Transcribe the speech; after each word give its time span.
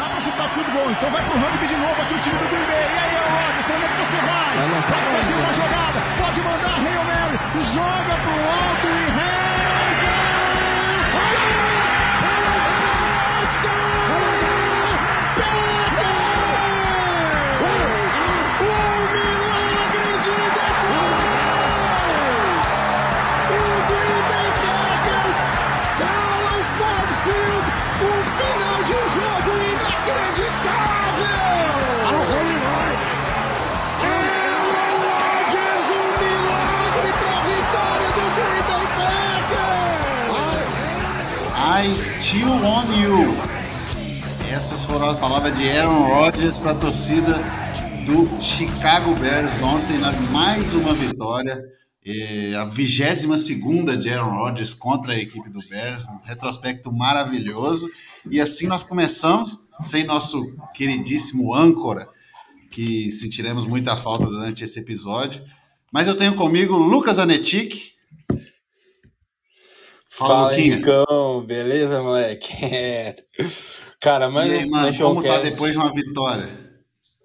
dá 0.00 0.08
pra 0.08 0.20
chutar 0.20 0.48
futebol. 0.48 0.90
Então 0.90 1.10
vai 1.10 1.22
pro 1.22 1.38
rugby 1.38 1.66
de 1.66 1.76
novo 1.76 2.00
aqui 2.00 2.14
o 2.14 2.18
time 2.20 2.38
do 2.38 2.48
Green 2.48 2.64
Bay. 2.64 2.88
E 2.88 2.98
aí, 3.04 3.16
Rodgers, 3.20 3.66
pra 3.66 3.76
onde 3.76 3.84
é 3.84 3.88
que 3.88 3.96
você 4.00 4.16
vai? 4.16 4.54
Pode 4.80 5.08
fazer 5.20 5.34
uma 5.34 5.52
jogada, 5.60 5.98
pode 6.16 6.40
mandar 6.40 6.76
Hail 6.80 7.04
Mary, 7.04 7.36
joga 7.74 8.14
pro 8.24 8.32
alto 8.32 8.88
e 8.88 9.09
I 41.82 41.94
still 41.94 42.62
on 42.62 42.92
you. 42.92 43.34
Essas 44.52 44.84
foram 44.84 45.08
as 45.08 45.18
palavras 45.18 45.58
de 45.58 45.66
Aaron 45.66 46.08
Rodgers 46.08 46.58
para 46.58 46.72
a 46.72 46.74
torcida 46.74 47.38
do 48.04 48.42
Chicago 48.42 49.14
Bears 49.14 49.58
ontem 49.62 49.96
na 49.96 50.12
mais 50.30 50.74
uma 50.74 50.92
vitória. 50.92 51.58
É, 52.04 52.54
a 52.54 52.66
22 52.66 53.40
segunda 53.40 53.96
de 53.96 54.10
Aaron 54.10 54.36
Rodgers 54.36 54.74
contra 54.74 55.14
a 55.14 55.18
equipe 55.18 55.48
do 55.48 55.66
Bears, 55.70 56.06
um 56.08 56.20
retrospecto 56.22 56.92
maravilhoso. 56.92 57.88
E 58.30 58.42
assim 58.42 58.66
nós 58.66 58.82
começamos, 58.82 59.60
sem 59.80 60.04
nosso 60.04 60.54
queridíssimo 60.74 61.54
âncora, 61.54 62.06
que 62.70 63.10
sentiremos 63.10 63.64
muita 63.64 63.96
falta 63.96 64.26
durante 64.26 64.62
esse 64.62 64.78
episódio. 64.78 65.42
Mas 65.90 66.08
eu 66.08 66.14
tenho 66.14 66.34
comigo 66.34 66.76
Lucas 66.76 67.18
Anetic. 67.18 67.94
Fala, 70.10 70.48
Luquinha. 70.48 70.80
Beleza, 71.46 72.02
moleque? 72.02 72.52
É. 72.74 73.14
Cara, 74.00 74.30
mas 74.30 74.50
E 74.50 74.54
aí, 74.54 74.68
mano, 74.68 74.96
como 74.98 75.22
tá 75.22 75.28
quero- 75.40 75.50
depois 75.50 75.72
de 75.72 75.78
uma 75.78 75.92
vitória? 75.92 76.48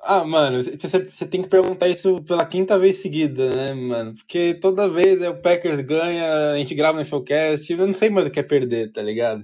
Ah, 0.08 0.24
mano, 0.24 0.62
você 0.62 1.26
tem 1.26 1.42
que 1.42 1.48
perguntar 1.50 1.88
isso 1.88 2.22
pela 2.24 2.46
quinta 2.46 2.78
vez 2.78 2.98
seguida, 2.98 3.50
né, 3.56 3.74
mano? 3.74 4.14
Porque 4.14 4.54
toda 4.54 4.88
vez 4.90 5.20
é, 5.22 5.30
o 5.30 5.42
Packers 5.42 5.82
ganha, 5.82 6.52
a 6.52 6.58
gente 6.58 6.76
grava 6.76 7.00
no 7.00 7.06
showcast, 7.06 7.72
eu 7.72 7.88
não 7.88 7.94
sei 7.94 8.10
mais 8.12 8.28
o 8.28 8.30
que 8.30 8.40
é 8.40 8.44
perder, 8.44 8.92
tá 8.92 9.02
ligado? 9.02 9.44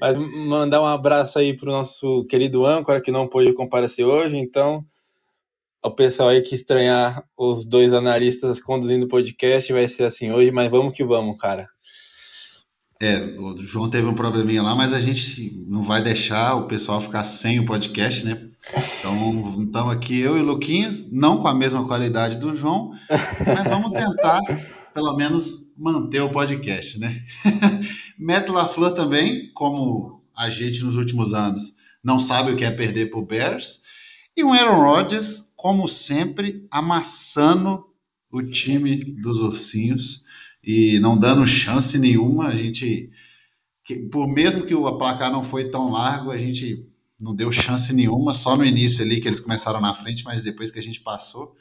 Mas 0.00 0.16
mandar 0.16 0.80
um 0.80 0.86
abraço 0.86 1.38
aí 1.38 1.54
pro 1.54 1.70
nosso 1.72 2.24
querido 2.26 2.64
âncora 2.64 3.02
que 3.02 3.10
não 3.10 3.28
pôde 3.28 3.52
comparecer 3.52 4.06
hoje, 4.06 4.36
então 4.38 4.82
o 5.84 5.90
pessoal 5.90 6.30
aí 6.30 6.40
que 6.40 6.54
estranhar 6.54 7.22
os 7.36 7.66
dois 7.66 7.92
analistas 7.92 8.60
conduzindo 8.62 9.04
o 9.04 9.08
podcast 9.08 9.70
vai 9.72 9.88
ser 9.88 10.04
assim 10.04 10.30
hoje, 10.32 10.50
mas 10.50 10.70
vamos 10.70 10.94
que 10.94 11.04
vamos, 11.04 11.36
cara. 11.38 11.68
É, 13.00 13.16
o 13.38 13.56
João 13.58 13.88
teve 13.88 14.08
um 14.08 14.14
probleminha 14.14 14.60
lá, 14.60 14.74
mas 14.74 14.92
a 14.92 14.98
gente 14.98 15.64
não 15.68 15.82
vai 15.82 16.02
deixar 16.02 16.56
o 16.56 16.66
pessoal 16.66 17.00
ficar 17.00 17.22
sem 17.22 17.60
o 17.60 17.64
podcast, 17.64 18.24
né? 18.24 18.48
Então, 18.98 19.54
então 19.60 19.88
aqui 19.88 20.18
eu 20.18 20.36
e 20.36 20.40
o 20.40 20.44
Luquinhas, 20.44 21.08
não 21.12 21.38
com 21.38 21.46
a 21.46 21.54
mesma 21.54 21.86
qualidade 21.86 22.38
do 22.38 22.56
João, 22.56 22.92
mas 23.08 23.64
vamos 23.68 23.92
tentar, 23.92 24.40
pelo 24.92 25.16
menos, 25.16 25.72
manter 25.78 26.20
o 26.22 26.30
podcast, 26.30 26.98
né? 26.98 27.22
Matt 28.18 28.48
LaFleur 28.48 28.92
também, 28.94 29.52
como 29.54 30.20
a 30.36 30.50
gente 30.50 30.82
nos 30.82 30.96
últimos 30.96 31.34
anos, 31.34 31.74
não 32.02 32.18
sabe 32.18 32.50
o 32.50 32.56
que 32.56 32.64
é 32.64 32.70
perder 32.70 33.10
pro 33.10 33.24
Bears. 33.24 33.80
E 34.36 34.42
o 34.42 34.52
Aaron 34.52 34.82
Rodgers, 34.82 35.52
como 35.56 35.86
sempre, 35.86 36.66
amassando 36.68 37.84
o 38.30 38.42
time 38.42 38.96
dos 39.22 39.38
ursinhos 39.38 40.26
e 40.68 41.00
não 41.00 41.18
dando 41.18 41.46
chance 41.46 41.98
nenhuma. 41.98 42.48
A 42.48 42.54
gente, 42.54 43.10
por 44.12 44.28
mesmo 44.28 44.66
que 44.66 44.74
o 44.74 44.98
placar 44.98 45.32
não 45.32 45.42
foi 45.42 45.70
tão 45.70 45.90
largo, 45.90 46.30
a 46.30 46.36
gente 46.36 46.86
não 47.18 47.34
deu 47.34 47.50
chance 47.50 47.90
nenhuma, 47.94 48.34
só 48.34 48.54
no 48.54 48.66
início 48.66 49.02
ali 49.02 49.18
que 49.18 49.26
eles 49.26 49.40
começaram 49.40 49.80
na 49.80 49.94
frente, 49.94 50.22
mas 50.24 50.42
depois 50.42 50.70
que 50.70 50.78
a 50.78 50.82
gente 50.82 51.00
passou, 51.00 51.54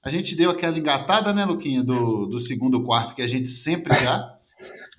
a 0.00 0.08
gente 0.10 0.36
deu 0.36 0.48
aquela 0.48 0.78
engatada, 0.78 1.32
né, 1.32 1.44
Luquinha, 1.44 1.82
do, 1.82 2.26
do 2.26 2.38
segundo 2.38 2.84
quarto 2.84 3.16
que 3.16 3.22
a 3.22 3.26
gente 3.26 3.48
sempre 3.48 3.92
dá, 4.00 4.38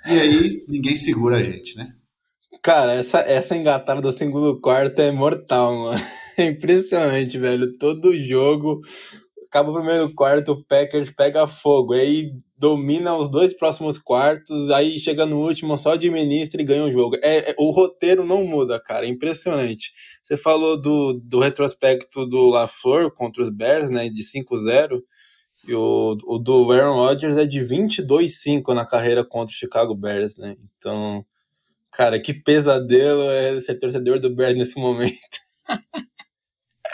e 0.08 0.20
aí 0.20 0.66
ninguém 0.68 0.98
segura 0.98 1.38
a 1.38 1.44
gente, 1.44 1.78
né? 1.78 1.96
Cara, 2.62 2.96
essa, 2.96 3.20
essa 3.20 3.56
engatada 3.56 4.02
do 4.02 4.12
segundo 4.12 4.60
quarto 4.60 5.00
é 5.00 5.12
mortal, 5.12 5.74
mano. 5.74 6.04
É 6.36 6.48
impressionante, 6.48 7.38
velho. 7.38 7.78
Todo 7.78 8.18
jogo, 8.18 8.82
acaba 9.46 9.70
o 9.70 9.76
primeiro 9.76 10.12
quarto, 10.16 10.54
o 10.54 10.66
Packers 10.66 11.12
pega 11.12 11.46
fogo, 11.46 11.94
aí 11.94 12.32
domina 12.64 13.14
os 13.14 13.30
dois 13.30 13.54
próximos 13.54 13.98
quartos, 13.98 14.70
aí 14.70 14.98
chega 14.98 15.26
no 15.26 15.38
último, 15.38 15.78
só 15.78 15.92
administra 15.96 16.62
e 16.62 16.66
ganha 16.66 16.86
o 16.86 16.92
jogo. 16.92 17.18
É, 17.22 17.52
é- 17.52 17.56
o 17.60 17.72
roteiro 17.72 18.24
não 18.24 18.46
muda, 18.46 18.80
cara. 18.80 19.06
É 19.06 19.10
impressionante. 19.10 19.92
Você 20.24 20.38
falou 20.38 20.82
do, 20.82 21.14
do 21.14 21.40
retrospecto 21.40 22.26
do 22.26 22.48
LaFleur 22.48 23.12
contra 23.12 23.44
os 23.44 23.50
Bears, 23.50 23.90
né, 23.90 24.08
de 24.08 24.24
5-0. 24.24 25.04
E 25.68 25.74
o, 25.74 26.18
o 26.26 26.40
do 26.40 26.72
Aaron 26.72 26.96
Rodgers 26.96 27.36
é 27.36 27.46
de 27.46 27.60
22-5 27.60 28.74
na 28.74 28.86
carreira 28.86 29.26
contra 29.26 29.54
o 29.54 29.58
Chicago 29.58 29.94
Bears, 29.94 30.38
né? 30.38 30.56
Então, 30.78 31.26
Cara, 31.92 32.20
que 32.20 32.34
pesadelo 32.34 33.30
é 33.30 33.62
ser 33.62 33.76
torcedor 33.78 34.20
do 34.20 34.34
Bears 34.34 34.56
nesse 34.58 34.80
momento. 34.80 35.14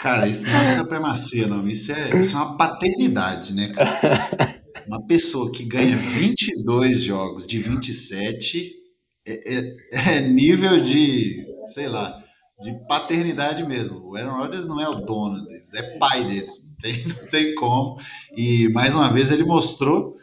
Cara, 0.00 0.26
isso 0.26 0.46
não 0.46 0.60
é 0.60 0.66
supremacia, 0.66 1.46
não. 1.46 1.68
Isso 1.68 1.92
é, 1.92 2.18
isso 2.18 2.34
é 2.34 2.40
uma 2.40 2.56
paternidade, 2.56 3.52
né, 3.52 3.68
cara? 3.68 4.60
Uma 4.86 5.06
pessoa 5.06 5.52
que 5.52 5.64
ganha 5.64 5.96
22 5.96 7.02
jogos 7.02 7.46
de 7.46 7.58
27 7.58 8.72
é, 9.24 9.58
é, 9.58 10.16
é 10.16 10.20
nível 10.20 10.80
de, 10.80 11.46
sei 11.66 11.86
lá, 11.86 12.20
de 12.60 12.72
paternidade 12.88 13.64
mesmo. 13.64 14.00
O 14.04 14.16
Aaron 14.16 14.38
Rodgers 14.38 14.66
não 14.66 14.80
é 14.80 14.88
o 14.88 14.96
dono 14.96 15.44
deles, 15.44 15.74
é 15.74 15.98
pai 15.98 16.24
deles. 16.24 16.64
Não 16.64 16.74
tem, 16.76 17.06
não 17.06 17.28
tem 17.28 17.54
como. 17.54 18.00
E 18.36 18.68
mais 18.70 18.94
uma 18.94 19.12
vez 19.12 19.30
ele 19.30 19.44
mostrou 19.44 20.16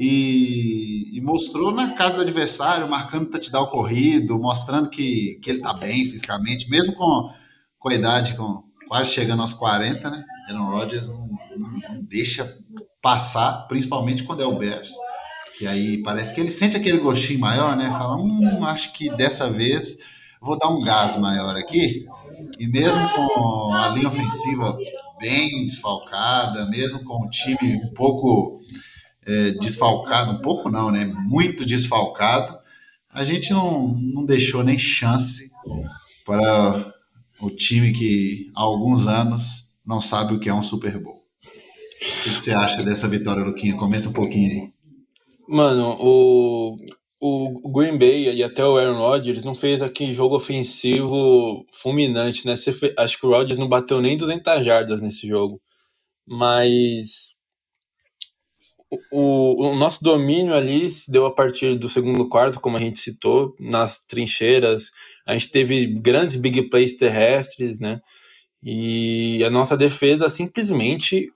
e, 0.00 1.16
e 1.16 1.20
mostrou 1.20 1.70
na 1.72 1.92
casa 1.92 2.16
do 2.16 2.22
adversário, 2.22 2.88
marcando 2.88 3.30
touchdown 3.30 3.66
corrido, 3.66 4.38
mostrando 4.38 4.88
que, 4.88 5.38
que 5.42 5.50
ele 5.50 5.60
tá 5.60 5.74
bem 5.74 6.04
fisicamente, 6.04 6.68
mesmo 6.68 6.94
com, 6.94 7.30
com 7.78 7.88
a 7.88 7.94
idade, 7.94 8.36
com 8.36 8.67
quase 8.88 9.12
chegando 9.12 9.42
aos 9.42 9.52
40, 9.52 10.10
né? 10.10 10.24
Aaron 10.48 10.70
Rodgers 10.70 11.08
não, 11.08 11.28
não, 11.56 11.70
não 11.90 12.02
deixa 12.02 12.56
passar, 13.02 13.66
principalmente 13.68 14.22
quando 14.22 14.42
é 14.42 14.46
o 14.46 14.58
Bears. 14.58 14.92
Que 15.56 15.66
aí 15.66 16.02
parece 16.02 16.34
que 16.34 16.40
ele 16.40 16.50
sente 16.50 16.76
aquele 16.76 16.98
gostinho 16.98 17.40
maior, 17.40 17.76
né? 17.76 17.90
Fala, 17.90 18.16
hum, 18.16 18.64
acho 18.64 18.92
que 18.92 19.10
dessa 19.10 19.50
vez 19.50 19.98
vou 20.40 20.58
dar 20.58 20.68
um 20.68 20.82
gás 20.82 21.16
maior 21.16 21.56
aqui. 21.56 22.06
E 22.58 22.66
mesmo 22.68 23.08
com 23.10 23.72
a 23.72 23.88
linha 23.88 24.08
ofensiva 24.08 24.76
bem 25.20 25.66
desfalcada, 25.66 26.66
mesmo 26.66 27.02
com 27.04 27.24
o 27.24 27.30
time 27.30 27.76
um 27.84 27.92
pouco 27.92 28.60
é, 29.26 29.50
desfalcado, 29.52 30.32
um 30.32 30.40
pouco 30.40 30.70
não, 30.70 30.90
né? 30.90 31.04
Muito 31.04 31.66
desfalcado, 31.66 32.56
a 33.12 33.24
gente 33.24 33.52
não, 33.52 33.88
não 33.88 34.24
deixou 34.24 34.62
nem 34.62 34.78
chance 34.78 35.50
para 36.24 36.94
o 37.40 37.50
time 37.50 37.92
que 37.92 38.50
há 38.54 38.62
alguns 38.62 39.06
anos 39.06 39.76
não 39.86 40.00
sabe 40.00 40.34
o 40.34 40.40
que 40.40 40.48
é 40.48 40.54
um 40.54 40.62
Super 40.62 40.98
Bowl. 40.98 41.18
O 41.18 42.22
que, 42.22 42.30
você 42.38 42.52
acha 42.52 42.82
dessa 42.82 43.08
vitória, 43.08 43.44
Luquinha? 43.44 43.76
Comenta 43.76 44.08
um 44.08 44.12
pouquinho 44.12 44.50
aí. 44.50 44.72
Mano, 45.48 45.96
o, 45.98 46.76
o 47.20 47.72
Green 47.72 47.98
Bay 47.98 48.34
e 48.34 48.42
até 48.42 48.64
o 48.64 48.76
Aaron 48.76 48.98
Rodgers 48.98 49.42
não 49.42 49.54
fez 49.54 49.82
aqui 49.82 50.14
jogo 50.14 50.36
ofensivo 50.36 51.64
fulminante, 51.72 52.46
né? 52.46 52.54
Acho 52.98 53.18
que 53.18 53.26
o 53.26 53.30
Rodgers 53.30 53.58
não 53.58 53.68
bateu 53.68 54.00
nem 54.00 54.16
200 54.16 54.64
jardas 54.64 55.00
nesse 55.00 55.26
jogo. 55.26 55.60
Mas 56.26 57.38
o, 59.10 59.68
o 59.68 59.76
nosso 59.76 60.02
domínio 60.02 60.54
ali 60.54 60.88
se 60.88 61.10
deu 61.10 61.26
a 61.26 61.34
partir 61.34 61.78
do 61.78 61.88
segundo 61.88 62.28
quarto, 62.28 62.60
como 62.60 62.76
a 62.76 62.80
gente 62.80 62.98
citou, 62.98 63.54
nas 63.58 64.00
trincheiras. 64.00 64.90
A 65.28 65.34
gente 65.34 65.50
teve 65.50 65.86
grandes 65.86 66.36
big 66.36 66.70
plays 66.70 66.96
terrestres, 66.96 67.78
né? 67.78 68.00
E 68.62 69.44
a 69.44 69.50
nossa 69.50 69.76
defesa 69.76 70.30
simplesmente 70.30 71.30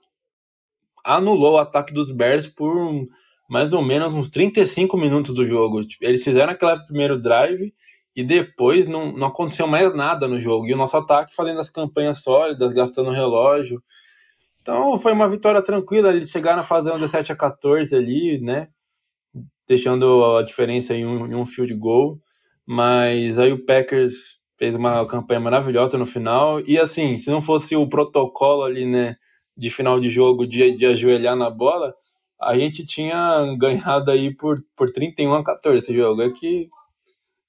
anulou 1.05 1.53
o 1.53 1.57
ataque 1.59 1.93
dos 1.93 2.09
Bears 2.09 2.47
por 2.47 3.07
mais 3.47 3.71
ou 3.71 3.83
menos 3.83 4.11
uns 4.15 4.31
35 4.31 4.97
minutos 4.97 5.35
do 5.35 5.45
jogo. 5.45 5.85
Tipo, 5.85 6.05
Eles 6.05 6.23
fizeram 6.23 6.53
aquele 6.53 6.79
primeiro 6.87 7.21
drive 7.21 7.71
e 8.15 8.23
depois 8.23 8.87
não, 8.87 9.11
não 9.11 9.27
aconteceu 9.27 9.67
mais 9.67 9.93
nada 9.93 10.27
no 10.27 10.39
jogo. 10.39 10.65
E 10.65 10.73
o 10.73 10.77
nosso 10.77 10.97
ataque 10.97 11.35
fazendo 11.35 11.59
as 11.59 11.69
campanhas 11.69 12.23
sólidas, 12.23 12.73
gastando 12.73 13.11
relógio. 13.11 13.79
Então 14.59 14.97
foi 14.97 15.11
uma 15.11 15.29
vitória 15.29 15.61
tranquila. 15.61 16.09
Eles 16.09 16.31
chegaram 16.31 16.63
a 16.63 16.65
fazer 16.65 16.91
um 16.91 16.97
17 16.97 17.31
a 17.31 17.35
14 17.35 17.95
ali, 17.95 18.39
né? 18.41 18.69
Deixando 19.67 20.35
a 20.35 20.41
diferença 20.41 20.95
em 20.95 21.05
um, 21.05 21.27
em 21.27 21.35
um 21.35 21.45
field 21.45 21.75
goal. 21.75 22.19
Mas 22.65 23.37
aí 23.39 23.51
o 23.51 23.65
Packers 23.65 24.39
fez 24.57 24.75
uma 24.75 25.05
campanha 25.07 25.39
maravilhosa 25.39 25.97
no 25.97 26.05
final. 26.05 26.61
E 26.61 26.79
assim, 26.79 27.17
se 27.17 27.29
não 27.29 27.41
fosse 27.41 27.75
o 27.75 27.87
protocolo 27.87 28.63
ali, 28.63 28.85
né, 28.85 29.15
de 29.57 29.69
final 29.69 29.99
de 29.99 30.09
jogo, 30.09 30.47
de, 30.47 30.71
de 30.73 30.85
ajoelhar 30.85 31.35
na 31.35 31.49
bola, 31.49 31.93
a 32.41 32.57
gente 32.57 32.85
tinha 32.85 33.55
ganhado 33.57 34.11
aí 34.11 34.33
por, 34.35 34.63
por 34.75 34.89
31 34.89 35.33
a 35.33 35.43
14 35.43 35.79
esse 35.79 35.93
jogo. 35.93 36.21
É 36.21 36.31
que 36.31 36.69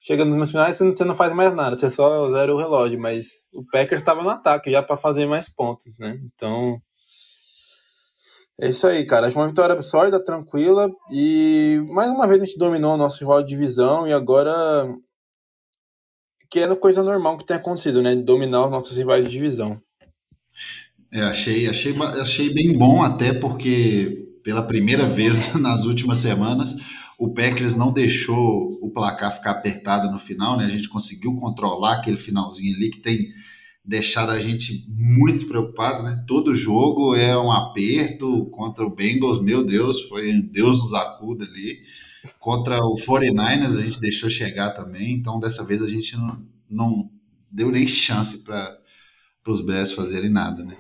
chegando 0.01 0.37
nos 0.37 0.51
finais 0.51 0.77
você 0.77 0.85
não, 0.85 0.97
você 0.97 1.05
não 1.05 1.15
faz 1.15 1.33
mais 1.33 1.55
nada, 1.55 1.79
você 1.79 1.89
só 1.89 2.31
zera 2.31 2.55
o 2.55 2.59
relógio. 2.59 2.99
Mas 2.99 3.49
o 3.55 3.65
Packers 3.71 4.03
estava 4.03 4.23
no 4.23 4.31
ataque 4.31 4.71
já 4.71 4.83
para 4.83 4.97
fazer 4.97 5.27
mais 5.27 5.49
pontos, 5.49 5.99
né? 5.99 6.21
Então. 6.25 6.81
É 8.61 8.69
isso 8.69 8.87
aí, 8.87 9.05
cara. 9.05 9.27
Acho 9.27 9.37
uma 9.39 9.49
vitória 9.49 9.81
sólida, 9.83 10.23
tranquila. 10.23 10.89
E 11.11 11.83
mais 11.89 12.11
uma 12.11 12.27
vez 12.27 12.41
a 12.41 12.45
gente 12.45 12.59
dominou 12.59 12.95
o 12.95 12.97
nosso 12.97 13.19
rival 13.19 13.43
de 13.43 13.49
divisão 13.49 14.07
e 14.07 14.13
agora 14.13 14.87
que 16.55 16.61
é 16.61 16.73
coisa 16.77 17.03
normal 17.03 17.37
que 17.37 17.45
tem 17.45 17.57
acontecido, 17.57 18.01
né? 18.01 18.15
Dominar 18.15 18.67
os 18.67 18.71
nossos 18.71 18.97
rivais 18.97 19.25
de 19.25 19.31
divisão. 19.33 19.83
É, 21.13 21.21
achei, 21.23 21.67
achei, 21.67 21.93
achei 22.01 22.55
bem 22.55 22.79
bom, 22.79 23.03
até 23.03 23.35
porque 23.35 24.25
pela 24.45 24.63
primeira 24.63 25.05
vez 25.05 25.53
nas 25.59 25.85
últimas 25.85 26.19
semanas 26.19 26.77
o 27.19 27.35
Packers 27.35 27.75
não 27.75 27.93
deixou 27.93 28.79
o 28.81 28.89
placar 28.89 29.35
ficar 29.35 29.51
apertado 29.51 30.13
no 30.13 30.19
final, 30.19 30.57
né? 30.57 30.67
A 30.67 30.69
gente 30.69 30.89
conseguiu 30.89 31.35
controlar 31.35 31.95
aquele 31.95 32.19
finalzinho 32.19 32.77
ali 32.77 32.89
que 32.89 33.01
tem 33.01 33.33
deixado 33.85 34.31
a 34.31 34.39
gente 34.39 34.87
muito 34.89 35.49
preocupado, 35.49 36.05
né? 36.05 36.23
Todo 36.25 36.55
jogo 36.55 37.17
é 37.17 37.37
um 37.37 37.51
aperto 37.51 38.47
contra 38.53 38.85
o 38.85 38.95
Bengals, 38.95 39.43
meu 39.43 39.65
Deus, 39.65 40.03
foi 40.03 40.41
Deus 40.41 40.81
nos 40.81 40.95
acuda 40.95 41.45
ali. 41.45 41.81
Contra 42.39 42.79
o 42.79 42.95
49ers 42.95 43.79
a 43.79 43.83
gente 43.83 44.01
deixou 44.01 44.31
chegar 44.31 44.71
também, 44.71 45.13
então 45.13 45.39
dessa 45.39 45.65
vez 45.65 45.83
a 45.83 45.89
gente 45.89 46.17
não, 46.17 46.43
não 46.69 47.11
deu 47.51 47.71
nem 47.71 47.87
chance 47.87 48.45
para 48.45 48.79
os 49.47 49.61
Bears 49.61 49.93
fazerem 49.93 50.31
nada, 50.31 50.65
né? 50.65 50.77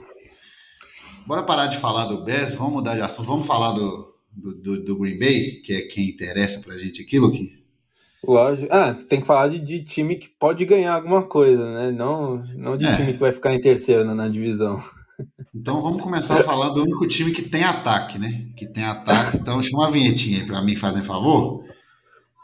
Bora 1.27 1.43
parar 1.43 1.67
de 1.67 1.79
falar 1.79 2.07
do 2.07 2.25
Bears, 2.25 2.55
vamos 2.55 2.75
mudar 2.75 2.95
de 2.95 3.01
assunto, 3.01 3.27
vamos 3.27 3.47
falar 3.47 3.73
do, 3.73 4.15
do, 4.31 4.63
do, 4.63 4.85
do 4.85 4.99
Green 4.99 5.19
Bay, 5.19 5.63
que 5.63 5.73
é 5.73 5.83
quem 5.83 6.09
interessa 6.09 6.61
para 6.61 6.75
a 6.75 6.79
gente 6.79 7.01
aqui, 7.03 7.19
Luquinho? 7.19 7.65
Lógico. 8.27 8.69
Ah, 8.71 8.95
tem 8.95 9.21
que 9.21 9.27
falar 9.27 9.49
de, 9.49 9.59
de, 9.59 9.83
time 9.83 10.17
que 10.17 10.29
pode 10.29 10.65
ganhar 10.65 10.95
alguma 10.95 11.23
coisa, 11.23 11.73
né? 11.73 11.93
Não, 11.93 12.41
não 12.57 12.77
de 12.77 12.87
é. 12.87 12.97
time 12.97 13.13
que 13.13 13.19
vai 13.19 13.33
ficar 13.33 13.55
em 13.55 13.61
terceiro 13.61 14.05
na, 14.05 14.15
na 14.15 14.29
divisão. 14.29 14.83
Então 15.55 15.81
vamos 15.81 16.03
começar 16.03 16.43
falar 16.43 16.71
do 16.71 16.83
único 16.83 17.07
time 17.07 17.31
que 17.31 17.43
tem 17.43 17.63
ataque, 17.63 18.19
né? 18.19 18.49
Que 18.57 18.67
tem 18.67 18.85
ataque. 18.85 19.37
Então 19.37 19.63
chama 19.63 19.87
a 19.87 19.91
vinhetinha 19.91 20.41
aí 20.41 20.47
para 20.47 20.63
mim, 20.63 20.77
fazem 20.77 21.03
favor. 21.03 21.65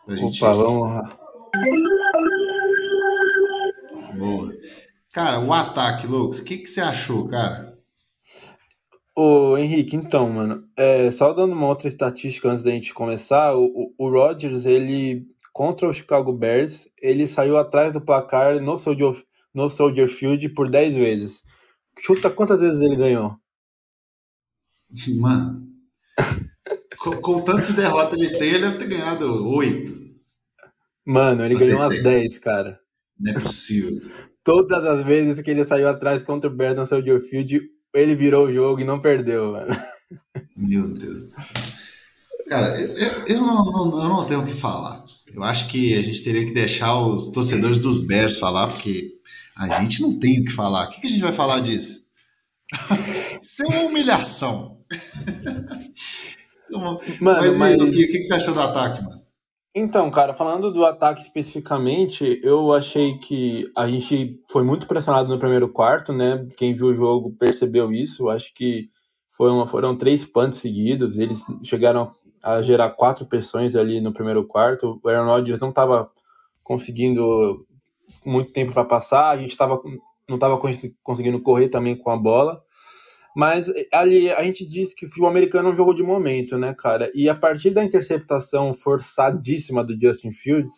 Pra 0.06 0.14
gente... 0.14 0.44
Opa, 0.44 0.56
vamos 0.56 0.90
lá. 0.90 1.18
Boa. 4.16 4.52
Cara, 5.12 5.40
o 5.40 5.52
ataque, 5.52 6.06
Lucas, 6.06 6.38
o 6.38 6.44
que, 6.44 6.58
que 6.58 6.66
você 6.66 6.80
achou, 6.80 7.26
cara? 7.28 7.76
Ô, 9.14 9.58
Henrique, 9.58 9.96
então, 9.96 10.30
mano, 10.30 10.64
é, 10.76 11.10
só 11.10 11.32
dando 11.32 11.52
uma 11.52 11.66
outra 11.66 11.88
estatística 11.88 12.48
antes 12.48 12.62
da 12.62 12.70
gente 12.70 12.94
começar, 12.94 13.54
o, 13.54 13.64
o, 13.66 13.94
o 13.98 14.08
Rodgers, 14.08 14.64
ele, 14.64 15.26
contra 15.52 15.88
o 15.88 15.92
Chicago 15.92 16.32
Bears, 16.32 16.88
ele 17.02 17.26
saiu 17.26 17.56
atrás 17.56 17.92
do 17.92 18.00
placar 18.00 18.60
no 18.60 18.78
Soldier, 18.78 19.14
no 19.52 19.68
Soldier 19.68 20.08
Field 20.08 20.48
por 20.50 20.70
10 20.70 20.94
vezes. 20.94 21.42
Chuta 22.02 22.30
quantas 22.30 22.60
vezes 22.60 22.80
ele 22.80 22.96
ganhou? 22.96 23.36
Mano, 25.18 25.68
com, 26.98 27.16
com 27.20 27.42
tanto 27.42 27.72
derrota 27.72 28.16
ele 28.16 28.30
tem, 28.30 28.48
ele 28.50 28.60
deve 28.60 28.78
ter 28.78 28.88
ganhado 28.88 29.46
8. 29.48 30.00
Mano, 31.06 31.44
ele 31.44 31.54
Acertei. 31.54 31.76
ganhou 31.76 31.90
umas 31.90 32.02
10, 32.02 32.38
cara. 32.38 32.80
Não 33.18 33.32
é 33.32 33.40
possível. 33.40 34.00
Todas 34.42 34.84
as 34.84 35.04
vezes 35.04 35.40
que 35.42 35.50
ele 35.50 35.64
saiu 35.64 35.88
atrás 35.88 36.22
contra 36.22 36.50
o 36.50 36.74
no 36.74 36.86
Soldier 36.86 37.20
Field, 37.28 37.60
ele 37.94 38.14
virou 38.14 38.46
o 38.46 38.52
jogo 38.52 38.80
e 38.80 38.84
não 38.84 39.00
perdeu, 39.00 39.52
mano. 39.52 39.76
Meu 40.56 40.88
Deus 40.88 41.24
do 41.24 41.30
céu. 41.30 41.44
Cara, 42.48 42.80
eu, 42.80 43.26
eu, 43.26 43.40
não, 43.42 43.64
não, 43.64 44.02
eu 44.02 44.08
não 44.08 44.26
tenho 44.26 44.40
o 44.40 44.46
que 44.46 44.52
falar. 44.52 45.04
Eu 45.32 45.42
acho 45.42 45.68
que 45.68 45.96
a 45.96 46.02
gente 46.02 46.24
teria 46.24 46.44
que 46.44 46.52
deixar 46.52 46.98
os 46.98 47.28
torcedores 47.28 47.78
dos 47.78 47.98
Bears 47.98 48.38
falar, 48.38 48.66
porque 48.68 49.19
a 49.60 49.80
gente 49.80 50.00
não 50.00 50.18
tem 50.18 50.40
o 50.40 50.44
que 50.44 50.52
falar. 50.52 50.86
O 50.86 50.90
que, 50.90 51.02
que 51.02 51.06
a 51.06 51.10
gente 51.10 51.22
vai 51.22 51.32
falar 51.32 51.60
disso? 51.60 52.04
Isso 53.42 53.62
é 53.64 53.68
uma 53.68 53.90
humilhação. 53.90 54.78
mano, 56.72 56.98
mas, 57.20 57.58
mas... 57.58 57.74
o 57.74 57.90
que, 57.90 58.04
o 58.04 58.08
que 58.08 58.22
você 58.22 58.34
achou 58.34 58.54
do 58.54 58.60
ataque, 58.60 59.02
mano? 59.04 59.20
Então, 59.74 60.10
cara, 60.10 60.34
falando 60.34 60.72
do 60.72 60.84
ataque 60.84 61.22
especificamente, 61.22 62.40
eu 62.42 62.72
achei 62.72 63.18
que 63.18 63.70
a 63.76 63.86
gente 63.86 64.40
foi 64.50 64.64
muito 64.64 64.86
pressionado 64.86 65.28
no 65.28 65.38
primeiro 65.38 65.68
quarto, 65.68 66.12
né? 66.12 66.48
Quem 66.56 66.74
viu 66.74 66.88
o 66.88 66.94
jogo 66.94 67.36
percebeu 67.38 67.92
isso. 67.92 68.24
Eu 68.24 68.30
acho 68.30 68.52
que 68.54 68.88
foi 69.30 69.50
uma, 69.50 69.66
foram 69.66 69.96
três 69.96 70.24
punts 70.24 70.58
seguidos. 70.58 71.18
Eles 71.18 71.44
chegaram 71.62 72.10
a 72.42 72.62
gerar 72.62 72.90
quatro 72.90 73.26
pressões 73.26 73.76
ali 73.76 74.00
no 74.00 74.12
primeiro 74.12 74.44
quarto. 74.44 74.98
O 75.04 75.08
Aaron 75.08 75.26
Rodgers 75.26 75.60
não 75.60 75.68
estava 75.68 76.10
conseguindo 76.64 77.64
muito 78.24 78.52
tempo 78.52 78.72
para 78.72 78.84
passar. 78.84 79.30
A 79.30 79.36
gente 79.36 79.56
tava, 79.56 79.80
não 80.28 80.36
estava 80.36 80.58
conseguindo 81.02 81.40
correr 81.40 81.68
também 81.68 81.96
com 81.96 82.10
a 82.10 82.16
bola. 82.16 82.62
Mas 83.34 83.68
eh, 83.68 83.86
ali 83.92 84.30
a 84.30 84.42
gente 84.42 84.66
disse 84.66 84.94
que 84.94 85.06
o 85.06 85.08
futebol 85.08 85.30
americano 85.30 85.68
é 85.68 85.72
um 85.72 85.76
jogo 85.76 85.94
de 85.94 86.02
momento, 86.02 86.58
né, 86.58 86.74
cara? 86.74 87.10
E 87.14 87.28
a 87.28 87.34
partir 87.34 87.70
da 87.70 87.84
interceptação 87.84 88.74
forçadíssima 88.74 89.84
do 89.84 89.98
Justin 89.98 90.32
Fields, 90.32 90.72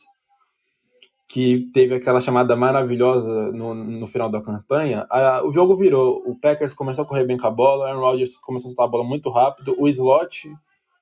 que 1.29 1.71
teve 1.73 1.95
aquela 1.95 2.21
chamada 2.21 2.55
maravilhosa 2.55 3.51
no, 3.53 3.75
no 3.75 4.07
final 4.07 4.29
da 4.29 4.43
campanha, 4.43 5.07
a, 5.11 5.43
o 5.43 5.53
jogo 5.53 5.75
virou. 5.77 6.23
O 6.27 6.39
Packers 6.39 6.75
começou 6.75 7.05
a 7.05 7.09
correr 7.09 7.25
bem 7.25 7.39
com 7.39 7.47
a 7.47 7.51
bola, 7.51 7.89
Aaron 7.89 8.01
Rodgers 8.01 8.37
começou 8.39 8.69
a 8.69 8.71
soltar 8.71 8.87
a 8.87 8.91
bola 8.91 9.05
muito 9.05 9.31
rápido, 9.31 9.75
o 9.79 9.89
slot 9.89 10.53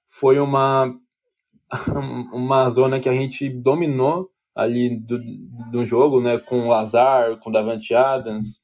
foi 0.07 0.39
uma, 0.39 0.95
uma 2.33 2.71
zona 2.71 3.01
que 3.01 3.09
a 3.09 3.13
gente 3.13 3.49
dominou 3.49 4.31
ali 4.55 4.97
do, 4.97 5.19
do 5.71 5.87
jogo, 5.87 6.21
né, 6.21 6.39
com 6.39 6.67
o 6.67 6.69
Lazar, 6.69 7.39
com 7.39 7.51
o 7.51 7.53
Davante 7.53 7.95
Adams, 7.95 8.61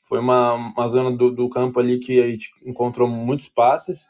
foi 0.00 0.18
uma, 0.18 0.54
uma 0.54 0.88
zona 0.88 1.16
do, 1.16 1.30
do 1.30 1.48
campo 1.48 1.78
ali 1.78 1.98
que 1.98 2.20
a 2.20 2.28
gente 2.28 2.50
encontrou 2.66 3.08
muitos 3.08 3.48
passes. 3.48 4.06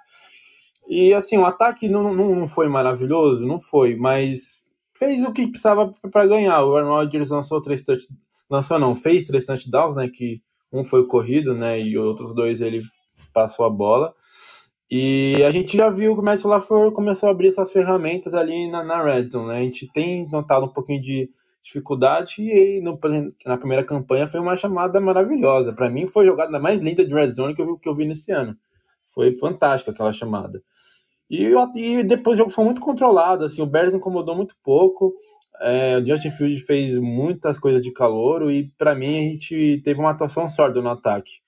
E 0.88 1.12
assim, 1.14 1.36
o 1.36 1.44
ataque 1.44 1.88
não, 1.88 2.12
não, 2.14 2.34
não 2.34 2.46
foi 2.46 2.68
maravilhoso, 2.68 3.46
não 3.46 3.58
foi, 3.58 3.94
mas 3.94 4.64
fez 4.98 5.22
o 5.24 5.32
que 5.32 5.46
precisava 5.46 5.92
para 6.10 6.26
ganhar. 6.26 6.62
O 6.62 6.72
Rodgers 6.82 7.30
lançou 7.30 7.60
três 7.60 7.82
touchdowns, 7.82 8.20
lançou 8.50 8.78
não, 8.78 8.94
fez 8.94 9.24
três 9.24 9.46
touchdowns, 9.46 9.94
né, 9.96 10.08
que 10.08 10.42
um 10.72 10.82
foi 10.82 11.06
corrido, 11.06 11.54
né, 11.54 11.80
e 11.80 11.96
outros 11.98 12.34
dois 12.34 12.60
ele 12.60 12.82
passou 13.32 13.64
a 13.64 13.70
bola. 13.70 14.14
E 14.94 15.42
a 15.42 15.50
gente 15.50 15.74
já 15.74 15.88
viu 15.88 16.14
que 16.14 16.20
o 16.20 16.22
Matt 16.22 16.44
LaFleur 16.44 16.92
começou 16.92 17.26
a 17.26 17.32
abrir 17.32 17.48
essas 17.48 17.72
ferramentas 17.72 18.34
ali 18.34 18.70
na, 18.70 18.84
na 18.84 19.02
Red 19.02 19.30
Zone, 19.30 19.48
né? 19.48 19.60
A 19.60 19.62
gente 19.62 19.90
tem 19.90 20.30
notado 20.30 20.66
um 20.66 20.68
pouquinho 20.68 21.00
de 21.00 21.30
dificuldade 21.62 22.42
e 22.42 22.78
no, 22.82 23.00
na 23.46 23.56
primeira 23.56 23.82
campanha 23.82 24.28
foi 24.28 24.38
uma 24.38 24.54
chamada 24.54 25.00
maravilhosa. 25.00 25.72
Para 25.72 25.88
mim 25.88 26.06
foi 26.06 26.24
a 26.24 26.26
jogada 26.28 26.60
mais 26.60 26.82
linda 26.82 27.06
de 27.06 27.14
Red 27.14 27.30
Zone 27.30 27.54
que 27.54 27.62
eu, 27.62 27.78
que 27.78 27.88
eu 27.88 27.94
vi 27.94 28.04
nesse 28.04 28.32
ano. 28.32 28.54
Foi 29.06 29.34
fantástica 29.38 29.92
aquela 29.92 30.12
chamada. 30.12 30.62
E, 31.30 31.54
e 31.74 32.02
depois 32.02 32.34
o 32.34 32.42
jogo 32.42 32.50
foi 32.50 32.64
muito 32.66 32.82
controlado, 32.82 33.46
assim, 33.46 33.62
o 33.62 33.66
Bears 33.66 33.94
incomodou 33.94 34.36
muito 34.36 34.54
pouco. 34.62 35.14
É, 35.62 35.96
o 35.96 36.04
Justin 36.04 36.32
Field 36.32 36.60
fez 36.64 36.98
muitas 36.98 37.58
coisas 37.58 37.80
de 37.80 37.92
calor 37.92 38.52
e 38.52 38.70
para 38.76 38.94
mim 38.94 39.20
a 39.20 39.30
gente 39.30 39.80
teve 39.82 40.00
uma 40.00 40.10
atuação 40.10 40.50
sólida 40.50 40.82
no 40.82 40.90
ataque. 40.90 41.41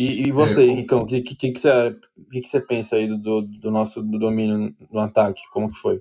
E, 0.00 0.28
e 0.28 0.32
você, 0.32 0.64
é, 0.64 0.74
Ricão, 0.74 1.02
o 1.02 1.06
que, 1.06 1.20
que, 1.20 1.34
que, 1.34 1.60
você, 1.60 1.96
que, 2.32 2.40
que 2.40 2.48
você 2.48 2.60
pensa 2.60 2.96
aí 2.96 3.06
do, 3.06 3.42
do 3.42 3.70
nosso 3.70 4.02
do 4.02 4.18
domínio 4.18 4.74
no 4.90 5.00
ataque? 5.00 5.42
Como 5.52 5.70
que 5.70 5.76
foi? 5.76 6.00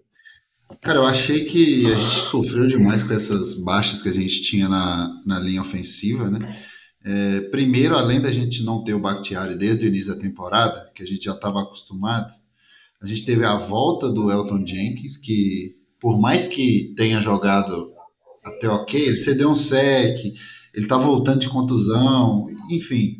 Cara, 0.82 1.00
eu 1.00 1.06
achei 1.06 1.46
que 1.46 1.86
a 1.86 1.96
gente 1.96 2.15
sofreu 2.15 2.65
demais 2.65 3.03
com 3.03 3.13
essas 3.13 3.56
baixas 3.63 4.01
que 4.01 4.10
a 4.10 4.13
gente 4.13 4.41
tinha 4.41 4.70
na, 4.70 5.22
na 5.25 5.39
linha 5.39 5.62
ofensiva, 5.62 6.29
né? 6.29 6.56
É, 7.03 7.41
primeiro, 7.50 7.96
além 7.96 8.22
da 8.22 8.32
gente 8.32 8.63
não 8.63 8.84
ter 8.84 8.94
o 8.94 9.00
Bakhtiari 9.00 9.58
desde 9.58 9.86
o 9.86 9.88
início 9.88 10.13
da 10.13 10.22
temporada, 10.22 10.91
que 10.94 11.01
a 11.01 11.06
gente 11.06 11.25
já 11.25 11.34
estava 11.34 11.62
acostumado, 11.62 12.32
a 13.01 13.08
gente 13.08 13.25
teve 13.25 13.44
a 13.46 13.58
volta 13.58 14.10
do 14.10 14.32
Elton 14.32 14.65
Jenkins, 14.65 15.18
que 15.18 15.75
por 16.00 16.20
mais 16.20 16.48
que 16.48 16.94
tenha 16.96 17.20
jogado 17.20 17.91
até 18.44 18.70
ok, 18.70 19.00
ele 19.00 19.15
cedeu 19.15 19.50
um 19.50 19.56
sec, 19.56 20.18
ele 20.74 20.88
tá 20.88 20.98
voltando 20.98 21.39
de 21.39 21.50
contusão, 21.50 22.48
enfim. 22.70 23.18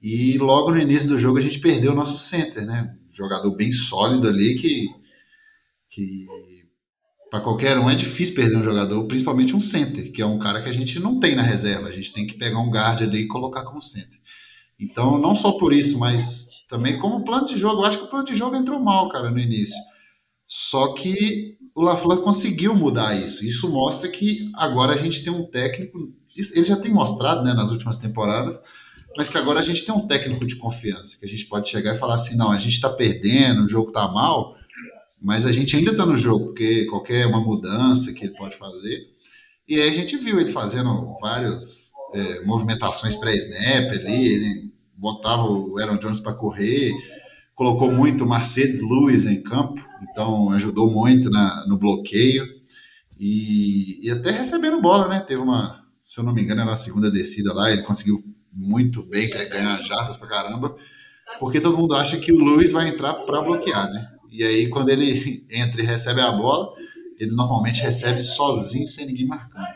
E 0.00 0.38
logo 0.38 0.70
no 0.70 0.78
início 0.78 1.08
do 1.08 1.18
jogo 1.18 1.38
a 1.38 1.40
gente 1.40 1.58
perdeu 1.58 1.92
o 1.92 1.94
nosso 1.94 2.18
center, 2.18 2.64
né? 2.64 2.94
Um 3.10 3.14
jogador 3.14 3.50
bem 3.56 3.72
sólido 3.72 4.28
ali 4.28 4.54
que, 4.54 4.86
que 5.90 6.26
para 7.30 7.40
qualquer 7.40 7.78
um 7.78 7.90
é 7.90 7.94
difícil 7.94 8.34
perder 8.34 8.56
um 8.56 8.64
jogador, 8.64 9.04
principalmente 9.06 9.54
um 9.54 9.60
center, 9.60 10.12
que 10.12 10.22
é 10.22 10.26
um 10.26 10.38
cara 10.38 10.62
que 10.62 10.68
a 10.68 10.72
gente 10.72 10.98
não 11.00 11.18
tem 11.18 11.34
na 11.34 11.42
reserva. 11.42 11.88
A 11.88 11.92
gente 11.92 12.12
tem 12.12 12.26
que 12.26 12.38
pegar 12.38 12.60
um 12.60 12.70
guard 12.70 13.02
ali 13.02 13.22
e 13.22 13.28
colocar 13.28 13.64
como 13.64 13.82
center. 13.82 14.18
Então, 14.78 15.18
não 15.18 15.34
só 15.34 15.52
por 15.52 15.72
isso, 15.72 15.98
mas 15.98 16.48
também 16.68 16.98
como 16.98 17.24
plano 17.24 17.46
de 17.46 17.56
jogo. 17.56 17.82
Eu 17.82 17.86
acho 17.86 17.98
que 17.98 18.04
o 18.04 18.08
plano 18.08 18.24
de 18.24 18.36
jogo 18.36 18.54
entrou 18.54 18.78
mal, 18.78 19.08
cara, 19.08 19.30
no 19.30 19.38
início. 19.38 19.76
Só 20.46 20.94
que 20.94 21.58
o 21.74 21.82
LaFleur 21.82 22.20
conseguiu 22.20 22.74
mudar 22.74 23.14
isso. 23.14 23.44
Isso 23.44 23.70
mostra 23.70 24.08
que 24.08 24.50
agora 24.54 24.92
a 24.92 24.96
gente 24.96 25.24
tem 25.24 25.32
um 25.32 25.46
técnico, 25.46 25.98
ele 26.54 26.64
já 26.64 26.76
tem 26.76 26.92
mostrado 26.92 27.42
né, 27.42 27.52
nas 27.52 27.72
últimas 27.72 27.98
temporadas, 27.98 28.60
mas 29.18 29.28
que 29.28 29.36
agora 29.36 29.58
a 29.58 29.62
gente 29.62 29.84
tem 29.84 29.92
um 29.92 30.06
técnico 30.06 30.46
de 30.46 30.54
confiança, 30.54 31.18
que 31.18 31.26
a 31.26 31.28
gente 31.28 31.46
pode 31.46 31.68
chegar 31.68 31.92
e 31.92 31.98
falar 31.98 32.14
assim, 32.14 32.36
não, 32.36 32.52
a 32.52 32.56
gente 32.56 32.74
está 32.74 32.88
perdendo, 32.88 33.64
o 33.64 33.66
jogo 33.66 33.88
está 33.88 34.06
mal, 34.06 34.54
mas 35.20 35.44
a 35.44 35.50
gente 35.50 35.74
ainda 35.74 35.90
está 35.90 36.06
no 36.06 36.16
jogo, 36.16 36.44
porque 36.46 36.84
qualquer 36.84 37.26
uma 37.26 37.40
mudança 37.40 38.12
que 38.12 38.26
ele 38.26 38.34
pode 38.34 38.54
fazer. 38.54 38.96
E 39.66 39.80
aí 39.80 39.88
a 39.88 39.92
gente 39.92 40.16
viu 40.16 40.38
ele 40.38 40.52
fazendo 40.52 41.16
várias 41.20 41.90
é, 42.14 42.44
movimentações 42.44 43.16
pré-snap 43.16 43.90
ali, 43.90 44.28
ele 44.28 44.72
botava 44.96 45.42
o 45.42 45.76
Aaron 45.80 45.98
Jones 45.98 46.20
para 46.20 46.34
correr, 46.34 46.92
colocou 47.56 47.90
muito 47.90 48.24
Mercedes 48.24 48.80
Lewis 48.88 49.24
em 49.24 49.42
campo, 49.42 49.84
então 50.08 50.52
ajudou 50.52 50.88
muito 50.88 51.28
na, 51.28 51.66
no 51.66 51.76
bloqueio 51.76 52.46
e, 53.18 53.98
e, 54.06 54.12
até 54.12 54.30
recebendo 54.30 54.80
bola, 54.80 55.08
né? 55.08 55.18
Teve 55.18 55.42
uma, 55.42 55.84
se 56.04 56.20
eu 56.20 56.24
não 56.24 56.32
me 56.32 56.40
engano, 56.40 56.60
era 56.60 56.70
a 56.70 56.76
segunda 56.76 57.10
descida 57.10 57.52
lá, 57.52 57.72
ele 57.72 57.82
conseguiu 57.82 58.22
muito 58.52 59.02
bem 59.02 59.28
ganhar 59.30 59.80
jardas 59.82 60.16
pra 60.16 60.28
caramba, 60.28 60.76
porque 61.38 61.60
todo 61.60 61.76
mundo 61.76 61.94
acha 61.94 62.18
que 62.18 62.32
o 62.32 62.44
Lewis 62.44 62.72
vai 62.72 62.88
entrar 62.88 63.14
para 63.14 63.42
bloquear, 63.42 63.90
né? 63.90 64.08
E 64.30 64.42
aí 64.42 64.68
quando 64.68 64.88
ele 64.88 65.46
entra 65.50 65.82
e 65.82 65.86
recebe 65.86 66.20
a 66.20 66.32
bola, 66.32 66.72
ele 67.18 67.34
normalmente 67.34 67.80
recebe 67.80 68.20
sozinho, 68.20 68.86
sem 68.86 69.06
ninguém 69.06 69.26
marcando. 69.26 69.66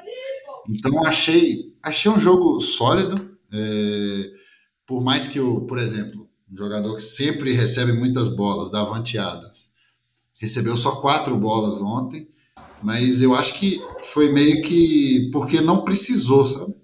Então 0.68 1.04
achei, 1.04 1.74
achei 1.82 2.10
um 2.10 2.18
jogo 2.18 2.60
sólido, 2.60 3.36
é, 3.52 4.30
por 4.86 5.02
mais 5.02 5.26
que 5.26 5.40
o, 5.40 5.62
por 5.62 5.78
exemplo, 5.78 6.28
um 6.50 6.56
jogador 6.56 6.94
que 6.94 7.02
sempre 7.02 7.52
recebe 7.52 7.92
muitas 7.92 8.28
bolas, 8.28 8.70
Davante 8.70 9.18
Adams. 9.18 9.72
Recebeu 10.40 10.76
só 10.76 11.00
quatro 11.00 11.36
bolas 11.36 11.80
ontem, 11.80 12.28
mas 12.82 13.22
eu 13.22 13.34
acho 13.34 13.58
que 13.58 13.80
foi 14.02 14.30
meio 14.30 14.62
que 14.62 15.30
porque 15.32 15.60
não 15.60 15.84
precisou, 15.84 16.44
sabe? 16.44 16.74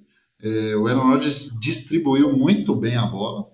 É, 0.43 0.77
o 0.77 0.87
Aaron 0.87 1.09
Rodgers 1.09 1.51
distribuiu 1.61 2.37
muito 2.37 2.75
bem 2.77 2.97
a 2.97 3.07
bola, 3.07 3.47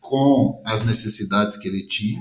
com 0.00 0.62
as 0.64 0.84
necessidades 0.84 1.56
que 1.56 1.68
ele 1.68 1.86
tinha, 1.86 2.20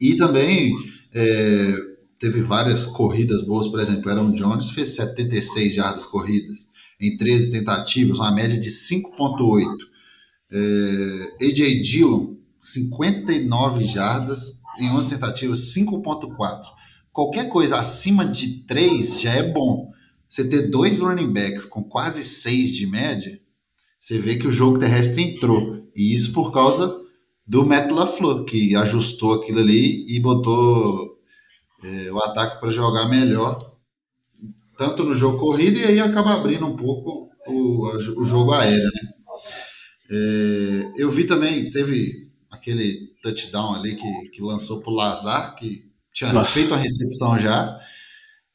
e 0.00 0.14
também 0.14 0.72
é, 1.12 1.74
teve 2.18 2.42
várias 2.42 2.86
corridas 2.86 3.42
boas, 3.46 3.68
por 3.68 3.80
exemplo, 3.80 4.10
Aaron 4.10 4.32
Jones 4.32 4.70
fez 4.70 4.94
76 4.94 5.74
jardas 5.74 6.06
corridas 6.06 6.68
em 7.00 7.16
13 7.16 7.52
tentativas, 7.52 8.18
uma 8.18 8.32
média 8.32 8.58
de 8.58 8.68
5.8. 8.68 9.66
É, 10.50 11.46
AJ 11.46 11.82
Dillon, 11.82 12.34
59 12.60 13.84
jardas 13.84 14.60
em 14.80 14.90
11 14.90 15.08
tentativas, 15.08 15.74
5.4. 15.74 16.62
Qualquer 17.12 17.48
coisa 17.48 17.78
acima 17.78 18.24
de 18.24 18.64
3 18.66 19.20
já 19.20 19.32
é 19.32 19.52
bom. 19.52 19.87
Você 20.28 20.48
ter 20.48 20.68
dois 20.68 20.98
running 20.98 21.32
backs 21.32 21.64
com 21.64 21.82
quase 21.82 22.22
6 22.22 22.72
de 22.72 22.86
média, 22.86 23.40
você 23.98 24.18
vê 24.18 24.36
que 24.36 24.46
o 24.46 24.52
jogo 24.52 24.78
terrestre 24.78 25.22
entrou. 25.22 25.88
E 25.96 26.12
isso 26.12 26.32
por 26.32 26.52
causa 26.52 27.00
do 27.46 27.64
Matt 27.64 27.90
LaFleur, 27.90 28.44
que 28.44 28.76
ajustou 28.76 29.32
aquilo 29.32 29.60
ali 29.60 30.04
e 30.14 30.20
botou 30.20 31.18
é, 31.82 32.12
o 32.12 32.18
ataque 32.18 32.60
para 32.60 32.70
jogar 32.70 33.08
melhor, 33.08 33.74
tanto 34.76 35.02
no 35.02 35.14
jogo 35.14 35.38
corrido, 35.38 35.78
e 35.78 35.84
aí 35.84 35.98
acaba 35.98 36.34
abrindo 36.34 36.66
um 36.66 36.76
pouco 36.76 37.30
o, 37.46 37.86
o 38.20 38.24
jogo 38.24 38.52
aéreo, 38.52 38.84
né? 38.84 39.12
É, 40.10 40.92
eu 40.96 41.10
vi 41.10 41.24
também, 41.24 41.70
teve 41.70 42.30
aquele 42.50 43.14
touchdown 43.22 43.74
ali 43.74 43.96
que, 43.96 44.28
que 44.30 44.42
lançou 44.42 44.80
para 44.80 44.90
o 44.90 44.94
Lazar, 44.94 45.54
que 45.56 45.90
tinha 46.12 46.32
Nossa. 46.32 46.52
feito 46.52 46.74
a 46.74 46.76
recepção 46.76 47.38
já, 47.38 47.78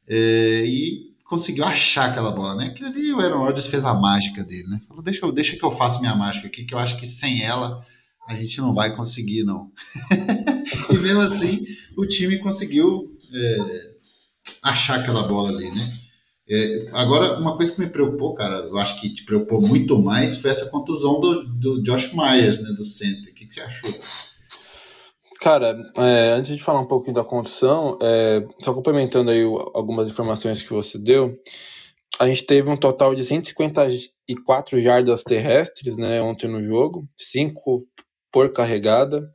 é, 0.07 0.65
e 0.65 1.12
conseguiu 1.23 1.63
achar 1.63 2.09
aquela 2.09 2.31
bola, 2.31 2.55
né? 2.55 2.65
Aquilo 2.65 2.89
ali 2.89 3.13
o 3.13 3.19
Aaron 3.19 3.39
Rodgers 3.39 3.67
fez 3.67 3.85
a 3.85 3.93
mágica 3.93 4.43
dele, 4.43 4.67
né? 4.67 4.81
Falou, 4.87 5.03
deixa, 5.03 5.25
eu, 5.25 5.31
deixa 5.31 5.55
que 5.55 5.63
eu 5.63 5.71
faça 5.71 5.99
minha 5.99 6.15
mágica 6.15 6.47
aqui, 6.47 6.65
que 6.65 6.73
eu 6.73 6.79
acho 6.79 6.99
que 6.99 7.05
sem 7.05 7.41
ela 7.41 7.83
a 8.27 8.35
gente 8.35 8.59
não 8.59 8.73
vai 8.73 8.95
conseguir, 8.95 9.43
não. 9.43 9.71
e 10.89 10.97
mesmo 10.97 11.19
assim, 11.19 11.65
o 11.97 12.05
time 12.05 12.37
conseguiu 12.37 13.11
é, 13.33 13.93
achar 14.61 14.99
aquela 14.99 15.23
bola 15.23 15.49
ali, 15.49 15.69
né? 15.71 15.93
É, 16.49 16.89
agora, 16.91 17.39
uma 17.39 17.55
coisa 17.55 17.73
que 17.73 17.79
me 17.79 17.89
preocupou, 17.89 18.33
cara, 18.33 18.55
eu 18.55 18.77
acho 18.77 18.99
que 18.99 19.09
te 19.09 19.23
preocupou 19.23 19.61
muito 19.61 20.01
mais, 20.01 20.37
foi 20.37 20.51
essa 20.51 20.69
contusão 20.69 21.19
do, 21.19 21.45
do 21.45 21.83
Josh 21.83 22.13
Myers, 22.13 22.61
né, 22.61 22.69
do 22.73 22.83
center. 22.83 23.31
O 23.31 23.33
que, 23.33 23.45
que 23.45 23.53
você 23.53 23.61
achou? 23.61 23.89
Cara, 25.43 25.75
é, 25.97 26.29
antes 26.29 26.55
de 26.55 26.63
falar 26.63 26.79
um 26.79 26.87
pouquinho 26.87 27.15
da 27.15 27.23
condução, 27.23 27.99
é, 28.01 28.47
só 28.61 28.73
complementando 28.73 29.29
aí 29.29 29.43
algumas 29.73 30.07
informações 30.07 30.61
que 30.61 30.71
você 30.71 30.97
deu, 30.97 31.37
a 32.17 32.25
gente 32.29 32.45
teve 32.45 32.69
um 32.69 32.77
total 32.77 33.13
de 33.13 33.25
154 33.25 34.79
jardas 34.79 35.21
terrestres 35.21 35.97
né, 35.97 36.21
ontem 36.21 36.47
no 36.49 36.63
jogo, 36.63 37.05
5 37.17 37.85
por 38.31 38.53
carregada. 38.53 39.29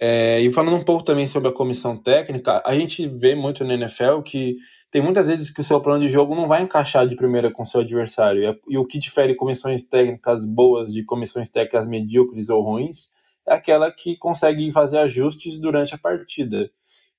É, 0.00 0.40
e 0.40 0.50
falando 0.50 0.74
um 0.74 0.82
pouco 0.82 1.04
também 1.04 1.28
sobre 1.28 1.48
a 1.48 1.52
comissão 1.52 1.96
técnica, 1.96 2.60
a 2.66 2.74
gente 2.74 3.06
vê 3.06 3.36
muito 3.36 3.62
na 3.62 3.74
NFL 3.74 4.22
que 4.26 4.56
tem 4.90 5.00
muitas 5.00 5.28
vezes 5.28 5.52
que 5.52 5.60
o 5.60 5.64
seu 5.64 5.80
plano 5.80 6.04
de 6.04 6.12
jogo 6.12 6.34
não 6.34 6.48
vai 6.48 6.62
encaixar 6.62 7.06
de 7.06 7.14
primeira 7.14 7.48
com 7.52 7.64
seu 7.64 7.82
adversário. 7.82 8.58
E 8.68 8.76
o 8.76 8.84
que 8.84 8.98
difere 8.98 9.36
comissões 9.36 9.86
técnicas 9.86 10.44
boas 10.44 10.92
de 10.92 11.04
comissões 11.04 11.48
técnicas 11.48 11.86
medíocres 11.86 12.48
ou 12.48 12.60
ruins 12.60 13.13
é 13.46 13.54
aquela 13.54 13.90
que 13.92 14.16
consegue 14.16 14.70
fazer 14.72 14.98
ajustes 14.98 15.60
durante 15.60 15.94
a 15.94 15.98
partida. 15.98 16.70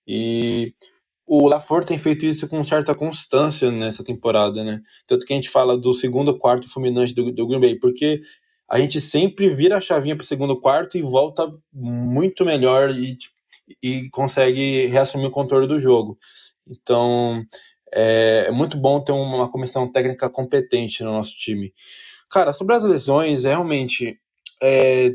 E 0.08 0.74
o 1.25 1.48
LaFleur 1.48 1.84
tem 1.84 1.98
feito 1.98 2.25
isso 2.25 2.48
com 2.48 2.63
certa 2.63 2.94
constância 2.94 3.72
nessa 3.72 4.03
temporada, 4.03 4.63
né? 4.63 4.82
Tanto 5.08 5.25
que 5.25 5.34
a 5.34 5.36
gente 5.36 5.50
fala 5.50 5.77
do 5.77 5.94
segundo 5.94 6.38
quarto 6.38 6.70
fulminante 6.70 7.13
do, 7.13 7.32
do 7.32 7.48
Green 7.48 7.60
Bay, 7.60 7.79
porque 7.79 8.22
a 8.70 8.79
gente 8.79 9.01
sempre 9.01 9.50
vira 9.50 9.77
a 9.77 9.82
chavinha 9.82 10.15
para 10.15 10.24
o 10.24 10.27
segundo 10.27 10.60
quarto 10.60 10.98
e 10.98 11.01
volta 11.01 11.51
muito 11.74 12.46
melhor 12.46 12.91
e, 12.91 13.15
e 13.82 14.10
consegue 14.10 14.88
reassumir 14.88 15.27
o 15.27 15.32
controle 15.32 15.67
do 15.67 15.79
jogo. 15.79 16.17
Então, 16.67 17.44
é, 17.94 18.46
é 18.48 18.51
muito 18.51 18.77
bom 18.77 19.00
ter 19.00 19.12
uma 19.12 19.50
comissão 19.50 19.91
técnica 19.91 20.29
competente 20.29 21.03
no 21.03 21.12
nosso 21.12 21.36
time. 21.36 21.74
Cara, 22.29 22.53
sobre 22.53 22.75
as 22.75 22.84
lesões, 22.84 23.44
realmente, 23.44 24.20
é, 24.62 25.12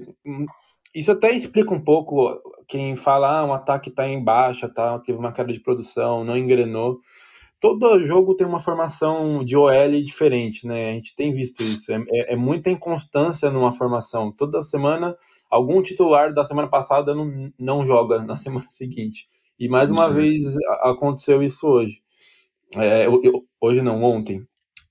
isso 0.95 1.13
até 1.13 1.33
explica 1.33 1.73
um 1.73 1.83
pouco 1.83 2.41
quem 2.67 2.97
fala, 2.97 3.41
ah, 3.41 3.45
um 3.45 3.53
ataque 3.53 3.89
está 3.89 4.09
em 4.09 4.23
baixa, 4.23 4.69
tá, 4.69 4.99
teve 4.99 5.19
uma 5.19 5.33
queda 5.33 5.53
de 5.53 5.61
produção, 5.61 6.25
não 6.25 6.37
engrenou. 6.37 7.01
Todo 7.61 7.99
jogo 8.07 8.35
tem 8.35 8.47
uma 8.47 8.61
formação 8.61 9.45
de 9.45 9.57
OL 9.57 10.03
diferente, 10.03 10.67
né? 10.67 10.91
A 10.91 10.93
gente 10.95 11.15
tem 11.15 11.33
visto 11.35 11.63
isso. 11.63 11.93
É, 11.93 11.97
é, 12.09 12.33
é 12.33 12.37
muita 12.37 12.71
inconstância 12.71 13.51
numa 13.51 13.71
formação. 13.71 14.33
Toda 14.33 14.63
semana, 14.63 15.15
algum 15.51 15.83
titular 15.83 16.33
da 16.33 16.45
semana 16.45 16.69
passada 16.69 17.15
não, 17.15 17.53
não 17.59 17.85
joga 17.85 18.23
na 18.23 18.37
semana 18.39 18.67
seguinte. 18.71 19.29
E 19.59 19.69
mais 19.69 19.91
uma 19.91 20.09
vez 20.09 20.57
aconteceu 20.81 21.43
isso 21.43 21.67
hoje. 21.67 22.03
É, 22.77 23.07
eu, 23.07 23.21
eu, 23.23 23.45
hoje 23.61 23.83
não, 23.83 24.03
ontem. 24.03 24.47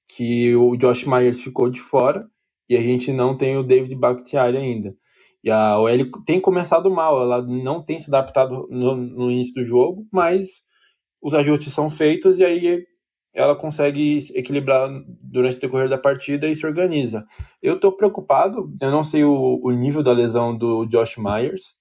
Que 0.07 0.55
o 0.55 0.75
Josh 0.75 1.05
Myers 1.05 1.41
ficou 1.41 1.69
de 1.69 1.79
fora 1.79 2.29
e 2.69 2.75
a 2.75 2.81
gente 2.81 3.11
não 3.11 3.35
tem 3.35 3.57
o 3.57 3.63
David 3.63 3.95
Bakhtiari 3.95 4.57
ainda. 4.57 4.95
E 5.43 5.49
a 5.49 5.79
OL 5.79 6.23
tem 6.25 6.39
começado 6.39 6.91
mal, 6.91 7.21
ela 7.21 7.41
não 7.41 7.81
tem 7.81 7.99
se 7.99 8.09
adaptado 8.09 8.67
no, 8.69 8.95
no, 8.95 9.31
início 9.31 9.55
do 9.55 9.63
jogo, 9.63 10.05
mas 10.11 10.63
os 11.21 11.33
ajustes 11.33 11.73
são 11.73 11.89
feitos 11.89 12.39
e 12.39 12.43
aí 12.43 12.85
ela 13.33 13.55
consegue 13.55 14.19
equilibrar 14.33 14.89
durante 15.21 15.57
o 15.57 15.59
decorrer 15.59 15.87
da 15.87 15.97
partida 15.97 16.47
e 16.47 16.55
se 16.55 16.65
organiza. 16.65 17.25
Eu 17.61 17.75
estou 17.75 17.91
preocupado, 17.91 18.69
eu 18.81 18.91
não 18.91 19.03
sei 19.03 19.23
o, 19.23 19.59
o 19.63 19.71
nível 19.71 20.03
da 20.03 20.11
lesão 20.11 20.57
do 20.57 20.85
Josh 20.85 21.17
Myers, 21.17 21.75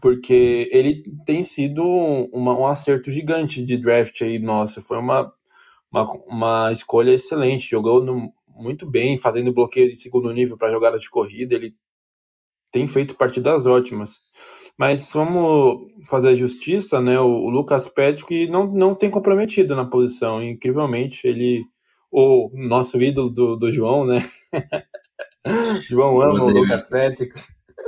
porque 0.00 0.68
ele 0.72 1.02
tem 1.26 1.42
sido 1.42 1.82
uma, 2.32 2.56
um 2.56 2.66
acerto 2.66 3.10
gigante 3.10 3.64
de 3.64 3.76
draft 3.76 4.22
aí, 4.22 4.38
nossa, 4.38 4.80
foi 4.80 4.98
uma, 4.98 5.32
uma, 5.90 6.12
uma 6.26 6.72
escolha 6.72 7.12
excelente, 7.12 7.68
jogou 7.68 8.04
muito 8.48 8.88
bem, 8.88 9.18
fazendo 9.18 9.52
bloqueio 9.52 9.88
de 9.88 9.96
segundo 9.96 10.32
nível 10.32 10.56
para 10.56 10.70
jogadas 10.70 11.02
de 11.02 11.10
corrida, 11.10 11.54
ele 11.54 11.74
tem 12.72 12.88
feito 12.88 13.14
partidas 13.14 13.66
ótimas. 13.66 14.18
Mas 14.76 15.12
vamos 15.12 15.86
fazer 16.08 16.28
a 16.28 16.34
justiça, 16.34 17.00
né? 17.00 17.20
O, 17.20 17.26
o 17.26 17.50
Lucas 17.50 17.86
Patrick 17.86 18.48
não, 18.48 18.66
não 18.66 18.94
tem 18.94 19.10
comprometido 19.10 19.76
na 19.76 19.84
posição. 19.84 20.42
Incrivelmente, 20.42 21.26
ele. 21.26 21.64
O 22.10 22.50
nosso 22.52 23.00
ídolo 23.00 23.30
do, 23.30 23.56
do 23.56 23.72
João, 23.72 24.04
né? 24.04 24.28
João 25.88 26.20
ama 26.20 26.44
o 26.44 26.50
Lucas 26.50 26.82
Patrick. 26.82 27.32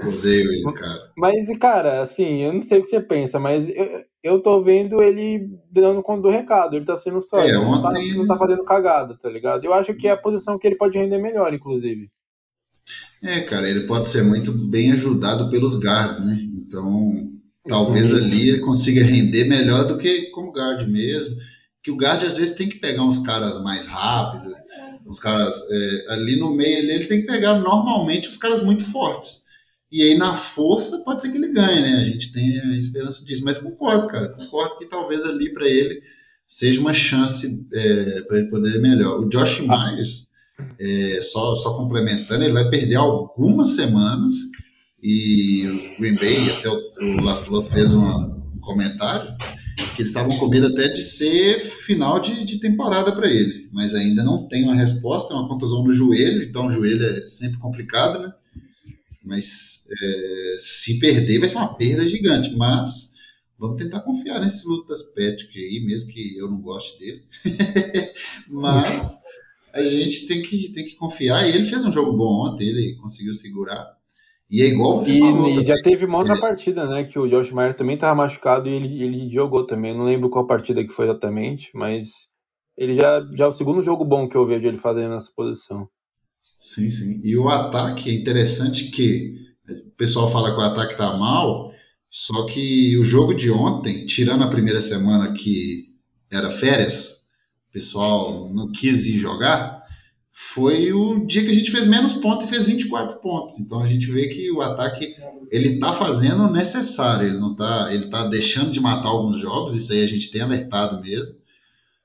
Odeio 0.03 0.53
ele, 0.53 0.73
cara. 0.73 1.13
Mas, 1.17 1.59
cara, 1.59 2.03
assim, 2.03 2.43
eu 2.43 2.53
não 2.53 2.61
sei 2.61 2.79
o 2.79 2.83
que 2.83 2.89
você 2.89 3.01
pensa, 3.01 3.39
mas 3.39 3.69
eu, 3.69 4.05
eu 4.23 4.41
tô 4.41 4.61
vendo 4.63 5.03
ele 5.03 5.49
dando 5.71 6.03
conta 6.03 6.23
do 6.23 6.31
recado. 6.31 6.75
Ele 6.75 6.85
tá 6.85 6.97
sendo 6.97 7.21
só. 7.21 7.39
É, 7.39 7.53
não, 7.53 7.83
tá, 7.83 7.91
não 8.17 8.27
tá 8.27 8.39
fazendo 8.39 8.65
cagada, 8.65 9.17
tá 9.19 9.29
ligado? 9.29 9.65
Eu 9.65 9.75
acho 9.75 9.95
que 9.95 10.09
é 10.09 10.13
a 10.13 10.17
posição 10.17 10.59
que 10.59 10.67
ele 10.67 10.77
pode 10.77 10.99
render 10.99 11.19
melhor, 11.19 11.53
inclusive. 11.53 12.11
É, 13.23 13.41
cara, 13.41 13.69
ele 13.69 13.87
pode 13.87 14.09
ser 14.09 14.23
muito 14.23 14.53
bem 14.53 14.93
ajudado 14.93 15.51
pelos 15.51 15.75
guards, 15.77 16.21
né? 16.21 16.39
Então, 16.57 17.35
Talvez 17.67 18.13
uhum. 18.13 18.19
ali 18.19 18.49
ele 18.51 18.59
consiga 18.61 19.03
render 19.03 19.45
melhor 19.45 19.87
do 19.87 19.97
que 19.97 20.31
como 20.31 20.53
guard 20.53 20.87
mesmo. 20.87 21.35
Que 21.83 21.91
o 21.91 21.97
guard 21.97 22.23
às 22.23 22.37
vezes 22.37 22.55
tem 22.55 22.69
que 22.69 22.79
pegar 22.79 23.03
uns 23.03 23.19
caras 23.19 23.63
mais 23.63 23.87
rápidos, 23.87 24.55
uns 25.07 25.19
caras 25.19 25.55
é, 25.71 26.13
ali 26.13 26.37
no 26.39 26.55
meio 26.55 26.79
ele, 26.79 26.93
ele 26.93 27.07
tem 27.07 27.21
que 27.23 27.27
pegar 27.27 27.59
normalmente 27.59 28.29
os 28.29 28.37
caras 28.37 28.63
muito 28.63 28.85
fortes. 28.85 29.45
E 29.91 30.03
aí 30.03 30.17
na 30.17 30.35
força 30.35 30.99
pode 31.05 31.23
ser 31.23 31.31
que 31.31 31.39
ele 31.39 31.53
ganhe, 31.53 31.81
né? 31.81 31.95
A 32.01 32.05
gente 32.05 32.33
tem 32.33 32.61
a 32.61 32.77
esperança 32.77 33.25
disso. 33.25 33.45
Mas 33.45 33.59
concordo, 33.59 34.09
cara. 34.09 34.29
Concordo 34.31 34.77
que 34.77 34.87
talvez 34.87 35.25
ali 35.25 35.53
para 35.53 35.67
ele 35.67 36.03
seja 36.47 36.81
uma 36.81 36.93
chance 36.93 37.67
é, 37.73 38.21
para 38.23 38.39
ele 38.39 38.51
poder 38.51 38.75
ir 38.75 38.83
melhor. 38.83 39.21
O 39.21 39.29
Josh 39.29 39.61
Myers, 39.61 40.29
é, 40.79 41.21
só, 41.21 41.55
só 41.55 41.77
complementando, 41.77 42.45
ele 42.45 42.53
vai 42.53 42.69
perder 42.69 42.97
algumas 42.97 43.71
semanas 43.71 44.35
e 45.03 45.67
o 45.67 46.01
Green 46.01 46.15
Bay, 46.15 46.51
até 46.51 46.69
o, 46.69 47.19
o 47.19 47.23
LaFleur 47.23 47.63
fez 47.63 47.93
uma, 47.93 48.27
um 48.27 48.59
comentário, 48.61 49.37
que 49.95 50.03
eles 50.03 50.11
estavam 50.11 50.37
com 50.39 50.49
medo 50.49 50.69
até 50.69 50.89
de 50.89 51.03
ser 51.03 51.61
final 51.61 52.21
de, 52.21 52.45
de 52.45 52.59
temporada 52.59 53.15
para 53.15 53.31
ele, 53.31 53.69
mas 53.73 53.95
ainda 53.95 54.23
não 54.23 54.49
tem 54.49 54.65
uma 54.65 54.75
resposta, 54.75 55.35
é 55.35 55.37
uma 55.37 55.49
contusão 55.49 55.85
no 55.85 55.93
joelho, 55.93 56.43
então 56.43 56.67
o 56.67 56.73
joelho 56.73 57.05
é 57.05 57.27
sempre 57.27 57.59
complicado, 57.59 58.21
né? 58.21 58.33
Mas 59.23 59.87
é, 60.03 60.57
se 60.59 60.99
perder 60.99 61.39
vai 61.39 61.49
ser 61.49 61.57
uma 61.57 61.75
perda 61.75 62.07
gigante, 62.07 62.55
mas 62.57 63.15
vamos 63.59 63.83
tentar 63.83 64.01
confiar 64.01 64.41
nesse 64.41 64.67
Lutas 64.67 65.03
Patrick 65.03 65.59
aí, 65.59 65.83
mesmo 65.85 66.11
que 66.11 66.37
eu 66.37 66.51
não 66.51 66.61
goste 66.61 66.99
dele. 66.99 67.23
mas 68.49 69.24
a 69.75 69.83
gente 69.83 70.27
tem 70.27 70.41
que, 70.41 70.73
tem 70.73 70.85
que 70.85 70.95
confiar, 70.97 71.45
e 71.45 71.49
ele 71.49 71.65
fez 71.65 71.85
um 71.85 71.93
jogo 71.93 72.17
bom 72.17 72.49
ontem, 72.49 72.69
ele 72.69 72.97
conseguiu 72.97 73.35
segurar. 73.35 73.85
E 74.51 74.63
é 74.63 74.67
igual 74.67 74.95
você 74.95 75.15
e, 75.15 75.21
falou. 75.21 75.49
E 75.49 75.65
já 75.65 75.75
teve 75.83 76.05
uma 76.05 76.19
outra 76.19 76.35
ele... 76.35 76.41
partida, 76.41 76.87
né? 76.87 77.05
Que 77.05 77.19
o 77.19 77.29
Josh 77.29 77.51
Myers 77.51 77.75
também 77.75 77.95
estava 77.95 78.15
machucado 78.15 78.69
e 78.69 78.73
ele, 78.73 79.03
ele 79.03 79.31
jogou 79.31 79.67
também. 79.67 79.97
Não 79.97 80.05
lembro 80.05 80.31
qual 80.31 80.47
partida 80.47 80.85
que 80.85 80.93
foi 80.93 81.07
exatamente, 81.07 81.71
mas 81.75 82.29
ele 82.77 82.95
já, 82.95 83.27
já 83.37 83.47
é 83.47 83.49
o 83.49 83.53
segundo 83.53 83.83
jogo 83.83 84.05
bom 84.05 84.29
que 84.29 84.37
eu 84.37 84.47
vejo 84.47 84.69
ele 84.69 84.77
fazendo 84.77 85.11
nessa 85.11 85.31
posição. 85.35 85.89
Sim, 86.43 86.91
sim. 86.91 87.21
E 87.25 87.37
o 87.37 87.49
ataque 87.49 88.11
é 88.11 88.15
interessante 88.15 88.91
que 88.91 89.35
o 89.69 89.91
pessoal 89.97 90.29
fala 90.29 90.53
que 90.53 90.61
o 90.61 90.65
ataque 90.65 90.93
está 90.93 91.17
mal, 91.17 91.73
só 92.11 92.47
que 92.47 92.99
o 92.99 93.05
jogo 93.05 93.35
de 93.35 93.51
ontem, 93.51 94.05
tirando 94.07 94.45
a 94.45 94.51
primeira 94.51 94.81
semana 94.83 95.33
que 95.33 95.89
era 96.31 96.51
férias, 96.51 97.14
pessoal 97.75 98.49
não 98.55 98.71
quis 98.71 99.07
ir 99.07 99.19
jogar, 99.19 99.83
foi 100.31 100.93
o 100.93 101.27
dia 101.27 101.45
que 101.45 101.51
a 101.51 101.55
gente 101.55 101.73
fez 101.73 101.87
menos 101.87 102.15
pontos 102.15 102.47
e 102.47 102.49
fez 102.49 102.67
24 102.67 103.19
pontos. 103.19 103.59
Então 103.59 103.83
a 103.83 103.87
gente 103.87 104.07
vê 104.11 104.29
que 104.29 104.51
o 104.51 104.63
ataque 104.63 105.15
ele 105.51 105.79
tá 105.79 105.93
fazendo 105.93 106.45
o 106.45 106.53
necessário, 106.53 107.27
ele 107.27 107.39
não 107.39 107.55
tá, 107.55 107.93
ele 107.93 108.07
tá 108.07 108.29
deixando 108.29 108.71
de 108.71 108.81
matar 108.81 109.09
alguns 109.09 109.41
jogos, 109.41 109.75
isso 109.75 109.93
aí 109.93 110.03
a 110.03 110.07
gente 110.07 110.31
tem 110.31 110.41
alertado 110.41 111.01
mesmo. 111.01 111.35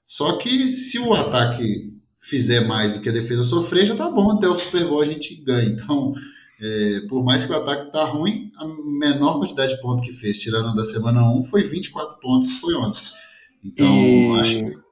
Só 0.06 0.34
que 0.38 0.68
se 0.68 0.98
o 0.98 1.14
ataque 1.14 1.94
fizer 2.20 2.68
mais 2.68 2.94
do 2.94 3.02
que 3.02 3.10
a 3.10 3.14
defesa 3.14 3.44
sofrer, 3.44 3.86
já 3.86 3.96
tá 3.96 4.10
bom, 4.10 4.32
até 4.32 4.48
o 4.48 4.56
Super 4.56 4.88
Bowl 4.88 5.02
a 5.02 5.06
gente 5.06 5.36
ganha. 5.36 5.70
Então, 5.70 6.14
é, 6.60 7.02
por 7.08 7.24
mais 7.24 7.46
que 7.46 7.52
o 7.52 7.56
ataque 7.56 7.92
tá 7.92 8.06
ruim, 8.06 8.52
a 8.58 8.66
menor 9.00 9.40
quantidade 9.40 9.76
de 9.76 9.82
pontos 9.82 10.06
que 10.06 10.14
fez, 10.14 10.40
tirando 10.40 10.74
da 10.74 10.84
semana 10.84 11.32
1, 11.32 11.44
foi 11.44 11.64
24 11.64 12.20
pontos 12.20 12.60
foi 12.60 12.74
ontem. 12.74 13.02
Então, 13.64 13.88
e... 13.88 14.40
acho 14.40 14.60
que 14.60 14.89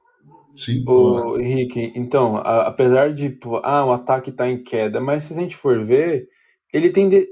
Sim. 0.58 0.84
O 0.88 1.38
Henrique, 1.38 1.92
então, 1.94 2.36
a, 2.36 2.62
apesar 2.66 3.12
de, 3.12 3.30
pô, 3.30 3.60
ah, 3.62 3.84
o 3.84 3.92
ataque 3.92 4.32
tá 4.32 4.48
em 4.48 4.62
queda, 4.62 5.00
mas 5.00 5.22
se 5.24 5.32
a 5.32 5.36
gente 5.36 5.56
for 5.56 5.82
ver, 5.84 6.26
ele 6.72 6.90
tem. 6.90 7.08
De, 7.08 7.28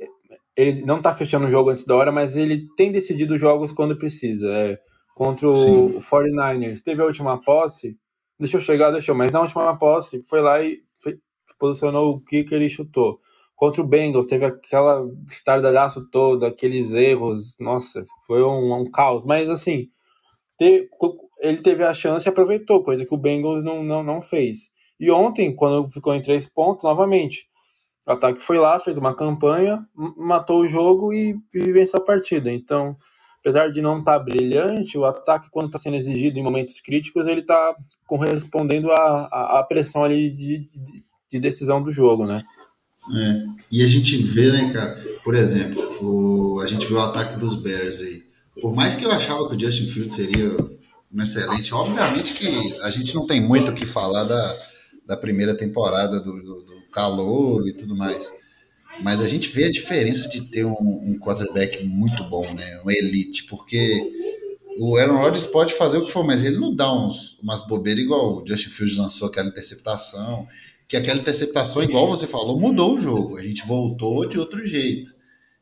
ele 0.56 0.82
não 0.84 1.02
tá 1.02 1.12
fechando 1.14 1.46
o 1.46 1.50
jogo 1.50 1.70
antes 1.70 1.84
da 1.84 1.96
hora, 1.96 2.12
mas 2.12 2.36
ele 2.36 2.66
tem 2.76 2.92
decidido 2.92 3.36
jogos 3.36 3.72
quando 3.72 3.98
precisa. 3.98 4.48
É, 4.52 4.78
contra 5.16 5.48
o 5.48 5.56
Sim. 5.56 5.98
49ers, 5.98 6.80
teve 6.80 7.02
a 7.02 7.06
última 7.06 7.40
posse, 7.42 7.98
deixou 8.38 8.60
chegar, 8.60 8.92
deixou, 8.92 9.14
mas 9.14 9.32
na 9.32 9.40
última 9.40 9.76
posse 9.76 10.22
foi 10.28 10.40
lá 10.40 10.62
e 10.62 10.82
foi, 11.02 11.18
posicionou 11.58 12.14
o 12.14 12.20
que 12.20 12.46
ele 12.52 12.68
chutou. 12.68 13.18
Contra 13.56 13.82
o 13.82 13.86
Bengals, 13.86 14.26
teve 14.26 14.44
aquela 14.44 15.04
estardalhaço 15.28 16.08
todo, 16.10 16.44
aqueles 16.46 16.92
erros, 16.92 17.56
nossa, 17.58 18.04
foi 18.26 18.42
um, 18.42 18.82
um 18.82 18.90
caos. 18.90 19.24
Mas 19.24 19.48
assim, 19.48 19.88
ter, 20.58 20.88
ele 21.38 21.58
teve 21.58 21.82
a 21.84 21.92
chance 21.92 22.26
e 22.26 22.30
aproveitou, 22.30 22.82
coisa 22.82 23.04
que 23.04 23.14
o 23.14 23.18
Bengals 23.18 23.62
não, 23.62 23.82
não, 23.82 24.02
não 24.02 24.22
fez. 24.22 24.70
E 24.98 25.10
ontem, 25.10 25.54
quando 25.54 25.90
ficou 25.90 26.14
em 26.14 26.22
três 26.22 26.46
pontos, 26.46 26.84
novamente, 26.84 27.46
o 28.06 28.12
ataque 28.12 28.40
foi 28.40 28.58
lá, 28.58 28.78
fez 28.80 28.96
uma 28.96 29.14
campanha, 29.14 29.84
matou 30.16 30.60
o 30.60 30.68
jogo 30.68 31.12
e, 31.12 31.36
e 31.52 31.72
venceu 31.72 31.98
a 31.98 32.04
partida. 32.04 32.50
Então, 32.50 32.96
apesar 33.40 33.68
de 33.68 33.82
não 33.82 33.98
estar 33.98 34.18
tá 34.18 34.24
brilhante, 34.24 34.96
o 34.96 35.04
ataque, 35.04 35.50
quando 35.50 35.66
está 35.66 35.78
sendo 35.78 35.96
exigido 35.96 36.38
em 36.38 36.42
momentos 36.42 36.80
críticos, 36.80 37.26
ele 37.26 37.40
está 37.40 37.74
correspondendo 38.06 38.90
à, 38.92 39.64
pressão 39.68 40.04
ali 40.04 40.30
de, 40.30 40.58
de, 40.70 41.04
de, 41.32 41.40
decisão 41.40 41.82
do 41.82 41.92
jogo, 41.92 42.24
né? 42.24 42.40
É. 43.14 43.44
E 43.70 43.84
a 43.84 43.86
gente 43.86 44.16
vê, 44.16 44.50
né, 44.50 44.72
cara, 44.72 45.00
por 45.22 45.34
exemplo, 45.34 45.98
o, 46.00 46.60
a 46.60 46.66
gente 46.66 46.86
viu 46.86 46.96
o 46.96 47.00
ataque 47.00 47.36
dos 47.38 47.60
Bears 47.62 48.00
aí. 48.00 48.22
Por 48.60 48.74
mais 48.74 48.96
que 48.96 49.04
eu 49.04 49.12
achava 49.12 49.48
que 49.48 49.54
o 49.54 49.60
Justin 49.60 49.86
Fields 49.86 50.14
seria 50.14 50.56
excelente. 51.14 51.72
Obviamente 51.72 52.34
que 52.34 52.80
a 52.82 52.90
gente 52.90 53.14
não 53.14 53.26
tem 53.26 53.40
muito 53.40 53.70
o 53.70 53.74
que 53.74 53.86
falar 53.86 54.24
da, 54.24 54.58
da 55.06 55.16
primeira 55.16 55.54
temporada 55.56 56.20
do, 56.20 56.42
do, 56.42 56.62
do 56.62 56.82
calor 56.90 57.66
e 57.68 57.72
tudo 57.72 57.96
mais. 57.96 58.32
Mas 59.02 59.22
a 59.22 59.28
gente 59.28 59.48
vê 59.48 59.64
a 59.64 59.70
diferença 59.70 60.28
de 60.28 60.50
ter 60.50 60.64
um, 60.64 60.72
um 60.72 61.18
quarterback 61.18 61.84
muito 61.84 62.24
bom, 62.24 62.52
né? 62.54 62.80
Um 62.84 62.90
elite, 62.90 63.44
porque 63.44 64.00
o 64.78 64.96
Aaron 64.96 65.18
Rodgers 65.18 65.46
pode 65.46 65.74
fazer 65.74 65.98
o 65.98 66.06
que 66.06 66.12
for, 66.12 66.24
mas 66.24 66.44
ele 66.44 66.58
não 66.58 66.74
dá 66.74 66.92
uns, 66.92 67.38
umas 67.42 67.66
bobeiras 67.66 68.02
igual 68.02 68.38
o 68.38 68.46
Justin 68.46 68.70
Fields 68.70 68.96
lançou 68.96 69.28
aquela 69.28 69.48
interceptação, 69.48 70.46
que 70.88 70.96
aquela 70.96 71.18
interceptação, 71.18 71.82
igual 71.82 72.08
você 72.08 72.26
falou, 72.26 72.58
mudou 72.58 72.94
o 72.94 73.00
jogo. 73.00 73.36
A 73.36 73.42
gente 73.42 73.66
voltou 73.66 74.26
de 74.26 74.38
outro 74.38 74.64
jeito. 74.66 75.14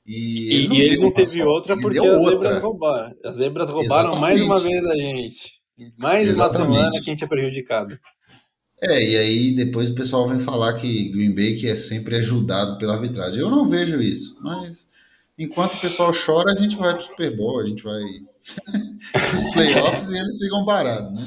E, 0.07 0.55
ele 0.55 0.69
não, 0.69 0.77
ele 0.77 0.97
não 0.99 1.11
teve 1.11 1.43
outra 1.43 1.77
porque 1.77 1.99
as 1.99 2.05
outra. 2.05 2.33
zebras 2.33 2.63
roubaram. 2.63 3.15
As 3.25 3.37
zebras 3.37 3.71
roubaram 3.71 4.11
Exatamente. 4.11 4.21
mais 4.21 4.41
uma 4.43 4.61
vez 4.61 4.85
a 4.87 4.95
gente. 4.95 5.53
Mais 5.99 6.29
Exatamente. 6.29 6.69
uma 6.69 6.77
semana 6.77 6.91
que 6.91 6.99
a 6.99 7.01
gente 7.01 7.25
é 7.25 7.27
prejudicado. 7.27 7.99
É, 8.83 9.03
e 9.03 9.17
aí 9.17 9.57
depois 9.57 9.89
o 9.89 9.95
pessoal 9.95 10.27
vem 10.27 10.39
falar 10.39 10.75
que 10.75 11.09
Green 11.09 11.35
Bay 11.35 11.55
que 11.55 11.69
é 11.69 11.75
sempre 11.75 12.17
ajudado 12.17 12.77
pela 12.79 12.95
arbitragem. 12.95 13.41
Eu 13.41 13.51
não 13.51 13.67
vejo 13.67 14.01
isso, 14.01 14.39
mas 14.43 14.89
enquanto 15.39 15.75
o 15.75 15.81
pessoal 15.81 16.11
chora, 16.13 16.53
a 16.53 16.55
gente 16.55 16.77
vai 16.77 16.93
pro 16.93 17.03
Super 17.03 17.35
Bowl, 17.37 17.61
a 17.61 17.67
gente 17.67 17.83
vai 17.83 18.03
os 19.35 19.45
playoffs 19.53 20.11
e 20.11 20.19
eles 20.19 20.39
ficam 20.39 20.65
parados, 20.65 21.19
né? 21.19 21.27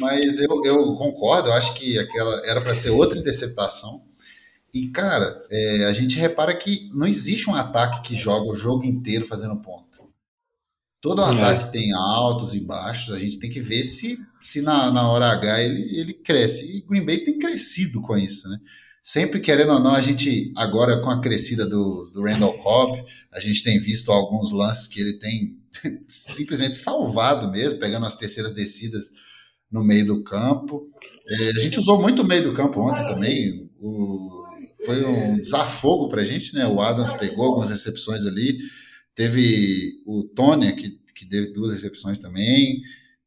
Mas 0.00 0.40
eu, 0.40 0.64
eu 0.64 0.94
concordo, 0.94 1.48
eu 1.48 1.54
acho 1.54 1.74
que 1.74 1.98
aquela 1.98 2.46
era 2.46 2.60
para 2.60 2.74
ser 2.74 2.90
outra 2.90 3.18
interceptação. 3.18 4.05
E, 4.76 4.88
cara, 4.88 5.42
é, 5.50 5.84
a 5.86 5.92
gente 5.94 6.18
repara 6.18 6.54
que 6.54 6.90
não 6.92 7.06
existe 7.06 7.48
um 7.48 7.54
ataque 7.54 8.06
que 8.06 8.14
joga 8.14 8.46
o 8.46 8.54
jogo 8.54 8.84
inteiro 8.84 9.24
fazendo 9.24 9.56
ponto. 9.56 9.86
Todo 11.00 11.22
é. 11.22 11.24
ataque 11.24 11.72
tem 11.72 11.94
altos 11.94 12.52
e 12.52 12.60
baixos, 12.60 13.14
a 13.14 13.18
gente 13.18 13.38
tem 13.38 13.48
que 13.48 13.58
ver 13.58 13.82
se, 13.84 14.18
se 14.38 14.60
na, 14.60 14.90
na 14.90 15.10
hora 15.10 15.32
H 15.32 15.62
ele, 15.62 15.98
ele 15.98 16.12
cresce. 16.12 16.76
E 16.76 16.82
Green 16.82 17.06
Bay 17.06 17.24
tem 17.24 17.38
crescido 17.38 18.02
com 18.02 18.18
isso, 18.18 18.46
né? 18.50 18.58
Sempre 19.02 19.40
querendo 19.40 19.72
ou 19.72 19.80
não, 19.80 19.94
a 19.94 20.00
gente, 20.02 20.52
agora 20.54 21.00
com 21.00 21.08
a 21.08 21.22
crescida 21.22 21.66
do, 21.66 22.10
do 22.12 22.22
Randall 22.22 22.58
Cobb, 22.58 23.02
a 23.32 23.40
gente 23.40 23.62
tem 23.62 23.80
visto 23.80 24.12
alguns 24.12 24.52
lances 24.52 24.88
que 24.88 25.00
ele 25.00 25.14
tem 25.14 25.56
simplesmente 26.06 26.76
salvado 26.76 27.50
mesmo, 27.50 27.78
pegando 27.78 28.04
as 28.04 28.16
terceiras 28.16 28.52
descidas 28.52 29.06
no 29.72 29.82
meio 29.82 30.04
do 30.04 30.22
campo. 30.22 30.86
É, 31.26 31.50
a 31.50 31.60
gente 31.60 31.78
usou 31.78 31.98
muito 31.98 32.20
o 32.20 32.26
meio 32.26 32.44
do 32.44 32.52
campo 32.52 32.78
ontem 32.80 33.06
também. 33.06 33.70
O, 33.80 34.35
foi 34.86 35.04
um 35.04 35.38
desafogo 35.38 36.08
para 36.08 36.22
a 36.22 36.24
gente, 36.24 36.54
né? 36.54 36.66
O 36.66 36.80
Adams 36.80 37.12
pegou 37.12 37.44
algumas 37.44 37.68
recepções 37.68 38.24
ali. 38.24 38.58
Teve 39.14 40.02
o 40.06 40.22
Tony, 40.22 40.72
que, 40.74 40.90
que 41.14 41.26
teve 41.28 41.52
duas 41.52 41.72
recepções 41.72 42.18
também. 42.18 42.82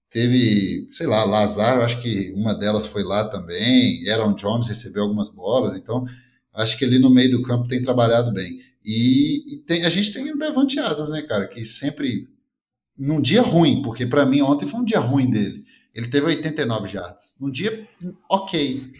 Teve, 0.10 0.88
sei 0.90 1.06
lá, 1.06 1.24
Lazar, 1.24 1.82
acho 1.82 2.02
que 2.02 2.32
uma 2.36 2.56
delas 2.56 2.88
foi 2.88 3.04
lá 3.04 3.28
também. 3.30 4.10
Aaron 4.10 4.34
Jones 4.34 4.68
recebeu 4.68 5.04
algumas 5.04 5.30
bolas. 5.30 5.76
Então, 5.76 6.06
acho 6.54 6.78
que 6.78 6.86
ali 6.86 6.98
no 6.98 7.10
meio 7.10 7.32
do 7.32 7.44
campo 7.44 7.68
tem 7.68 7.82
trabalhado 7.82 8.32
bem. 8.32 8.60
E, 8.84 9.54
e 9.54 9.58
tem, 9.58 9.84
a 9.84 9.90
gente 9.90 10.12
tem 10.14 10.32
o 10.32 10.38
Devante 10.38 10.80
Adams, 10.80 11.10
né, 11.10 11.22
cara? 11.22 11.48
Que 11.48 11.66
sempre. 11.66 12.28
Num 12.98 13.22
dia 13.22 13.42
ruim, 13.42 13.82
porque 13.82 14.06
para 14.06 14.26
mim 14.26 14.42
ontem 14.42 14.66
foi 14.66 14.80
um 14.80 14.86
dia 14.86 15.00
ruim 15.00 15.30
dele. 15.30 15.64
Ele 15.96 16.08
teve 16.08 16.26
89 16.28 16.88
jardas. 16.88 17.36
Num 17.40 17.50
dia 17.50 17.88
ok. 18.30 18.92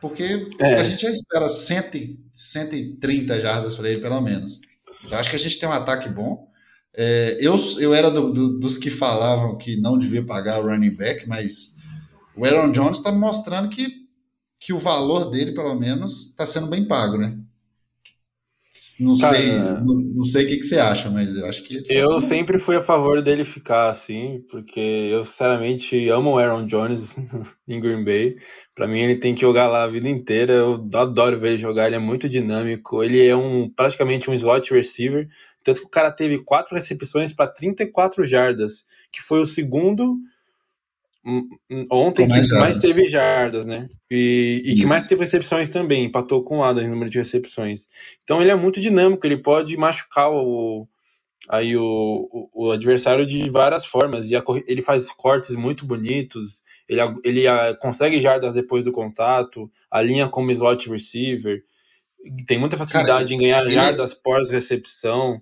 Porque 0.00 0.48
é. 0.60 0.74
a 0.74 0.82
gente 0.82 1.02
já 1.02 1.10
espera 1.10 1.48
100, 1.48 2.18
130 2.32 3.40
jardas 3.40 3.76
para 3.76 3.90
ele, 3.90 4.00
pelo 4.00 4.20
menos. 4.20 4.60
Então 5.04 5.18
acho 5.18 5.30
que 5.30 5.36
a 5.36 5.38
gente 5.38 5.58
tem 5.58 5.68
um 5.68 5.72
ataque 5.72 6.08
bom. 6.08 6.48
É, 6.94 7.38
eu, 7.40 7.54
eu 7.78 7.94
era 7.94 8.10
do, 8.10 8.32
do, 8.32 8.58
dos 8.58 8.76
que 8.76 8.90
falavam 8.90 9.56
que 9.56 9.76
não 9.76 9.98
devia 9.98 10.24
pagar 10.24 10.60
o 10.60 10.66
running 10.66 10.96
back, 10.96 11.28
mas 11.28 11.76
o 12.36 12.44
Aaron 12.44 12.72
Jones 12.72 12.98
está 12.98 13.12
mostrando 13.12 13.68
que, 13.68 13.88
que 14.58 14.72
o 14.72 14.78
valor 14.78 15.30
dele, 15.30 15.52
pelo 15.52 15.74
menos, 15.74 16.30
está 16.30 16.46
sendo 16.46 16.68
bem 16.68 16.86
pago, 16.86 17.18
né? 17.18 17.36
Não 19.00 19.18
Cara, 19.18 19.36
sei, 19.36 19.58
não, 19.58 19.84
não, 19.84 20.24
sei 20.24 20.44
o 20.44 20.48
que, 20.48 20.56
que, 20.56 20.62
você 20.62 20.78
acha, 20.78 21.10
mas 21.10 21.36
eu 21.36 21.46
acho 21.46 21.62
que. 21.62 21.82
Eu 21.88 22.20
sempre 22.20 22.58
fui 22.58 22.76
a 22.76 22.80
favor 22.80 23.22
dele 23.22 23.44
ficar 23.44 23.88
assim, 23.88 24.44
porque 24.50 24.80
eu 24.80 25.24
sinceramente 25.24 26.08
amo 26.08 26.30
o 26.30 26.38
Aaron 26.38 26.66
Jones 26.66 27.16
em 27.66 27.80
Green 27.80 28.04
Bay. 28.04 28.36
Para 28.74 28.86
mim, 28.86 29.00
ele 29.00 29.16
tem 29.16 29.34
que 29.34 29.40
jogar 29.40 29.68
lá 29.68 29.84
a 29.84 29.88
vida 29.88 30.08
inteira. 30.08 30.52
Eu 30.52 30.88
adoro 30.94 31.38
ver 31.38 31.48
ele 31.48 31.58
jogar, 31.58 31.86
ele 31.86 31.96
é 31.96 32.00
muito 32.00 32.28
dinâmico. 32.28 33.02
Ele 33.02 33.26
é 33.26 33.36
um 33.36 33.68
praticamente 33.68 34.30
um 34.30 34.34
slot 34.34 34.72
receiver. 34.72 35.28
Tanto 35.62 35.80
que 35.80 35.86
o 35.86 35.90
cara 35.90 36.10
teve 36.10 36.38
quatro 36.38 36.74
recepções 36.74 37.32
para 37.32 37.46
34 37.46 38.24
jardas, 38.26 38.86
que 39.12 39.20
foi 39.20 39.40
o 39.40 39.46
segundo 39.46 40.16
ontem 41.90 42.26
mais 42.26 42.42
que 42.42 42.48
jardas. 42.48 42.68
mais 42.70 42.82
teve 42.82 43.08
jardas, 43.08 43.66
né? 43.66 43.88
E, 44.10 44.62
e 44.64 44.74
que 44.76 44.86
mais 44.86 45.06
teve 45.06 45.22
recepções 45.22 45.68
também, 45.68 46.04
empatou 46.04 46.42
com 46.42 46.58
o 46.58 46.64
Adams 46.64 46.86
no 46.88 46.94
número 46.94 47.10
de 47.10 47.18
recepções. 47.18 47.86
Então 48.24 48.40
ele 48.40 48.50
é 48.50 48.54
muito 48.54 48.80
dinâmico, 48.80 49.26
ele 49.26 49.36
pode 49.36 49.76
machucar 49.76 50.30
o, 50.30 50.88
aí 51.48 51.76
o, 51.76 52.28
o, 52.32 52.66
o 52.66 52.70
adversário 52.70 53.26
de 53.26 53.50
várias 53.50 53.84
formas. 53.84 54.30
E 54.30 54.36
a, 54.36 54.42
ele 54.66 54.82
faz 54.82 55.10
cortes 55.10 55.54
muito 55.54 55.84
bonitos, 55.84 56.62
ele, 56.88 57.00
ele 57.24 57.46
a, 57.46 57.74
consegue 57.74 58.22
jardas 58.22 58.54
depois 58.54 58.84
do 58.84 58.92
contato, 58.92 59.70
alinha 59.90 60.28
como 60.28 60.50
slot 60.50 60.88
receiver, 60.88 61.62
tem 62.46 62.58
muita 62.58 62.76
facilidade 62.76 63.24
Cara, 63.24 63.34
em 63.34 63.38
ganhar 63.38 63.66
é 63.66 63.68
jardas 63.68 64.12
é... 64.12 64.16
pós-recepção. 64.22 65.40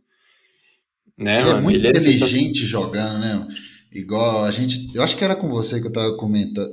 Né, 1.19 1.41
ele 1.41 1.51
é 1.51 1.55
muito 1.55 1.79
ele 1.79 1.87
é 1.87 1.91
inteligente 1.91 2.65
é... 2.65 2.67
jogando, 2.67 3.19
né? 3.21 3.49
Igual 3.97 4.45
a 4.45 4.51
gente, 4.51 4.95
eu 4.95 5.03
acho 5.03 5.17
que 5.17 5.25
era 5.25 5.35
com 5.35 5.49
você 5.49 5.81
que 5.81 5.87
eu 5.87 5.89
estava 5.89 6.15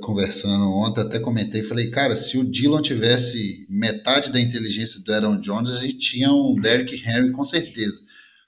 conversando 0.02 0.66
ontem, 0.66 1.00
até 1.00 1.18
comentei, 1.18 1.62
falei, 1.62 1.88
cara, 1.88 2.14
se 2.14 2.36
o 2.36 2.44
Dillon 2.44 2.82
tivesse 2.82 3.66
metade 3.70 4.30
da 4.30 4.38
inteligência 4.38 5.02
do 5.02 5.10
Aaron 5.10 5.40
Jones, 5.40 5.70
a 5.70 5.80
gente 5.80 5.96
tinha 5.96 6.30
um 6.30 6.54
Derrick 6.54 7.02
Henry 7.02 7.32
com 7.32 7.42
certeza. 7.42 8.02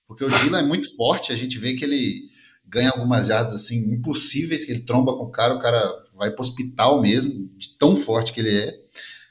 Porque 0.06 0.22
o 0.22 0.28
Dillon 0.28 0.58
é 0.58 0.62
muito 0.62 0.94
forte, 0.94 1.32
a 1.32 1.36
gente 1.36 1.58
vê 1.58 1.72
que 1.72 1.84
ele 1.84 2.28
ganha 2.66 2.90
algumas 2.90 3.28
jardas 3.28 3.54
assim 3.54 3.94
impossíveis, 3.94 4.66
que 4.66 4.72
ele 4.72 4.82
tromba 4.82 5.16
com 5.16 5.24
o 5.24 5.30
cara, 5.30 5.54
o 5.54 5.58
cara 5.58 5.82
vai 6.14 6.30
para 6.30 6.42
o 6.42 6.46
hospital 6.46 7.00
mesmo, 7.00 7.48
de 7.56 7.78
tão 7.78 7.96
forte 7.96 8.34
que 8.34 8.40
ele 8.40 8.54
é. 8.54 8.74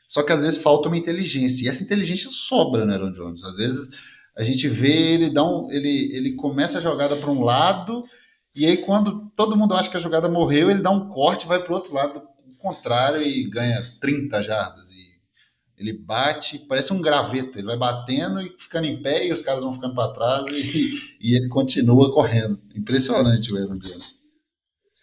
Só 0.08 0.24
que 0.24 0.32
às 0.32 0.42
vezes 0.42 0.58
falta 0.60 0.88
uma 0.88 0.98
inteligência, 0.98 1.66
e 1.66 1.68
essa 1.68 1.84
inteligência 1.84 2.32
sobra 2.32 2.84
no 2.84 2.92
Aaron 2.92 3.12
Jones. 3.12 3.44
Às 3.44 3.58
vezes 3.58 3.90
a 4.36 4.44
gente 4.44 4.68
vê 4.68 5.14
ele 5.14 5.30
dá 5.30 5.44
um, 5.44 5.72
ele, 5.72 6.10
ele 6.16 6.34
começa 6.34 6.80
a 6.80 6.82
jogada 6.82 7.16
para 7.18 7.30
um 7.30 7.44
lado, 7.44 8.02
e 8.56 8.66
aí, 8.66 8.78
quando 8.78 9.30
todo 9.36 9.58
mundo 9.58 9.74
acha 9.74 9.90
que 9.90 9.98
a 9.98 10.00
jogada 10.00 10.30
morreu, 10.30 10.70
ele 10.70 10.82
dá 10.82 10.90
um 10.90 11.10
corte, 11.10 11.46
vai 11.46 11.62
para 11.62 11.74
o 11.74 11.76
outro 11.76 11.94
lado 11.94 12.22
contrário 12.58 13.22
e 13.22 13.50
ganha 13.50 13.82
30 14.00 14.42
jardas. 14.42 14.92
E 14.92 15.06
ele 15.78 15.94
bate, 15.94 16.60
parece 16.60 16.94
um 16.94 17.02
graveto, 17.02 17.60
ele 17.60 17.68
vai 17.68 17.78
batendo 17.78 18.42
e 18.42 18.56
ficando 18.58 18.88
em 18.88 19.02
pé, 19.02 19.28
e 19.28 19.34
os 19.34 19.42
caras 19.42 19.64
vão 19.64 19.74
ficando 19.74 19.94
para 19.94 20.14
trás 20.14 20.48
e, 20.48 20.92
e, 21.22 21.36
ele 21.36 21.50
continua 21.50 22.12
correndo. 22.12 22.60
Impressionante 22.74 23.54
o 23.54 23.58
Aaron 23.58 23.76
Jones. 23.76 24.24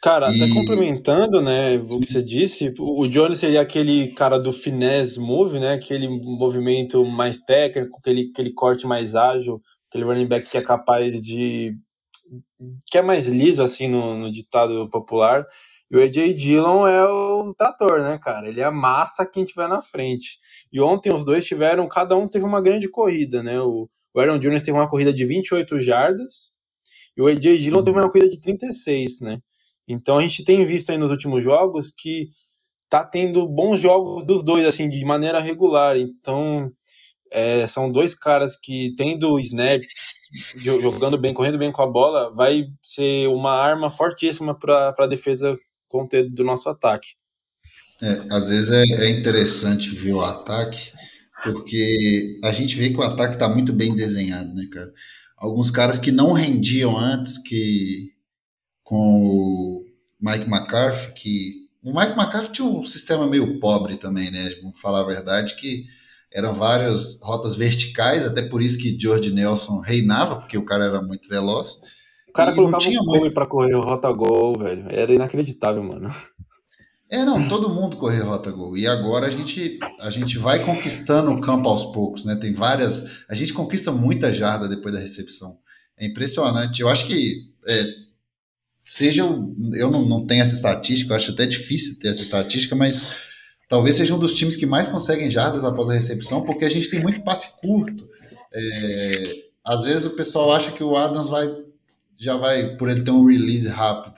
Cara, 0.03 0.33
e... 0.33 0.43
até 0.43 0.53
complementando, 0.53 1.41
né, 1.41 1.77
o 1.77 2.01
que 2.01 2.07
você 2.07 2.23
disse, 2.23 2.75
o 2.79 3.07
Jones 3.07 3.39
seria 3.39 3.61
aquele 3.61 4.09
cara 4.09 4.39
do 4.39 4.53
finesse 4.53 5.21
move, 5.21 5.61
né, 5.61 5.75
aquele 5.75 6.09
movimento 6.09 7.05
mais 7.05 7.39
técnico, 7.39 7.99
aquele, 7.99 8.31
aquele 8.33 8.53
corte 8.53 8.87
mais 8.87 9.15
ágil, 9.15 9.61
aquele 9.89 10.05
running 10.05 10.27
back 10.27 10.51
que 10.51 10.57
é 10.57 10.63
capaz 10.63 11.23
de 11.23 11.77
que 12.87 12.99
é 12.99 13.03
mais 13.03 13.27
liso, 13.27 13.63
assim, 13.63 13.89
no, 13.89 14.17
no 14.19 14.33
ditado 14.33 14.89
popular. 14.91 15.47
E 15.91 15.97
o 15.97 16.03
AJ 16.03 16.35
Dillon 16.35 16.87
é 16.87 17.05
o 17.07 17.55
trator, 17.55 18.01
né, 18.01 18.19
cara? 18.19 18.49
Ele 18.49 18.63
amassa 18.63 19.27
quem 19.27 19.45
tiver 19.45 19.69
na 19.69 19.83
frente. 19.83 20.39
E 20.73 20.81
ontem 20.81 21.13
os 21.13 21.25
dois 21.25 21.45
tiveram, 21.47 21.87
cada 21.87 22.17
um 22.17 22.29
teve 22.29 22.45
uma 22.45 22.63
grande 22.63 22.89
corrida, 22.89 23.43
né? 23.43 23.61
O, 23.61 23.89
o 24.15 24.21
Aaron 24.21 24.39
Jones 24.39 24.63
teve 24.63 24.73
uma 24.73 24.89
corrida 24.89 25.13
de 25.13 25.27
28 25.27 25.81
jardas 25.81 26.51
e 27.17 27.23
o 27.23 27.27
AJ 27.27 27.59
Dillon 27.61 27.85
teve 27.85 27.99
uma 27.99 28.11
corrida 28.11 28.31
de 28.31 28.41
36, 28.41 29.21
né? 29.21 29.39
Então 29.87 30.19
a 30.19 30.23
gente 30.23 30.45
tem 30.45 30.65
visto 30.65 30.91
aí 30.91 30.99
nos 30.99 31.11
últimos 31.11 31.43
jogos 31.43 31.91
que 31.91 32.31
tá 32.89 33.05
tendo 33.05 33.47
bons 33.49 33.81
jogos 33.81 34.27
dos 34.27 34.43
dois, 34.45 34.67
assim, 34.67 34.89
de 34.89 35.05
maneira 35.05 35.41
regular. 35.41 35.97
Então 35.99 36.73
é, 37.31 37.67
são 37.67 37.91
dois 37.91 38.15
caras 38.15 38.57
que, 38.57 38.95
tendo 38.97 39.39
snaps, 39.41 40.22
jogando 40.57 41.19
bem, 41.19 41.35
correndo 41.35 41.59
bem 41.59 41.71
com 41.71 41.83
a 41.83 41.87
bola, 41.87 42.33
vai 42.35 42.67
ser 42.83 43.29
uma 43.29 43.53
arma 43.53 43.91
fortíssima 43.91 44.59
para 44.59 44.95
a 44.99 45.07
defesa 45.07 45.57
conter 45.89 46.29
do 46.31 46.43
nosso 46.43 46.69
ataque. 46.69 47.09
É, 48.03 48.35
às 48.35 48.49
vezes 48.49 48.71
é, 48.71 49.05
é, 49.05 49.11
interessante 49.11 49.95
ver 49.95 50.15
o 50.15 50.23
ataque, 50.23 50.93
porque 51.45 52.41
a 52.43 52.51
gente 52.51 52.75
vê 52.77 52.91
que 52.91 52.97
o 52.97 53.03
ataque 53.03 53.35
está 53.35 53.49
muito 53.49 53.73
bem 53.73 53.95
desenhado, 53.95 54.53
né, 54.55 54.67
cara? 54.73 54.93
Alguns 55.37 55.71
caras 55.71 55.99
que 55.99 56.11
não 56.11 56.33
rendiam 56.33 56.97
antes, 56.97 57.39
que 57.39 58.13
com 58.83 58.97
o 58.97 59.85
Mike 60.21 60.49
McCarthy, 60.49 61.13
que 61.15 61.63
o 61.83 61.93
Mike 61.93 62.19
McCarthy 62.19 62.53
tinha 62.53 62.69
um 62.69 62.85
sistema 62.85 63.27
meio 63.27 63.59
pobre 63.59 63.97
também, 63.97 64.31
né? 64.31 64.51
Vamos 64.63 64.81
falar 64.81 65.01
a 65.01 65.07
verdade 65.07 65.57
que 65.57 65.87
eram 66.35 66.55
várias 66.55 67.21
rotas 67.23 67.55
verticais, 67.55 68.25
até 68.25 68.43
por 68.43 68.63
isso 68.63 68.79
que 68.79 68.99
George 68.99 69.33
Nelson 69.33 69.81
reinava, 69.81 70.37
porque 70.37 70.57
o 70.57 70.65
cara 70.65 70.85
era 70.85 71.03
muito 71.03 71.29
veloz. 71.29 71.79
O 72.29 72.33
cara 72.33 72.55
colocava 72.55 72.79
tinha 72.79 73.01
um 73.01 73.05
muito... 73.05 73.35
para 73.35 73.47
correr 73.47 73.75
rota 73.75 74.11
gol, 74.11 74.59
velho. 74.59 74.87
Era 74.89 75.13
inacreditável, 75.13 75.83
mano. 75.83 76.13
É, 77.11 77.27
não, 77.27 77.47
todo 77.47 77.69
mundo 77.69 77.99
corria 77.99 78.25
rota 78.25 78.51
gol. 78.51 78.75
E 78.75 78.87
agora 78.87 79.27
a 79.27 79.31
gente, 79.31 79.79
a 80.01 80.09
gente 80.09 80.39
vai 80.39 80.65
conquistando 80.65 81.31
o 81.31 81.43
campo 81.43 81.69
aos 81.69 81.93
poucos, 81.93 82.25
né? 82.25 82.37
Tem 82.37 82.55
várias. 82.55 83.25
A 83.29 83.35
gente 83.35 83.53
conquista 83.53 83.93
muita 83.93 84.33
jarda 84.33 84.67
depois 84.67 84.95
da 84.95 85.01
recepção. 85.01 85.59
É 85.99 86.07
impressionante. 86.07 86.81
Eu 86.81 86.89
acho 86.89 87.07
que. 87.07 87.53
É, 87.69 87.85
seja. 88.83 89.25
Eu 89.25 89.91
não, 89.91 90.09
não 90.09 90.27
tenho 90.27 90.43
essa 90.43 90.55
estatística, 90.55 91.13
eu 91.13 91.17
acho 91.17 91.33
até 91.33 91.45
difícil 91.45 91.99
ter 91.99 92.09
essa 92.09 92.23
estatística, 92.23 92.75
mas 92.75 93.32
talvez 93.73 93.97
seja 93.97 94.15
um 94.15 94.19
dos 94.19 94.35
times 94.35 94.55
que 94.55 94.67
mais 94.67 94.87
conseguem 94.87 95.31
jardas 95.31 95.65
após 95.65 95.89
a 95.89 95.95
recepção, 95.95 96.45
porque 96.45 96.67
a 96.67 96.69
gente 96.69 96.91
tem 96.91 97.01
muito 97.01 97.23
passe 97.23 97.59
curto. 97.59 98.07
É, 98.53 99.45
às 99.65 99.81
vezes 99.81 100.05
o 100.05 100.11
pessoal 100.11 100.53
acha 100.53 100.73
que 100.73 100.85
o 100.85 100.95
Adams 100.95 101.27
vai 101.27 101.51
já 102.15 102.37
vai, 102.37 102.77
por 102.77 102.91
ele 102.91 103.03
ter 103.03 103.11
um 103.11 103.25
release 103.25 103.67
rápido, 103.67 104.15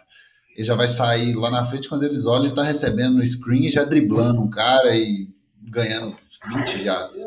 ele 0.56 0.66
já 0.66 0.74
vai 0.74 0.88
sair 0.88 1.36
lá 1.36 1.52
na 1.52 1.64
frente, 1.64 1.88
quando 1.88 2.02
eles 2.02 2.26
olham, 2.26 2.46
ele 2.46 2.48
está 2.48 2.64
recebendo 2.64 3.14
no 3.14 3.24
screen 3.24 3.66
e 3.66 3.70
já 3.70 3.84
driblando 3.84 4.42
um 4.42 4.50
cara 4.50 4.92
e 4.96 5.28
ganhando 5.70 6.16
20 6.52 6.84
jardas. 6.84 7.22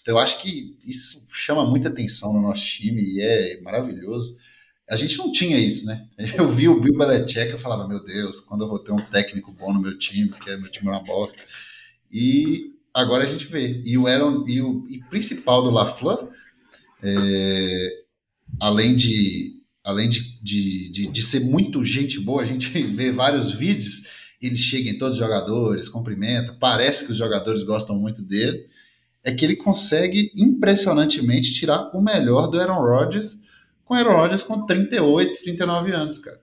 Então 0.00 0.14
eu 0.14 0.18
acho 0.18 0.40
que 0.40 0.74
isso 0.82 1.26
chama 1.30 1.66
muita 1.66 1.88
atenção 1.90 2.32
no 2.32 2.40
nosso 2.40 2.64
time 2.64 3.02
e 3.02 3.20
é 3.20 3.60
maravilhoso. 3.60 4.34
A 4.90 4.96
gente 4.96 5.18
não 5.18 5.30
tinha 5.30 5.58
isso, 5.58 5.86
né? 5.86 6.06
Eu 6.36 6.48
vi 6.48 6.68
o 6.68 6.80
Bill 6.80 6.96
Belichick, 6.96 7.50
eu 7.50 7.58
falava, 7.58 7.86
meu 7.86 8.02
Deus, 8.02 8.40
quando 8.40 8.64
eu 8.64 8.68
vou 8.68 8.78
ter 8.78 8.92
um 8.92 9.00
técnico 9.00 9.52
bom 9.52 9.72
no 9.72 9.80
meu 9.80 9.98
time, 9.98 10.28
porque 10.28 10.56
meu 10.56 10.70
time 10.70 10.88
é 10.88 10.92
uma 10.92 11.04
bosta. 11.04 11.42
E 12.10 12.72
agora 12.94 13.24
a 13.24 13.26
gente 13.26 13.46
vê. 13.46 13.82
E 13.84 13.98
o 13.98 14.06
Aaron, 14.06 14.48
e 14.48 14.62
o 14.62 14.86
e 14.88 15.00
principal 15.10 15.62
do 15.62 15.70
LaFleur, 15.70 16.28
é, 17.02 18.02
além 18.60 18.96
de 18.96 19.58
além 19.84 20.08
de, 20.08 20.38
de, 20.42 20.90
de, 20.90 21.06
de, 21.06 21.22
ser 21.22 21.40
muito 21.40 21.82
gente 21.82 22.20
boa, 22.20 22.42
a 22.42 22.44
gente 22.44 22.68
vê 22.82 23.10
vários 23.10 23.52
vídeos, 23.52 24.34
ele 24.40 24.58
chega 24.58 24.90
em 24.90 24.98
todos 24.98 25.14
os 25.14 25.18
jogadores, 25.18 25.88
cumprimenta, 25.88 26.54
parece 26.60 27.06
que 27.06 27.12
os 27.12 27.16
jogadores 27.16 27.62
gostam 27.62 27.98
muito 27.98 28.20
dele, 28.20 28.66
é 29.24 29.32
que 29.32 29.44
ele 29.44 29.56
consegue 29.56 30.30
impressionantemente 30.36 31.54
tirar 31.54 31.90
o 31.94 32.02
melhor 32.02 32.48
do 32.48 32.60
Aaron 32.60 32.80
Rodgers 32.80 33.40
com 33.88 33.94
Aaron 33.94 34.16
Rodgers 34.16 34.42
com 34.42 34.66
38, 34.66 35.42
39 35.42 35.92
anos, 35.92 36.18
cara. 36.18 36.38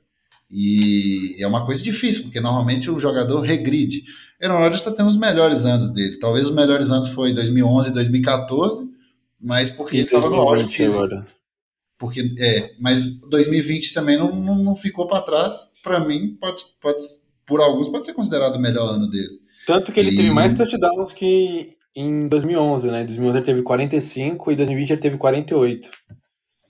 E 0.50 1.36
é 1.40 1.48
uma 1.48 1.66
coisa 1.66 1.84
difícil, 1.84 2.24
porque 2.24 2.42
normalmente 2.42 2.90
o 2.90 3.00
jogador 3.00 3.42
regride. 3.42 4.04
Aaron 4.42 4.58
Rodgers 4.58 4.82
está 4.82 4.92
tendo 4.92 5.10
os 5.10 5.18
melhores 5.18 5.66
anos 5.66 5.92
dele. 5.92 6.18
Talvez 6.18 6.48
os 6.48 6.56
melhores 6.56 6.90
anos 6.90 7.10
foi 7.10 7.34
2011 7.34 7.90
e 7.90 7.94
2014, 7.94 8.90
mas 9.40 9.70
porque 9.70 9.98
ele 9.98 10.04
estava 10.06 10.30
no 10.30 10.36
auge 10.38 10.66
físico. 10.66 11.24
Porque, 11.98 12.34
é, 12.40 12.72
mas 12.80 13.22
2020 13.30 13.94
também 13.94 14.18
não, 14.18 14.36
não, 14.36 14.64
não 14.64 14.76
ficou 14.76 15.08
para 15.08 15.22
trás. 15.22 15.72
Para 15.84 16.00
mim, 16.00 16.36
pode, 16.42 16.64
pode, 16.82 16.98
por 17.46 17.62
alguns, 17.62 17.88
pode 17.88 18.06
ser 18.06 18.14
considerado 18.14 18.56
o 18.56 18.60
melhor 18.60 18.96
ano 18.96 19.10
dele. 19.10 19.40
Tanto 19.66 19.92
que 19.92 20.00
ele 20.00 20.12
e... 20.12 20.16
teve 20.16 20.32
mais 20.32 20.54
touchdowns 20.56 21.14
que 21.14 21.76
em 21.96 22.28
2011, 22.28 22.88
né? 22.88 23.02
Em 23.04 23.06
2011 23.06 23.38
ele 23.38 23.46
teve 23.46 23.62
45 23.62 24.52
e 24.52 24.54
em 24.54 24.58
2020 24.58 24.90
ele 24.90 25.02
teve 25.02 25.18
48. 25.18 25.90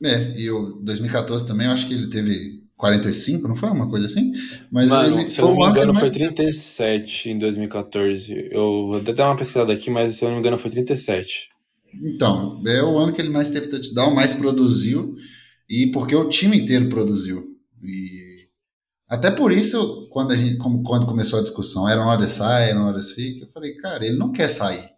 É, 0.04 0.40
e 0.40 0.52
o 0.52 0.80
2014 0.84 1.48
também, 1.48 1.68
eu 1.68 1.74
acho 1.74 1.88
que 1.88 1.94
ele 1.94 2.10
teve 2.10 2.64
45, 2.78 3.48
não 3.48 3.56
foi 3.56 3.70
uma 3.70 3.90
coisa 3.90 4.06
assim? 4.06 4.34
Mas 4.72 4.90
Mano, 4.90 5.20
ele 5.20 5.32
se 5.32 5.40
eu 5.40 5.48
não 5.48 5.56
me 5.56 5.66
engano, 5.66 5.94
mais... 5.94 6.10
foi 6.10 6.18
37 6.18 7.30
em 7.30 7.38
2014. 7.38 8.50
Eu 8.52 8.88
vou 8.88 8.98
até 8.98 9.14
dar 9.14 9.30
uma 9.30 9.38
pesquisada 9.38 9.72
aqui, 9.72 9.90
mas 9.90 10.16
se 10.16 10.24
eu 10.26 10.30
não 10.30 10.36
me 10.36 10.42
engano, 10.42 10.58
foi 10.58 10.72
37. 10.72 11.50
Então, 12.04 12.62
é 12.68 12.84
o 12.84 12.98
ano 12.98 13.14
que 13.14 13.22
ele 13.22 13.30
mais 13.30 13.50
teve 13.50 13.68
touchdown, 13.68 14.14
mais 14.14 14.34
produziu, 14.34 15.16
e 15.70 15.88
porque 15.88 16.16
o 16.16 16.28
time 16.28 16.58
inteiro 16.58 16.90
produziu. 16.90 17.44
E 17.82 18.48
até 19.08 19.32
por 19.32 19.52
isso, 19.52 20.10
quando, 20.12 20.32
a 20.32 20.36
gente, 20.36 20.58
quando 20.58 21.06
começou 21.06 21.40
a 21.40 21.44
discussão, 21.44 21.88
era 21.88 22.02
um 22.02 22.06
Rodgers 22.06 22.32
sai, 22.32 22.70
era 22.72 22.80
um 22.80 22.86
Rodgers 22.86 23.12
fica, 23.12 23.46
eu 23.46 23.50
falei, 23.50 23.76
cara, 23.76 24.06
ele 24.06 24.18
não 24.18 24.32
quer 24.32 24.50
sair. 24.50 24.95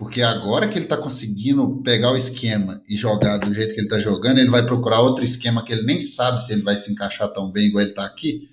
Porque 0.00 0.22
agora 0.22 0.66
que 0.66 0.78
ele 0.78 0.86
está 0.86 0.96
conseguindo 0.96 1.82
pegar 1.82 2.10
o 2.10 2.16
esquema 2.16 2.82
e 2.88 2.96
jogar 2.96 3.36
do 3.36 3.52
jeito 3.52 3.74
que 3.74 3.80
ele 3.80 3.86
está 3.86 3.98
jogando, 3.98 4.38
ele 4.38 4.48
vai 4.48 4.64
procurar 4.64 5.00
outro 5.00 5.22
esquema 5.22 5.62
que 5.62 5.74
ele 5.74 5.82
nem 5.82 6.00
sabe 6.00 6.42
se 6.42 6.54
ele 6.54 6.62
vai 6.62 6.74
se 6.74 6.90
encaixar 6.90 7.30
tão 7.34 7.52
bem 7.52 7.66
igual 7.66 7.82
ele 7.82 7.90
está 7.90 8.06
aqui. 8.06 8.48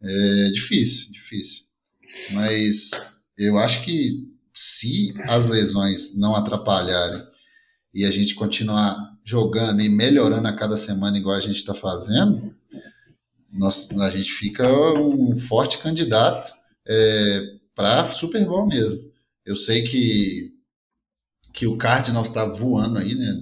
É 0.00 0.48
difícil, 0.48 1.12
difícil. 1.12 1.64
Mas 2.30 2.90
eu 3.36 3.58
acho 3.58 3.84
que 3.84 4.26
se 4.54 5.12
as 5.24 5.46
lesões 5.46 6.16
não 6.16 6.34
atrapalharem 6.34 7.22
e 7.92 8.06
a 8.06 8.10
gente 8.10 8.34
continuar 8.34 8.96
jogando 9.22 9.82
e 9.82 9.90
melhorando 9.90 10.48
a 10.48 10.56
cada 10.56 10.78
semana 10.78 11.18
igual 11.18 11.36
a 11.36 11.40
gente 11.42 11.56
está 11.56 11.74
fazendo, 11.74 12.56
nós, 13.52 13.90
a 13.92 14.10
gente 14.10 14.32
fica 14.32 14.66
um 14.72 15.36
forte 15.36 15.76
candidato 15.76 16.50
é, 16.88 17.56
para 17.74 18.04
Super 18.04 18.46
Bowl 18.46 18.66
mesmo. 18.66 19.12
Eu 19.44 19.54
sei 19.54 19.82
que, 19.82 20.52
que 21.52 21.66
o 21.66 21.76
Cardinals 21.76 22.28
está 22.28 22.44
voando 22.44 22.98
aí, 22.98 23.14
né? 23.14 23.34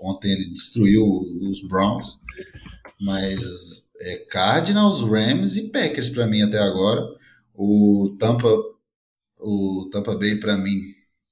Ontem 0.00 0.32
ele 0.32 0.50
destruiu 0.50 1.04
os 1.48 1.66
Browns, 1.66 2.20
mas 3.00 3.88
é 4.00 4.16
Cardinals, 4.30 5.00
Rams 5.00 5.56
e 5.56 5.70
Packers 5.70 6.08
para 6.08 6.26
mim 6.26 6.42
até 6.42 6.58
agora. 6.58 7.02
O 7.54 8.16
Tampa, 8.18 8.48
o 9.38 9.88
Tampa 9.92 10.16
Bay 10.16 10.40
para 10.40 10.56
mim 10.56 10.80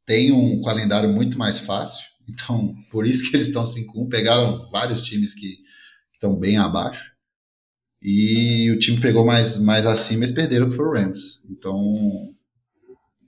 tem 0.06 0.33
um 0.33 0.61
calendário 0.62 1.09
muito 1.09 1.38
mais 1.38 1.59
fácil, 1.59 2.04
então 2.28 2.74
por 2.90 3.06
isso 3.06 3.28
que 3.28 3.37
eles 3.37 3.48
estão 3.48 3.64
5-1. 3.64 4.09
Pegaram 4.09 4.70
vários 4.70 5.02
times 5.02 5.35
que 5.35 5.59
estão 6.12 6.38
bem 6.38 6.56
abaixo. 6.56 7.12
E 8.02 8.70
o 8.70 8.78
time 8.78 8.98
pegou 9.00 9.26
mais, 9.26 9.59
mais 9.59 9.87
acima, 9.87 10.24
eles 10.24 10.35
perderam 10.35 10.70
que 10.70 10.76
foi 10.76 10.87
o 10.87 10.92
Rams. 10.92 11.44
Então, 11.50 12.35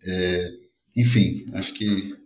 é, 0.05 0.53
enfim, 0.97 1.47
acho 1.53 1.75
que 1.75 2.22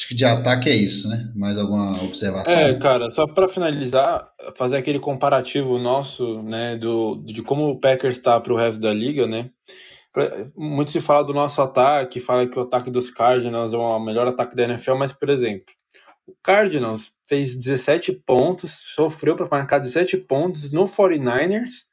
acho 0.00 0.08
que 0.08 0.14
de 0.14 0.24
ataque 0.24 0.70
é 0.70 0.74
isso, 0.74 1.10
né? 1.10 1.30
Mais 1.36 1.58
alguma 1.58 2.02
observação? 2.02 2.54
É, 2.54 2.74
cara, 2.78 3.10
só 3.10 3.26
para 3.26 3.46
finalizar, 3.46 4.26
fazer 4.56 4.78
aquele 4.78 4.98
comparativo 4.98 5.78
nosso, 5.78 6.42
né, 6.42 6.74
do 6.74 7.16
de 7.16 7.42
como 7.42 7.68
o 7.68 7.78
Packers 7.78 8.16
está 8.16 8.40
para 8.40 8.52
o 8.52 8.56
resto 8.56 8.80
da 8.80 8.94
liga, 8.94 9.26
né? 9.26 9.50
Muito 10.56 10.90
se 10.90 11.02
fala 11.02 11.22
do 11.22 11.34
nosso 11.34 11.60
ataque, 11.60 12.18
fala 12.18 12.46
que 12.46 12.58
o 12.58 12.62
ataque 12.62 12.90
dos 12.90 13.10
Cardinals 13.10 13.74
é 13.74 13.76
o 13.76 14.00
melhor 14.00 14.26
ataque 14.26 14.56
da 14.56 14.64
NFL, 14.64 14.94
mas, 14.94 15.12
por 15.12 15.28
exemplo, 15.28 15.72
o 16.26 16.34
Cardinals 16.42 17.12
fez 17.28 17.54
17 17.54 18.12
pontos, 18.26 18.70
sofreu 18.94 19.36
para 19.36 19.48
marcar 19.50 19.78
17 19.78 20.16
pontos 20.16 20.72
no 20.72 20.84
49ers, 20.84 21.90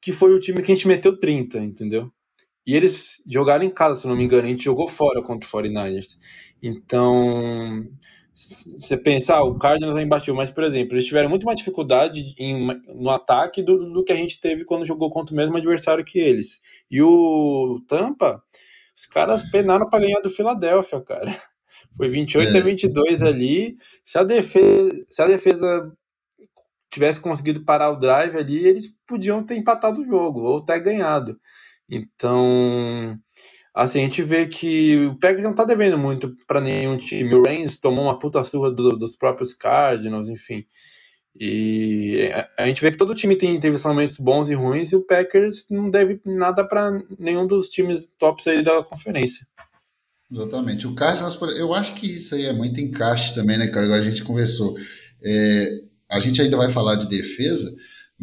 que 0.00 0.12
foi 0.12 0.32
o 0.32 0.40
time 0.40 0.62
que 0.62 0.72
a 0.72 0.74
gente 0.74 0.88
meteu 0.88 1.18
30, 1.20 1.58
entendeu? 1.58 2.10
E 2.66 2.74
eles 2.74 3.22
jogaram 3.26 3.64
em 3.64 3.70
casa, 3.70 4.00
se 4.00 4.06
não 4.06 4.16
me 4.16 4.24
engano, 4.24 4.46
a 4.46 4.50
gente 4.50 4.64
jogou 4.64 4.88
fora 4.88 5.22
contra 5.22 5.46
o 5.46 5.52
49ers. 5.52 6.16
Então, 6.66 7.86
você 8.34 8.96
pensar, 8.96 9.36
ah, 9.36 9.44
o 9.44 9.58
Cardinals 9.58 9.98
é 9.98 10.02
imbatível, 10.02 10.34
mas, 10.34 10.50
por 10.50 10.64
exemplo, 10.64 10.94
eles 10.94 11.04
tiveram 11.04 11.28
muito 11.28 11.44
mais 11.44 11.58
dificuldade 11.58 12.34
em, 12.38 12.80
no 12.88 13.10
ataque 13.10 13.62
do, 13.62 13.92
do 13.92 14.02
que 14.02 14.12
a 14.12 14.16
gente 14.16 14.40
teve 14.40 14.64
quando 14.64 14.86
jogou 14.86 15.10
contra 15.10 15.34
o 15.34 15.36
mesmo 15.36 15.56
adversário 15.56 16.04
que 16.04 16.18
eles. 16.18 16.60
E 16.90 17.02
o 17.02 17.80
Tampa, 17.86 18.42
os 18.96 19.06
caras 19.06 19.42
penaram 19.50 19.88
para 19.90 20.00
ganhar 20.00 20.20
do 20.20 20.30
Philadelphia, 20.30 21.00
cara. 21.02 21.36
Foi 21.96 22.08
28 22.08 22.56
é. 22.56 22.60
a 22.60 22.62
22 22.62 23.22
ali. 23.22 23.76
Se 24.04 24.18
a 24.18 24.24
defesa, 24.24 25.04
se 25.08 25.22
a 25.22 25.26
defesa 25.26 25.92
tivesse 26.90 27.20
conseguido 27.20 27.64
parar 27.64 27.90
o 27.90 27.98
drive 27.98 28.36
ali, 28.36 28.66
eles 28.66 28.88
podiam 29.06 29.44
ter 29.44 29.56
empatado 29.56 30.00
o 30.00 30.04
jogo 30.04 30.40
ou 30.40 30.58
até 30.58 30.78
ganhado. 30.80 31.38
Então, 31.88 33.18
assim, 33.74 34.00
a 34.00 34.02
gente 34.02 34.22
vê 34.22 34.46
que 34.46 35.06
o 35.06 35.18
Packers 35.18 35.44
não 35.44 35.54
tá 35.54 35.64
devendo 35.64 35.98
muito 35.98 36.36
para 36.46 36.60
nenhum 36.60 36.96
time. 36.96 37.34
O 37.34 37.42
Reigns 37.42 37.78
tomou 37.78 38.04
uma 38.04 38.18
puta 38.18 38.44
surra 38.44 38.70
do, 38.70 38.90
dos 38.90 39.16
próprios 39.16 39.52
Cardinals, 39.52 40.28
enfim. 40.28 40.64
E 41.36 42.30
a 42.56 42.66
gente 42.66 42.80
vê 42.80 42.92
que 42.92 42.96
todo 42.96 43.14
time 43.14 43.34
tem, 43.34 43.58
teve 43.58 43.76
momentos 43.84 44.18
bons 44.18 44.48
e 44.48 44.54
ruins 44.54 44.92
e 44.92 44.96
o 44.96 45.02
Packers 45.02 45.66
não 45.68 45.90
deve 45.90 46.20
nada 46.24 46.62
para 46.64 47.02
nenhum 47.18 47.44
dos 47.44 47.68
times 47.68 48.08
tops 48.16 48.46
aí 48.46 48.62
da 48.62 48.84
conferência. 48.84 49.44
Exatamente. 50.30 50.86
O 50.86 50.94
Cardinals, 50.94 51.36
eu 51.58 51.74
acho 51.74 51.96
que 51.96 52.14
isso 52.14 52.36
aí 52.36 52.46
é 52.46 52.52
muito 52.52 52.80
encaixe 52.80 53.34
também, 53.34 53.58
né, 53.58 53.66
cara? 53.66 53.86
Igual 53.86 53.98
a 53.98 54.02
gente 54.02 54.22
conversou. 54.22 54.76
É, 55.22 55.80
a 56.08 56.20
gente 56.20 56.40
ainda 56.40 56.56
vai 56.56 56.70
falar 56.70 56.94
de 56.96 57.08
defesa, 57.08 57.74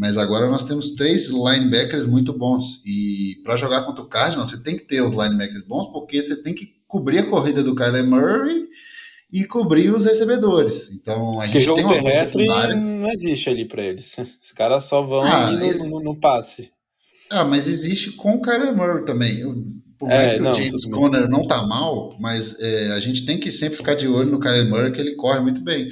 mas 0.02 0.18
agora 0.18 0.50
nós 0.50 0.66
temos 0.66 0.96
três 0.96 1.30
linebackers 1.30 2.08
muito 2.08 2.34
bons. 2.34 2.82
E 2.84 3.36
para 3.44 3.56
jogar 3.56 3.84
contra 3.84 4.04
o 4.04 4.08
Cardinals, 4.08 4.50
você 4.50 4.64
tem 4.64 4.76
que 4.76 4.84
ter 4.84 5.00
os 5.00 5.14
linebackers 5.14 5.62
bons, 5.62 5.92
porque 5.92 6.20
você 6.20 6.42
tem 6.42 6.56
que 6.56 6.74
cobrir 6.88 7.20
a 7.20 7.30
corrida 7.30 7.62
do 7.64 7.76
Kyler 7.76 8.04
Murray 8.04 8.66
e 9.32 9.44
cobrir 9.44 9.94
os 9.94 10.04
recebedores. 10.04 10.90
Então 10.90 11.40
a 11.40 11.46
gente 11.46 11.72
tem 11.76 11.86
uma 11.86 11.94
terrestre 11.94 12.48
não 12.48 13.12
existe 13.12 13.48
ali 13.48 13.68
para 13.68 13.84
eles. 13.84 14.16
Os 14.42 14.52
caras 14.52 14.86
só 14.86 15.04
vão 15.04 15.22
ah, 15.22 15.52
no, 15.52 15.66
esse... 15.68 15.92
no, 15.92 16.00
no, 16.02 16.20
passe. 16.20 16.72
Ah, 17.30 17.46
mas 17.46 17.68
existe 17.68 18.14
com 18.14 18.34
o 18.34 18.42
Kyler 18.42 18.76
Murray 18.76 19.06
também. 19.06 19.40
Eu, 19.40 19.56
por 20.00 20.10
mais 20.10 20.32
é, 20.32 20.36
que 20.38 20.42
não, 20.42 20.50
o 20.50 20.54
James 20.56 20.86
Conner 20.86 21.30
não 21.30 21.46
tá 21.46 21.62
mal, 21.68 22.10
mas 22.20 22.60
é, 22.60 22.92
a 22.94 23.00
gente 23.00 23.24
tem 23.24 23.38
que 23.38 23.52
sempre 23.52 23.78
ficar 23.78 23.94
de 23.94 24.08
olho 24.08 24.32
no 24.32 24.40
Kyler 24.40 24.68
Murray, 24.68 24.92
que 24.92 25.00
ele 25.00 25.14
corre 25.14 25.42
muito 25.42 25.62
bem. 25.64 25.88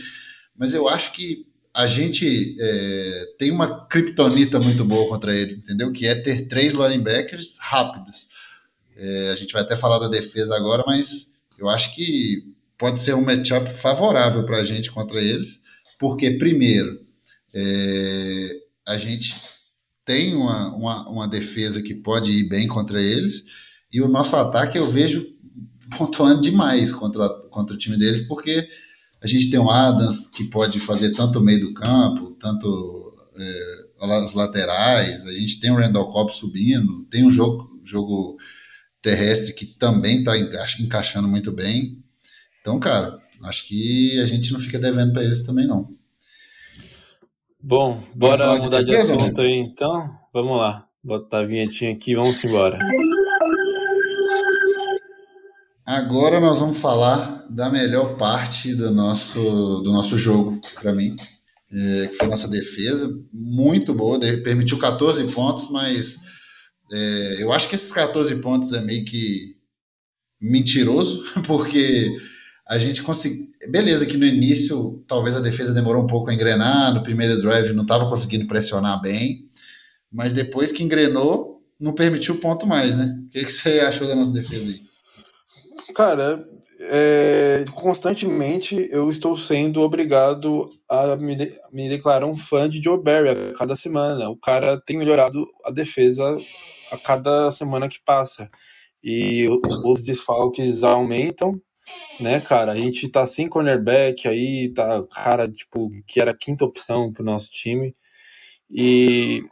Mas 0.57 0.73
eu 0.73 0.89
acho 0.89 1.11
que 1.13 1.47
a 1.79 1.87
gente 1.87 2.57
é, 2.59 3.25
tem 3.37 3.51
uma 3.51 3.85
criptonita 3.87 4.59
muito 4.59 4.83
boa 4.83 5.07
contra 5.07 5.33
eles, 5.33 5.59
entendeu? 5.59 5.93
Que 5.93 6.07
é 6.07 6.15
ter 6.15 6.45
três 6.45 6.73
linebackers 6.73 7.57
rápidos. 7.57 8.27
É, 8.97 9.29
a 9.31 9.35
gente 9.35 9.53
vai 9.53 9.61
até 9.61 9.77
falar 9.77 9.97
da 9.97 10.09
defesa 10.09 10.57
agora, 10.57 10.83
mas 10.85 11.35
eu 11.57 11.69
acho 11.69 11.95
que 11.95 12.53
pode 12.77 12.99
ser 12.99 13.13
um 13.13 13.23
matchup 13.23 13.71
favorável 13.71 14.45
para 14.45 14.57
a 14.57 14.63
gente 14.65 14.91
contra 14.91 15.21
eles, 15.21 15.61
porque, 15.97 16.31
primeiro, 16.31 16.99
é, 17.53 18.57
a 18.85 18.97
gente 18.97 19.33
tem 20.03 20.35
uma, 20.35 20.75
uma, 20.75 21.09
uma, 21.09 21.27
defesa 21.29 21.81
que 21.81 21.93
pode 21.93 22.29
ir 22.29 22.49
bem 22.49 22.67
contra 22.67 23.01
eles, 23.01 23.45
e 23.89 24.01
o 24.01 24.09
nosso 24.09 24.35
ataque 24.35 24.77
eu 24.77 24.85
vejo 24.85 25.25
pontuando 25.97 26.41
demais 26.41 26.91
contra, 26.91 27.29
contra 27.49 27.73
o 27.73 27.79
time 27.79 27.97
deles, 27.97 28.27
porque 28.27 28.67
a 29.21 29.27
gente 29.27 29.49
tem 29.49 29.59
o 29.59 29.69
Adams, 29.69 30.27
que 30.29 30.45
pode 30.45 30.79
fazer 30.79 31.13
tanto 31.13 31.39
o 31.39 31.41
meio 31.41 31.59
do 31.59 31.73
campo, 31.73 32.31
tanto 32.39 33.13
é, 33.35 33.89
as 34.01 34.33
laterais. 34.33 35.25
A 35.25 35.31
gente 35.33 35.59
tem 35.59 35.71
o 35.71 35.75
Randall 35.75 36.09
Cobb 36.09 36.31
subindo. 36.31 37.03
Tem 37.05 37.25
um 37.25 37.31
jogo, 37.31 37.69
jogo 37.83 38.37
terrestre 39.01 39.53
que 39.53 39.65
também 39.65 40.19
está 40.19 40.33
encaixando 40.79 41.27
muito 41.27 41.51
bem. 41.51 42.01
Então, 42.61 42.79
cara, 42.79 43.17
acho 43.43 43.67
que 43.67 44.19
a 44.19 44.25
gente 44.25 44.53
não 44.53 44.59
fica 44.59 44.79
devendo 44.79 45.11
para 45.11 45.23
eles 45.23 45.43
também, 45.43 45.67
não. 45.67 45.89
Bom, 47.61 48.01
bora 48.15 48.55
mudar 48.55 48.79
de, 48.79 48.85
de 48.85 48.95
assunto 48.95 49.41
aí, 49.41 49.57
então. 49.57 50.17
Vamos 50.33 50.57
lá. 50.57 50.87
Botar 51.03 51.39
a 51.39 51.45
vinhetinha 51.45 51.91
aqui 51.91 52.15
vamos 52.15 52.41
embora. 52.43 52.79
Agora 55.89 56.39
nós 56.39 56.59
vamos 56.59 56.77
falar 56.77 57.47
da 57.49 57.67
melhor 57.67 58.15
parte 58.15 58.75
do 58.75 58.91
nosso, 58.91 59.41
do 59.81 59.91
nosso 59.91 60.19
jogo, 60.19 60.61
para 60.75 60.93
mim, 60.93 61.15
é, 61.71 62.05
que 62.05 62.13
foi 62.13 62.27
a 62.27 62.29
nossa 62.29 62.47
defesa, 62.47 63.09
muito 63.33 63.91
boa, 63.91 64.19
permitiu 64.19 64.77
14 64.77 65.33
pontos, 65.33 65.71
mas 65.71 66.19
é, 66.91 67.41
eu 67.41 67.51
acho 67.51 67.67
que 67.67 67.73
esses 67.73 67.91
14 67.91 68.35
pontos 68.35 68.71
é 68.71 68.81
meio 68.81 69.03
que 69.03 69.55
mentiroso, 70.39 71.23
porque 71.47 72.15
a 72.67 72.77
gente 72.77 73.01
conseguiu. 73.01 73.49
Beleza, 73.71 74.05
que 74.05 74.15
no 74.15 74.27
início 74.27 75.03
talvez 75.07 75.35
a 75.35 75.41
defesa 75.41 75.73
demorou 75.73 76.03
um 76.03 76.07
pouco 76.07 76.29
a 76.29 76.33
engrenar, 76.35 76.93
no 76.93 77.01
primeiro 77.01 77.41
drive 77.41 77.73
não 77.73 77.81
estava 77.81 78.07
conseguindo 78.07 78.45
pressionar 78.45 79.01
bem, 79.01 79.49
mas 80.11 80.33
depois 80.33 80.71
que 80.71 80.83
engrenou, 80.83 81.63
não 81.79 81.93
permitiu 81.93 82.37
ponto 82.37 82.67
mais, 82.67 82.95
né? 82.95 83.17
O 83.25 83.29
que, 83.29 83.43
que 83.43 83.51
você 83.51 83.79
achou 83.79 84.07
da 84.07 84.15
nossa 84.15 84.31
defesa 84.31 84.69
aí? 84.69 84.88
Cara, 85.95 86.47
é, 86.79 87.65
constantemente 87.73 88.87
eu 88.91 89.09
estou 89.09 89.37
sendo 89.37 89.81
obrigado 89.81 90.69
a 90.87 91.15
me, 91.15 91.35
de, 91.35 91.59
me 91.71 91.89
declarar 91.89 92.25
um 92.25 92.37
fã 92.37 92.69
de 92.69 92.81
Joe 92.81 93.01
Barry 93.01 93.29
a 93.29 93.53
cada 93.53 93.75
semana. 93.75 94.29
O 94.29 94.37
cara 94.37 94.79
tem 94.79 94.97
melhorado 94.97 95.45
a 95.65 95.71
defesa 95.71 96.37
a 96.91 96.97
cada 96.97 97.51
semana 97.51 97.89
que 97.89 97.99
passa. 98.03 98.49
E 99.03 99.47
os 99.85 100.03
desfalques 100.03 100.83
aumentam, 100.83 101.59
né, 102.19 102.39
cara? 102.41 102.71
A 102.71 102.75
gente 102.75 103.09
tá 103.09 103.25
sem 103.25 103.47
cornerback 103.47 104.27
aí, 104.27 104.71
tá, 104.73 105.03
cara, 105.11 105.49
tipo, 105.49 105.89
que 106.07 106.21
era 106.21 106.31
a 106.31 106.37
quinta 106.37 106.65
opção 106.65 107.11
pro 107.13 107.23
nosso 107.23 107.49
time. 107.49 107.95
E 108.69 109.43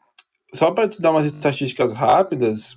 só 0.54 0.72
para 0.72 0.88
te 0.88 1.02
dar 1.02 1.12
umas 1.12 1.26
estatísticas 1.26 1.94
rápidas, 1.94 2.76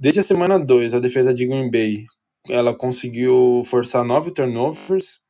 desde 0.00 0.20
a 0.20 0.24
semana 0.24 0.58
2, 0.58 0.94
a 0.94 1.00
defesa 1.00 1.32
de 1.34 1.46
Green 1.46 1.70
Bay 1.70 2.06
ela 2.48 2.74
conseguiu 2.74 3.62
forçar 3.66 4.04
nove 4.04 4.30
turnovers. 4.30 5.20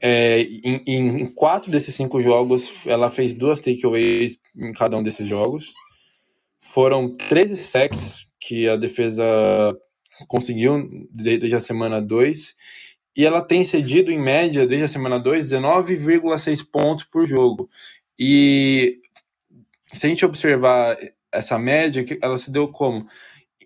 É, 0.00 0.42
em, 0.42 0.82
em, 0.86 1.26
quatro 1.26 1.70
desses 1.70 1.94
cinco 1.94 2.22
jogos, 2.22 2.86
ela 2.86 3.10
fez 3.10 3.34
duas 3.34 3.60
takeaways 3.60 4.38
em 4.56 4.72
cada 4.72 4.96
um 4.96 5.02
desses 5.02 5.26
jogos. 5.26 5.72
Foram 6.60 7.16
13 7.16 7.56
sacks 7.56 8.26
que 8.40 8.68
a 8.68 8.76
defesa 8.76 9.24
conseguiu 10.28 11.08
desde 11.10 11.54
a 11.54 11.60
semana 11.60 12.00
2, 12.00 12.54
e 13.16 13.24
ela 13.24 13.40
tem 13.40 13.64
cedido, 13.64 14.10
em 14.12 14.18
média, 14.18 14.66
desde 14.66 14.84
a 14.84 14.88
semana 14.88 15.18
2, 15.18 15.50
19,6 15.50 16.66
pontos 16.70 17.04
por 17.04 17.26
jogo. 17.26 17.68
E 18.18 19.00
se 19.92 20.06
a 20.06 20.08
gente 20.08 20.24
observar 20.24 20.98
essa 21.32 21.58
média, 21.58 22.04
ela 22.22 22.36
se 22.38 22.50
deu 22.50 22.68
como? 22.68 23.06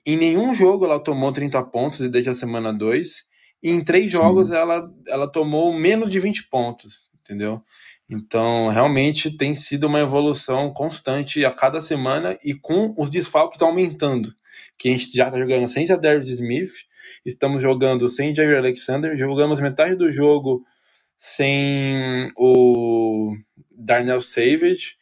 Em 0.07 0.17
nenhum 0.17 0.55
jogo 0.55 0.85
ela 0.85 0.99
tomou 0.99 1.33
30 1.33 1.63
pontos 1.65 1.99
desde 2.11 2.31
a 2.31 2.35
semana 2.35 2.73
2, 2.73 3.25
e 3.63 3.71
em 3.71 3.85
três 3.85 4.11
jogos 4.11 4.51
ela, 4.51 4.91
ela 5.07 5.31
tomou 5.31 5.73
menos 5.73 6.11
de 6.11 6.19
20 6.19 6.49
pontos, 6.49 7.11
entendeu? 7.21 7.63
Então, 8.09 8.69
realmente 8.69 9.37
tem 9.37 9.55
sido 9.55 9.87
uma 9.87 10.01
evolução 10.01 10.73
constante 10.73 11.45
a 11.45 11.51
cada 11.53 11.81
semana 11.81 12.37
e 12.45 12.55
com 12.55 12.93
os 12.99 13.09
desfalques 13.09 13.63
aumentando. 13.63 14.35
Que 14.77 14.89
a 14.89 14.93
gente 14.93 15.17
já 15.17 15.27
está 15.27 15.39
jogando 15.39 15.69
sem 15.69 15.89
a 15.91 15.97
Darius 15.97 16.29
Smith, 16.29 16.73
estamos 17.25 17.63
jogando 17.63 18.09
sem 18.09 18.35
Jair 18.35 18.59
Alexander, 18.59 19.17
jogamos 19.17 19.61
metade 19.61 19.95
do 19.95 20.11
jogo 20.11 20.65
sem 21.17 22.33
o 22.37 23.37
Darnell 23.71 24.21
Savage. 24.21 24.97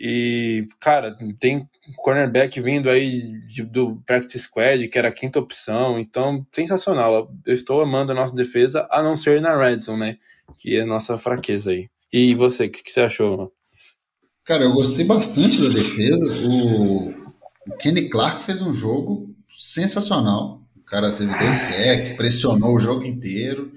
E, 0.00 0.68
cara, 0.78 1.16
tem 1.40 1.68
cornerback 1.96 2.60
vindo 2.60 2.88
aí 2.88 3.32
de, 3.46 3.64
do 3.64 3.96
practice 4.06 4.44
squad, 4.44 4.86
que 4.86 4.98
era 4.98 5.08
a 5.08 5.12
quinta 5.12 5.40
opção. 5.40 5.98
Então, 5.98 6.46
sensacional. 6.52 7.32
Eu 7.44 7.54
estou 7.54 7.80
amando 7.80 8.12
a 8.12 8.14
nossa 8.14 8.34
defesa, 8.34 8.86
a 8.90 9.02
não 9.02 9.16
ser 9.16 9.40
na 9.40 9.56
red 9.56 9.80
zone, 9.80 9.98
né? 9.98 10.18
Que 10.56 10.76
é 10.76 10.82
a 10.82 10.86
nossa 10.86 11.18
fraqueza 11.18 11.72
aí. 11.72 11.88
E 12.12 12.34
você, 12.34 12.66
o 12.66 12.70
que, 12.70 12.82
que, 12.82 12.92
você 12.92 13.00
achou? 13.00 13.52
Cara, 14.44 14.64
eu 14.64 14.72
gostei 14.72 15.04
bastante 15.04 15.60
da 15.60 15.68
defesa. 15.68 16.26
O, 16.46 17.10
o 17.66 17.76
Kenny 17.78 18.08
Clark 18.08 18.42
fez 18.42 18.62
um 18.62 18.72
jogo 18.72 19.34
sensacional. 19.48 20.62
O 20.76 20.84
cara 20.84 21.12
teve 21.12 21.36
dois 21.36 21.56
sacks, 21.56 22.10
pressionou 22.10 22.74
o 22.74 22.80
jogo 22.80 23.04
inteiro. 23.04 23.72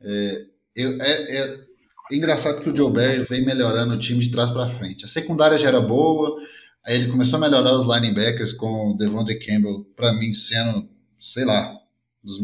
É, 0.00 0.46
eu, 0.74 1.00
é, 1.00 1.36
é, 1.36 1.65
engraçado 2.12 2.62
que 2.62 2.70
o 2.70 2.76
Joe 2.76 2.92
Barry 2.92 3.24
vem 3.24 3.44
melhorando 3.44 3.94
o 3.94 3.98
time 3.98 4.20
de 4.20 4.30
trás 4.30 4.50
para 4.50 4.66
frente. 4.66 5.04
A 5.04 5.08
secundária 5.08 5.58
já 5.58 5.68
era 5.68 5.80
boa, 5.80 6.40
aí 6.84 6.96
ele 6.96 7.10
começou 7.10 7.38
a 7.38 7.40
melhorar 7.40 7.76
os 7.76 7.86
linebackers 7.86 8.52
com 8.52 8.90
o 8.90 8.96
Devondre 8.96 9.38
Campbell, 9.38 9.84
para 9.96 10.12
mim 10.12 10.32
sendo, 10.32 10.88
sei 11.18 11.44
lá, 11.44 11.74
dos, 12.22 12.38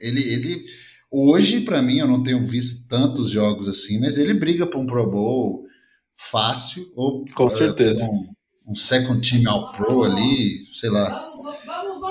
ele, 0.00 0.20
ele 0.20 0.64
Hoje, 1.16 1.60
para 1.60 1.80
mim, 1.80 1.98
eu 1.98 2.08
não 2.08 2.24
tenho 2.24 2.42
visto 2.42 2.88
tantos 2.88 3.30
jogos 3.30 3.68
assim, 3.68 4.00
mas 4.00 4.18
ele 4.18 4.34
briga 4.34 4.66
para 4.66 4.80
um 4.80 4.84
Pro 4.84 5.08
Bowl 5.08 5.64
fácil, 6.16 6.84
ou 6.96 7.24
com 7.36 7.48
certeza. 7.48 8.02
Um, 8.02 8.26
um 8.66 8.74
second 8.74 9.20
team 9.20 9.48
all 9.48 9.70
pro 9.70 10.02
ali, 10.02 10.66
sei 10.72 10.90
lá. 10.90 11.30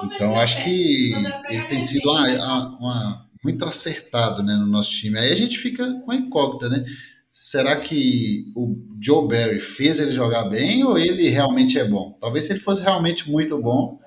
Então, 0.05 0.39
acho 0.39 0.63
que 0.63 1.11
ele 1.49 1.63
tem 1.63 1.81
sido 1.81 2.09
uma, 2.09 2.77
uma, 2.79 3.29
muito 3.43 3.65
acertado 3.65 4.41
né, 4.41 4.55
no 4.55 4.65
nosso 4.65 4.91
time. 4.91 5.17
Aí 5.17 5.31
a 5.31 5.35
gente 5.35 5.57
fica 5.57 6.01
com 6.01 6.11
a 6.11 6.15
incógnita, 6.15 6.69
né? 6.69 6.85
Será 7.31 7.79
que 7.79 8.51
o 8.55 8.75
Joe 9.01 9.27
Barry 9.27 9.59
fez 9.59 9.99
ele 9.99 10.11
jogar 10.11 10.49
bem 10.49 10.83
ou 10.83 10.97
ele 10.97 11.29
realmente 11.29 11.79
é 11.79 11.83
bom? 11.87 12.15
Talvez 12.21 12.45
se 12.45 12.53
ele 12.53 12.59
fosse 12.59 12.81
realmente 12.81 13.29
muito 13.29 13.59
bom, 13.59 13.99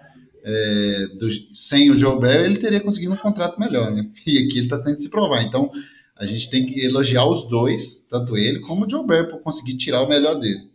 é, 0.44 1.06
do, 1.18 1.28
sem 1.52 1.90
o 1.90 1.98
Joe 1.98 2.20
Barry, 2.20 2.44
ele 2.44 2.58
teria 2.58 2.80
conseguido 2.80 3.12
um 3.12 3.16
contrato 3.16 3.58
melhor, 3.58 3.90
né? 3.90 4.08
E 4.24 4.38
aqui 4.38 4.58
ele 4.58 4.60
está 4.60 4.78
tentando 4.78 5.00
se 5.00 5.10
provar. 5.10 5.42
Então, 5.42 5.70
a 6.16 6.24
gente 6.24 6.48
tem 6.48 6.64
que 6.64 6.84
elogiar 6.84 7.26
os 7.26 7.48
dois, 7.48 8.06
tanto 8.08 8.36
ele 8.36 8.60
como 8.60 8.86
o 8.86 8.90
Joe 8.90 9.04
Barry, 9.04 9.28
por 9.28 9.40
conseguir 9.40 9.76
tirar 9.76 10.02
o 10.02 10.08
melhor 10.08 10.36
dele. 10.36 10.70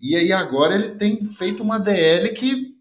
E 0.00 0.14
aí 0.14 0.32
agora 0.32 0.74
ele 0.74 0.90
tem 0.94 1.20
feito 1.24 1.62
uma 1.62 1.78
DL 1.78 2.28
que, 2.30 2.74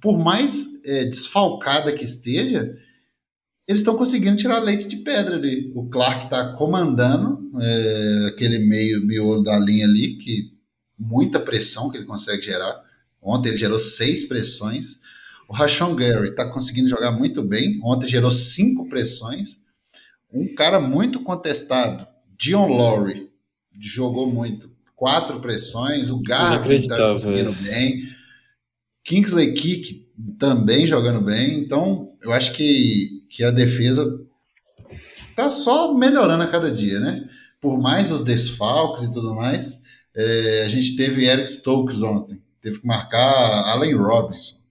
por 0.00 0.18
mais 0.18 0.84
é, 0.84 1.04
desfalcada 1.04 1.92
que 1.92 2.04
esteja, 2.04 2.76
eles 3.66 3.80
estão 3.80 3.96
conseguindo 3.96 4.36
tirar 4.36 4.58
leite 4.58 4.86
de 4.86 4.96
pedra 4.96 5.36
ali. 5.36 5.72
O 5.74 5.88
Clark 5.88 6.24
está 6.24 6.54
comandando 6.54 7.50
é, 7.60 8.28
aquele 8.28 8.58
meio 8.58 9.04
miolo 9.04 9.42
da 9.42 9.58
linha 9.58 9.86
ali, 9.86 10.16
que 10.16 10.52
muita 10.98 11.40
pressão 11.40 11.90
que 11.90 11.96
ele 11.96 12.06
consegue 12.06 12.42
gerar. 12.42 12.82
Ontem 13.22 13.48
ele 13.48 13.58
gerou 13.58 13.78
seis 13.78 14.24
pressões. 14.28 15.00
O 15.48 15.54
Rashon 15.54 15.94
Gary 15.94 16.30
está 16.30 16.48
conseguindo 16.48 16.88
jogar 16.88 17.12
muito 17.12 17.42
bem. 17.42 17.80
Ontem 17.82 18.06
gerou 18.06 18.30
cinco 18.30 18.88
pressões. 18.88 19.64
Um 20.32 20.54
cara 20.54 20.80
muito 20.80 21.20
contestado, 21.20 22.06
Dion 22.36 22.66
Lowry, 22.66 23.30
jogou 23.78 24.30
muito. 24.30 24.70
Quatro 24.96 25.40
pressões. 25.40 26.10
O 26.10 26.22
Garvin 26.22 26.76
está 26.76 26.96
conseguindo 27.10 27.52
bem. 27.52 28.02
Kingsley 29.04 29.54
Kick 29.54 30.08
também 30.38 30.86
jogando 30.86 31.20
bem. 31.20 31.58
Então, 31.58 32.16
eu 32.22 32.32
acho 32.32 32.52
que, 32.54 33.13
que 33.34 33.42
a 33.42 33.50
defesa 33.50 34.04
está 35.30 35.50
só 35.50 35.92
melhorando 35.94 36.42
a 36.42 36.48
cada 36.48 36.70
dia, 36.70 37.00
né? 37.00 37.28
Por 37.60 37.80
mais 37.80 38.10
os 38.12 38.22
desfalques 38.22 39.04
e 39.04 39.12
tudo 39.12 39.34
mais, 39.34 39.82
é, 40.14 40.62
a 40.64 40.68
gente 40.68 40.96
teve 40.96 41.26
Eric 41.26 41.50
Stokes 41.50 42.02
ontem. 42.02 42.40
Teve 42.60 42.80
que 42.80 42.86
marcar 42.86 43.64
Allen 43.72 43.96
Robinson 43.96 44.64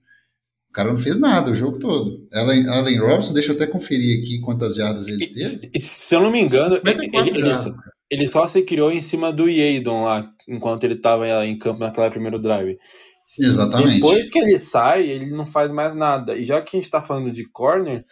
cara 0.74 0.90
não 0.90 0.98
fez 0.98 1.20
nada 1.20 1.52
o 1.52 1.54
jogo 1.54 1.78
todo. 1.78 2.26
Allen, 2.32 2.68
Allen 2.68 2.98
Robinson, 2.98 3.32
deixa 3.32 3.52
eu 3.52 3.54
até 3.54 3.66
conferir 3.66 4.20
aqui 4.20 4.40
quantas 4.40 4.74
jardas 4.74 5.06
ele 5.06 5.28
teve. 5.28 5.70
E, 5.72 5.78
se 5.78 6.14
eu 6.14 6.20
não 6.20 6.32
me 6.32 6.40
engano, 6.40 6.80
ele, 6.84 7.10
ele, 7.16 7.50
ele, 8.10 8.26
só 8.26 8.46
se 8.48 8.60
criou 8.62 8.90
em 8.90 9.00
cima 9.00 9.32
do 9.32 9.48
Yadon 9.48 10.02
lá, 10.02 10.28
enquanto 10.48 10.82
ele 10.82 10.94
estava 10.94 11.46
em 11.46 11.56
campo 11.56 11.78
naquela 11.78 12.10
primeiro 12.10 12.40
drive. 12.40 12.76
Exatamente. 13.38 13.94
Depois 13.94 14.28
que 14.28 14.38
ele 14.38 14.58
sai, 14.58 15.08
ele 15.08 15.30
não 15.30 15.46
faz 15.46 15.70
mais 15.70 15.94
nada. 15.94 16.36
E 16.36 16.44
já 16.44 16.60
que 16.60 16.76
a 16.76 16.78
gente 16.78 16.86
está 16.86 17.00
falando 17.00 17.30
de 17.30 17.48
corner, 17.48 18.04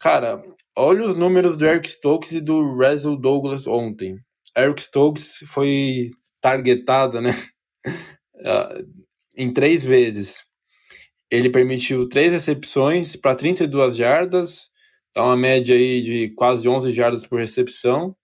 cara, 0.00 0.42
olha 0.76 1.04
os 1.04 1.14
números 1.14 1.56
do 1.56 1.66
Eric 1.66 1.88
Stokes 1.88 2.32
e 2.32 2.40
do 2.40 2.74
Russell 2.76 3.16
Douglas 3.16 3.66
ontem. 3.66 4.18
Eric 4.56 4.82
Stokes 4.82 5.38
foi 5.46 6.10
targetado, 6.40 7.20
né? 7.20 7.30
em 9.36 9.52
três 9.52 9.84
vezes. 9.84 10.44
Ele 11.30 11.50
permitiu 11.50 12.08
três 12.08 12.32
recepções 12.32 13.14
para 13.14 13.34
32 13.34 13.96
jardas, 13.96 14.70
dá 15.14 15.24
uma 15.24 15.36
média 15.36 15.76
aí 15.76 16.02
de 16.02 16.28
quase 16.34 16.68
11 16.68 16.92
jardas 16.92 17.26
por 17.26 17.38
recepção. 17.38 18.16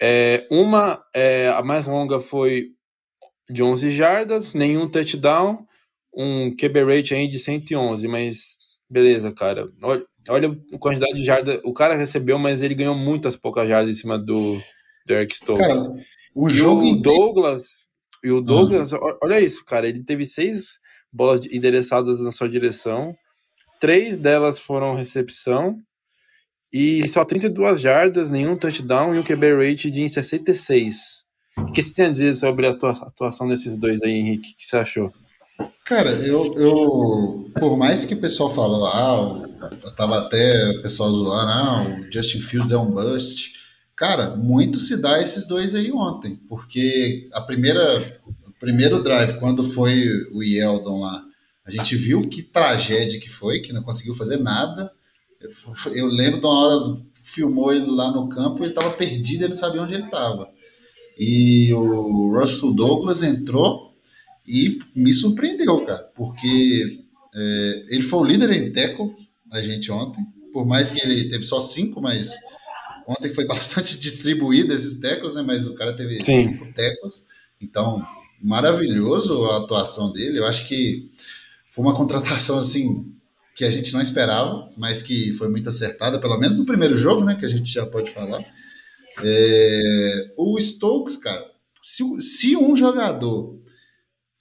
É, 0.00 0.46
uma, 0.50 1.04
é, 1.14 1.48
a 1.48 1.62
mais 1.62 1.86
longa 1.86 2.18
foi 2.18 2.70
de 3.48 3.62
11 3.62 3.90
jardas, 3.90 4.54
nenhum 4.54 4.88
touchdown, 4.88 5.66
um 6.14 6.54
QB 6.56 6.84
rate 6.84 7.14
aí 7.14 7.28
de 7.28 7.38
111, 7.38 8.08
mas 8.08 8.56
beleza, 8.88 9.32
cara. 9.32 9.68
Olha, 9.82 10.04
olha 10.28 10.56
a 10.72 10.78
quantidade 10.78 11.14
de 11.14 11.24
jardas. 11.24 11.60
O 11.64 11.72
cara 11.72 11.94
recebeu, 11.94 12.38
mas 12.38 12.62
ele 12.62 12.74
ganhou 12.74 12.94
muitas 12.94 13.36
poucas 13.36 13.68
jardas 13.68 13.96
em 13.96 14.00
cima 14.00 14.18
do, 14.18 14.60
do 15.06 15.14
Eric 15.14 15.36
Stokes. 15.36 15.66
Cara, 15.66 15.92
o 16.34 16.48
jogo 16.48 16.82
e 16.82 16.92
o 16.92 16.96
Douglas, 16.96 17.86
e 18.22 18.30
o 18.30 18.40
Douglas, 18.40 18.92
uhum. 18.92 19.16
olha 19.22 19.40
isso, 19.40 19.64
cara, 19.64 19.88
ele 19.88 20.02
teve 20.02 20.24
seis 20.24 20.78
bolas 21.12 21.40
endereçadas 21.46 22.20
na 22.20 22.32
sua 22.32 22.48
direção. 22.48 23.14
Três 23.80 24.18
delas 24.18 24.58
foram 24.58 24.94
recepção. 24.94 25.78
E 26.72 27.06
só 27.06 27.24
32 27.24 27.80
jardas, 27.80 28.30
nenhum 28.30 28.56
touchdown 28.56 29.14
e 29.14 29.18
um 29.18 29.22
QB 29.22 29.54
rate 29.54 29.90
de 29.90 30.08
66. 30.08 31.24
O 31.56 31.66
que 31.66 31.80
você 31.80 31.92
tem 31.92 32.06
a 32.06 32.10
dizer 32.10 32.34
sobre 32.34 32.66
a 32.66 32.70
atuação 32.70 33.46
desses 33.46 33.76
dois 33.76 34.02
aí, 34.02 34.10
Henrique? 34.10 34.50
O 34.50 34.56
que 34.56 34.66
você 34.66 34.76
achou? 34.76 35.12
Cara, 35.84 36.10
eu, 36.10 36.52
eu 36.54 37.50
por 37.60 37.76
mais 37.76 38.04
que 38.04 38.14
o 38.14 38.20
pessoal 38.20 38.52
fala, 38.52 38.88
ah, 38.88 39.48
tava 39.96 40.18
até 40.18 40.70
o 40.70 40.82
pessoal 40.82 41.12
zoando, 41.12 41.50
ah, 41.50 41.86
o 42.00 42.12
Justin 42.12 42.40
Fields 42.40 42.72
é 42.72 42.78
um 42.78 42.90
bust. 42.90 43.54
Cara, 43.96 44.36
muito 44.36 44.78
se 44.78 44.96
dá 44.96 45.20
esses 45.20 45.46
dois 45.46 45.74
aí 45.74 45.92
ontem, 45.92 46.36
porque 46.48 47.28
a 47.32 47.40
primeira 47.40 47.82
primeiro 48.64 49.02
drive, 49.02 49.38
quando 49.38 49.62
foi 49.62 50.08
o 50.32 50.42
Yeldon 50.42 51.00
lá, 51.00 51.22
a 51.66 51.70
gente 51.70 51.94
viu 51.96 52.28
que 52.28 52.42
tragédia 52.42 53.20
que 53.20 53.28
foi, 53.28 53.60
que 53.60 53.74
não 53.74 53.82
conseguiu 53.82 54.14
fazer 54.14 54.38
nada. 54.38 54.90
Eu, 55.38 55.92
eu 55.92 56.06
lembro 56.06 56.40
de 56.40 56.46
uma 56.46 56.58
hora, 56.58 57.00
filmou 57.14 57.72
ele 57.72 57.86
lá 57.86 58.10
no 58.10 58.28
campo, 58.28 58.62
ele 58.62 58.70
estava 58.70 58.90
perdido, 58.92 59.42
ele 59.42 59.48
não 59.48 59.56
sabia 59.56 59.82
onde 59.82 59.94
ele 59.94 60.04
estava. 60.04 60.48
E 61.18 61.72
o 61.74 62.38
Russell 62.38 62.72
Douglas 62.72 63.22
entrou 63.22 63.94
e 64.46 64.78
me 64.96 65.12
surpreendeu, 65.12 65.84
cara, 65.84 66.10
porque 66.14 67.04
é, 67.34 67.86
ele 67.88 68.02
foi 68.02 68.20
o 68.20 68.24
líder 68.24 68.50
em 68.50 68.72
tackle 68.72 69.12
a 69.54 69.62
gente 69.62 69.90
ontem, 69.90 70.24
por 70.52 70.66
mais 70.66 70.90
que 70.90 71.00
ele 71.00 71.28
teve 71.28 71.44
só 71.44 71.60
cinco, 71.60 72.00
mas 72.00 72.32
ontem 73.06 73.28
foi 73.28 73.46
bastante 73.48 73.98
distribuído 73.98 74.74
esses 74.74 75.00
tackles, 75.00 75.34
né? 75.34 75.42
Mas 75.42 75.66
o 75.66 75.74
cara 75.74 75.94
teve 75.94 76.24
Sim. 76.24 76.42
cinco 76.42 76.66
tackles, 76.72 77.26
então 77.60 78.04
maravilhoso 78.42 79.44
a 79.46 79.58
atuação 79.58 80.12
dele. 80.12 80.38
Eu 80.38 80.46
acho 80.46 80.66
que 80.68 81.08
foi 81.70 81.84
uma 81.84 81.96
contratação 81.96 82.58
assim 82.58 83.10
que 83.54 83.64
a 83.64 83.70
gente 83.70 83.92
não 83.92 84.02
esperava, 84.02 84.68
mas 84.76 85.00
que 85.00 85.32
foi 85.34 85.48
muito 85.48 85.68
acertada, 85.68 86.20
pelo 86.20 86.38
menos 86.38 86.58
no 86.58 86.66
primeiro 86.66 86.96
jogo, 86.96 87.24
né? 87.24 87.36
Que 87.36 87.46
a 87.46 87.48
gente 87.48 87.72
já 87.72 87.86
pode 87.86 88.10
falar. 88.10 88.44
É, 89.22 90.32
o 90.36 90.58
Stokes, 90.60 91.16
cara, 91.16 91.48
se, 91.80 92.02
se 92.20 92.56
um 92.56 92.76
jogador 92.76 93.62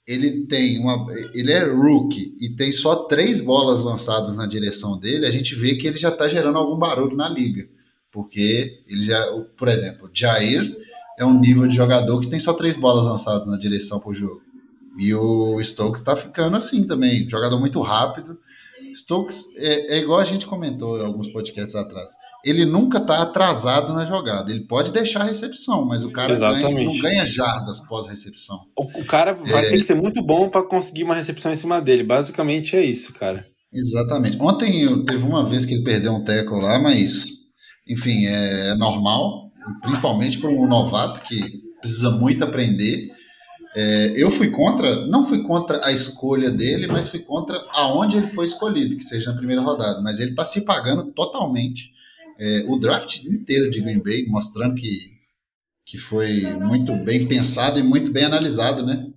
ele 0.06 0.46
tem 0.46 0.80
uma. 0.80 1.06
Ele 1.34 1.52
é 1.52 1.64
rookie 1.64 2.36
e 2.40 2.50
tem 2.50 2.72
só 2.72 3.06
três 3.06 3.40
bolas 3.40 3.80
lançadas 3.80 4.36
na 4.36 4.46
direção 4.46 5.00
dele, 5.00 5.26
a 5.26 5.32
gente 5.32 5.56
vê 5.56 5.76
que 5.76 5.88
ele 5.88 5.98
já 5.98 6.10
está 6.10 6.28
gerando 6.28 6.58
algum 6.58 6.78
barulho 6.78 7.16
na 7.16 7.30
liga. 7.30 7.68
Porque 8.12 8.84
ele 8.88 9.04
já, 9.04 9.26
por 9.58 9.68
exemplo, 9.68 10.10
Jair 10.14 10.78
é 11.18 11.26
um 11.26 11.40
nível 11.40 11.68
de 11.68 11.76
jogador 11.76 12.20
que 12.20 12.28
tem 12.28 12.40
só 12.40 12.54
três 12.54 12.76
bolas 12.76 13.06
lançadas 13.06 13.48
na 13.48 13.58
direção 13.58 14.00
por 14.00 14.14
jogo. 14.14 14.42
E 14.98 15.14
o 15.16 15.60
Stokes 15.64 16.02
está 16.02 16.16
ficando 16.16 16.56
assim 16.56 16.86
também, 16.86 17.28
jogador 17.28 17.60
muito 17.60 17.82
rápido. 17.82 18.38
Stokes 18.98 19.56
é, 19.58 19.98
é, 19.98 20.00
igual 20.02 20.20
a 20.20 20.26
gente 20.26 20.46
comentou 20.46 21.00
em 21.00 21.06
alguns 21.06 21.28
podcasts 21.28 21.76
atrás. 21.76 22.12
Ele 22.46 22.66
nunca 22.66 22.98
está 22.98 23.22
atrasado 23.22 23.94
na 23.94 24.06
jogada. 24.06 24.52
Ele 24.52 24.66
pode 24.68 24.92
deixar 24.92 25.22
a 25.22 25.26
recepção, 25.26 25.86
mas 25.86 26.04
o 26.04 26.12
cara 26.12 26.36
ganha, 26.36 26.70
não 26.70 26.98
ganha 27.00 27.26
jardas 27.26 27.80
pós-recepção. 27.88 28.58
O, 28.78 28.84
o, 29.02 29.06
cara 29.06 29.34
vai 29.34 29.66
é... 29.66 29.70
ter 29.70 29.78
que 29.78 29.84
ser 29.86 29.96
muito 29.96 30.22
bom 30.22 30.50
para 30.50 30.64
conseguir 30.64 31.04
uma 31.04 31.16
recepção 31.16 31.52
em 31.52 31.56
cima 31.56 31.82
dele. 31.82 32.04
Basicamente 32.04 32.76
é 32.76 32.84
isso, 32.84 33.14
cara. 33.14 33.46
Exatamente. 33.74 34.38
Ontem 34.40 35.04
teve 35.06 35.24
uma 35.24 35.44
vez 35.44 35.66
que 35.66 35.74
ele 35.74 35.84
perdeu 35.84 36.14
um 36.14 36.24
tackle 36.24 36.62
lá, 36.62 36.80
mas 36.80 37.44
enfim, 37.88 38.26
é 38.26 38.76
normal, 38.76 39.52
principalmente 39.82 40.38
para 40.38 40.50
um 40.50 40.68
novato 40.68 41.22
que 41.22 41.42
precisa 41.82 42.12
muito 42.12 42.44
aprender. 42.44 43.12
É, 43.76 44.14
eu 44.16 44.30
fui 44.30 44.52
contra, 44.52 45.08
não 45.08 45.24
fui 45.24 45.42
contra 45.42 45.84
a 45.86 45.92
escolha 45.92 46.52
dele, 46.52 46.86
mas 46.86 47.10
fui 47.10 47.20
contra 47.20 47.58
aonde 47.74 48.18
ele 48.18 48.28
foi 48.28 48.46
escolhido, 48.46 48.96
que 48.96 49.04
seja 49.04 49.32
na 49.32 49.38
primeira 49.38 49.62
rodada. 49.62 50.00
Mas 50.02 50.20
ele 50.20 50.32
está 50.32 50.46
se 50.46 50.64
pagando 50.64 51.12
totalmente. 51.12 51.92
É, 52.40 52.66
o 52.68 52.78
draft 52.78 53.24
inteiro 53.26 53.70
de 53.72 53.82
Green 53.82 54.00
Bay, 54.00 54.26
mostrando 54.28 54.76
que, 54.76 55.14
que 55.86 55.98
foi 55.98 56.42
muito 56.58 56.96
bem 56.98 57.28
pensado 57.28 57.80
e 57.80 57.84
muito 57.84 58.12
bem 58.12 58.26
analisado, 58.26 58.86
né? 58.86 59.08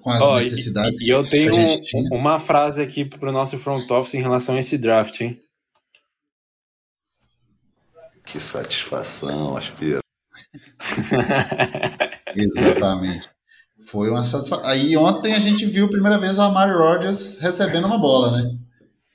Com 0.00 0.10
as 0.10 0.24
oh, 0.24 0.36
necessidades. 0.36 1.00
E, 1.00 1.06
e 1.06 1.10
eu 1.10 1.22
tenho 1.22 1.50
um, 1.52 2.16
uma 2.16 2.38
frase 2.38 2.80
aqui 2.80 3.04
para 3.04 3.28
o 3.28 3.32
nosso 3.32 3.58
front 3.58 3.90
office 3.90 4.14
em 4.14 4.22
relação 4.22 4.54
a 4.54 4.60
esse 4.60 4.78
draft, 4.78 5.20
hein? 5.20 5.40
Que 8.24 8.40
satisfação, 8.40 9.56
aspira. 9.56 10.00
Exatamente. 12.34 13.35
Foi 13.86 14.10
uma 14.10 14.24
satisfação. 14.24 14.64
Aí 14.66 14.96
ontem 14.96 15.34
a 15.34 15.38
gente 15.38 15.64
viu 15.64 15.86
a 15.86 15.90
primeira 15.90 16.18
vez 16.18 16.38
o 16.38 16.42
Amari 16.42 16.72
Rodgers 16.72 17.38
recebendo 17.38 17.86
uma 17.86 17.98
bola, 17.98 18.36
né? 18.36 18.56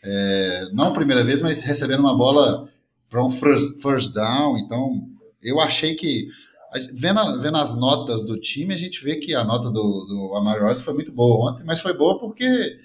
É, 0.03 0.69
não 0.73 0.85
a 0.85 0.93
primeira 0.93 1.23
vez, 1.23 1.41
mas 1.41 1.61
recebendo 1.61 1.99
uma 1.99 2.17
bola 2.17 2.67
para 3.09 3.23
um 3.23 3.29
first, 3.29 3.81
first 3.81 4.13
down. 4.13 4.57
Então, 4.57 5.07
eu 5.43 5.59
achei 5.59 5.93
que, 5.95 6.27
vendo, 6.93 7.41
vendo 7.41 7.57
as 7.57 7.77
notas 7.77 8.23
do 8.23 8.39
time, 8.39 8.73
a 8.73 8.77
gente 8.77 9.03
vê 9.03 9.17
que 9.17 9.35
a 9.35 9.43
nota 9.43 9.69
do, 9.69 10.05
do 10.05 10.35
Amari 10.35 10.61
Rodgers 10.61 10.81
foi 10.81 10.93
muito 10.93 11.11
boa 11.11 11.51
ontem, 11.51 11.63
mas 11.65 11.81
foi 11.81 11.93
boa 11.93 12.17
porque 12.19 12.77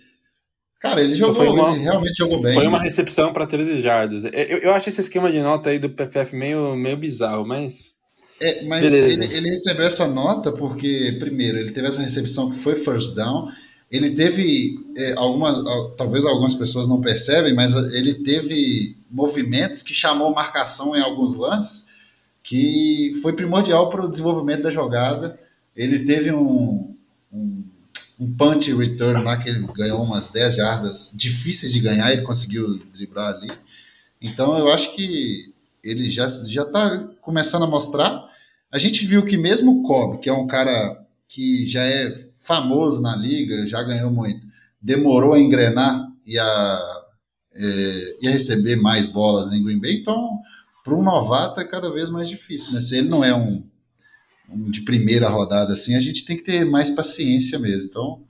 Cara, 0.78 1.00
ele 1.00 1.14
jogou, 1.14 1.52
uma, 1.52 1.72
ele 1.72 1.82
realmente 1.82 2.18
jogou 2.18 2.40
bem. 2.40 2.54
Foi 2.54 2.66
uma 2.66 2.80
recepção 2.80 3.32
para 3.32 3.46
13 3.46 3.80
jardas. 3.80 4.24
Eu, 4.24 4.58
eu 4.58 4.74
acho 4.74 4.88
esse 4.88 5.00
esquema 5.00 5.32
de 5.32 5.40
nota 5.40 5.70
aí 5.70 5.78
do 5.78 5.88
PFF 5.88 6.36
meio, 6.36 6.76
meio 6.76 6.96
bizarro, 6.96 7.46
mas. 7.46 7.95
É, 8.40 8.64
mas 8.64 8.92
ele, 8.92 9.24
ele, 9.24 9.48
recebeu 9.50 9.86
essa 9.86 10.06
nota 10.06 10.52
porque, 10.52 11.16
primeiro, 11.18 11.58
ele 11.58 11.70
teve 11.70 11.86
essa 11.86 12.02
recepção 12.02 12.50
que 12.50 12.58
foi 12.58 12.76
first 12.76 13.14
down. 13.14 13.50
Ele 13.90 14.10
teve 14.10 14.78
é, 14.96 15.14
algumas, 15.14 15.56
talvez 15.96 16.24
algumas 16.24 16.54
pessoas 16.54 16.86
não 16.86 17.00
percebem, 17.00 17.54
mas 17.54 17.74
ele 17.94 18.14
teve 18.14 18.96
movimentos 19.10 19.82
que 19.82 19.94
chamou 19.94 20.34
marcação 20.34 20.94
em 20.94 21.00
alguns 21.00 21.34
lances, 21.36 21.86
que 22.42 23.12
foi 23.22 23.32
primordial 23.32 23.88
para 23.88 24.04
o 24.04 24.10
desenvolvimento 24.10 24.62
da 24.62 24.70
jogada. 24.70 25.38
Ele 25.74 26.00
teve 26.00 26.32
um, 26.32 26.94
um 27.32 27.64
um 28.18 28.32
punch 28.34 28.72
return 28.74 29.22
lá 29.22 29.36
que 29.36 29.48
ele 29.48 29.66
ganhou 29.74 30.02
umas 30.02 30.28
10 30.28 30.56
jardas 30.56 31.12
difíceis 31.14 31.72
de 31.72 31.80
ganhar, 31.80 32.10
ele 32.12 32.22
conseguiu 32.22 32.78
driblar 32.92 33.34
ali. 33.34 33.50
Então 34.20 34.56
eu 34.56 34.72
acho 34.72 34.94
que 34.94 35.52
ele 35.84 36.10
já 36.10 36.26
já 36.26 36.62
está 36.62 37.08
começando 37.20 37.64
a 37.64 37.66
mostrar. 37.66 38.25
A 38.76 38.78
gente 38.78 39.06
viu 39.06 39.24
que 39.24 39.38
mesmo 39.38 39.80
o 39.80 39.82
Cobb, 39.84 40.18
que 40.18 40.28
é 40.28 40.32
um 40.34 40.46
cara 40.46 41.02
que 41.26 41.66
já 41.66 41.82
é 41.82 42.10
famoso 42.42 43.00
na 43.00 43.16
liga, 43.16 43.66
já 43.66 43.82
ganhou 43.82 44.10
muito, 44.10 44.46
demorou 44.82 45.32
a 45.32 45.40
engrenar 45.40 46.06
e 46.26 46.38
a, 46.38 47.02
é, 47.54 48.16
e 48.20 48.28
a 48.28 48.30
receber 48.30 48.76
mais 48.76 49.06
bolas 49.06 49.50
em 49.50 49.64
Green 49.64 49.80
Bay, 49.80 49.94
então 49.94 50.38
para 50.84 50.94
um 50.94 51.02
novato 51.02 51.58
é 51.58 51.64
cada 51.64 51.90
vez 51.90 52.10
mais 52.10 52.28
difícil. 52.28 52.74
Né? 52.74 52.82
Se 52.82 52.98
ele 52.98 53.08
não 53.08 53.24
é 53.24 53.34
um 53.34 53.66
de 54.70 54.82
primeira 54.82 55.30
rodada 55.30 55.72
assim, 55.72 55.94
a 55.94 56.00
gente 56.00 56.26
tem 56.26 56.36
que 56.36 56.44
ter 56.44 56.62
mais 56.66 56.90
paciência 56.90 57.58
mesmo. 57.58 57.88
Então, 57.88 58.22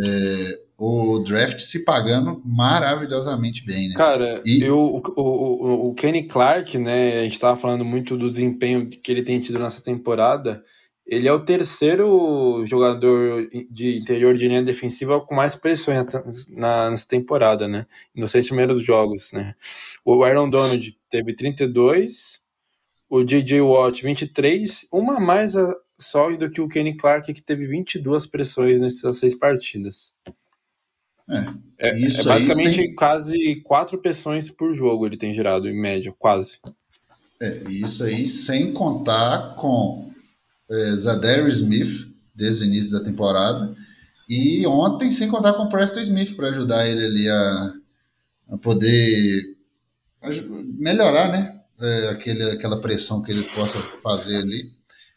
é, 0.00 0.60
o 0.78 1.20
draft 1.20 1.58
se 1.60 1.84
pagando 1.84 2.42
maravilhosamente 2.44 3.64
bem, 3.64 3.88
né? 3.88 3.94
Cara, 3.94 4.42
e... 4.44 4.62
eu, 4.62 4.78
o, 4.78 5.02
o, 5.16 5.88
o 5.88 5.94
Kenny 5.94 6.24
Clark, 6.24 6.76
né? 6.78 7.20
A 7.20 7.24
gente 7.24 7.40
tava 7.40 7.58
falando 7.58 7.84
muito 7.84 8.16
do 8.16 8.30
desempenho 8.30 8.88
que 8.88 9.10
ele 9.10 9.22
tem 9.22 9.40
tido 9.40 9.58
nessa 9.58 9.82
temporada. 9.82 10.62
Ele 11.06 11.28
é 11.28 11.32
o 11.32 11.44
terceiro 11.44 12.64
jogador 12.66 13.48
de 13.70 13.96
interior 13.96 14.34
de 14.34 14.48
linha 14.48 14.62
defensiva 14.62 15.20
com 15.20 15.34
mais 15.34 15.54
pressões 15.54 16.04
na, 16.50 16.90
nessa 16.90 17.06
temporada, 17.06 17.66
né? 17.66 17.86
Nos 18.14 18.32
seis 18.32 18.46
primeiros 18.46 18.82
jogos, 18.82 19.32
né? 19.32 19.54
O 20.04 20.24
Aaron 20.24 20.50
Donald 20.50 20.98
teve 21.08 21.34
32, 21.34 22.42
o 23.08 23.22
J.J. 23.22 23.60
Watt 23.60 24.02
23, 24.02 24.88
uma 24.92 25.20
mais 25.20 25.54
só 25.98 26.30
do 26.36 26.50
que 26.50 26.60
o 26.60 26.68
Kenny 26.68 26.96
Clark, 26.96 27.32
que 27.32 27.42
teve 27.42 27.66
22 27.66 28.26
pressões 28.26 28.80
nessas 28.80 29.16
seis 29.16 29.34
partidas. 29.34 30.14
É, 31.28 31.38
é, 31.78 31.88
é 31.88 32.22
basicamente 32.22 32.76
sem... 32.76 32.94
quase 32.94 33.56
quatro 33.64 33.98
pressões 33.98 34.48
por 34.48 34.74
jogo 34.74 35.06
ele 35.06 35.16
tem 35.16 35.34
gerado, 35.34 35.68
em 35.68 35.80
média, 35.80 36.14
quase. 36.18 36.58
É, 37.40 37.64
isso 37.68 38.04
aí 38.04 38.26
sem 38.26 38.72
contar 38.72 39.54
com 39.56 40.10
é, 40.70 40.96
Zadarius 40.96 41.58
Smith, 41.58 42.08
desde 42.34 42.64
o 42.64 42.66
início 42.66 42.92
da 42.92 43.04
temporada, 43.04 43.74
e 44.28 44.66
ontem 44.66 45.10
sem 45.10 45.28
contar 45.28 45.54
com 45.54 45.68
Preston 45.68 46.00
Smith 46.00 46.34
para 46.34 46.48
ajudar 46.48 46.88
ele 46.88 47.04
ali 47.04 47.28
a, 47.28 47.74
a 48.50 48.58
poder 48.58 49.56
melhorar, 50.78 51.30
né? 51.30 51.56
é, 51.80 52.08
aquele, 52.08 52.42
aquela 52.50 52.80
pressão 52.80 53.22
que 53.22 53.30
ele 53.30 53.42
possa 53.42 53.78
fazer 54.02 54.36
ali. 54.36 54.70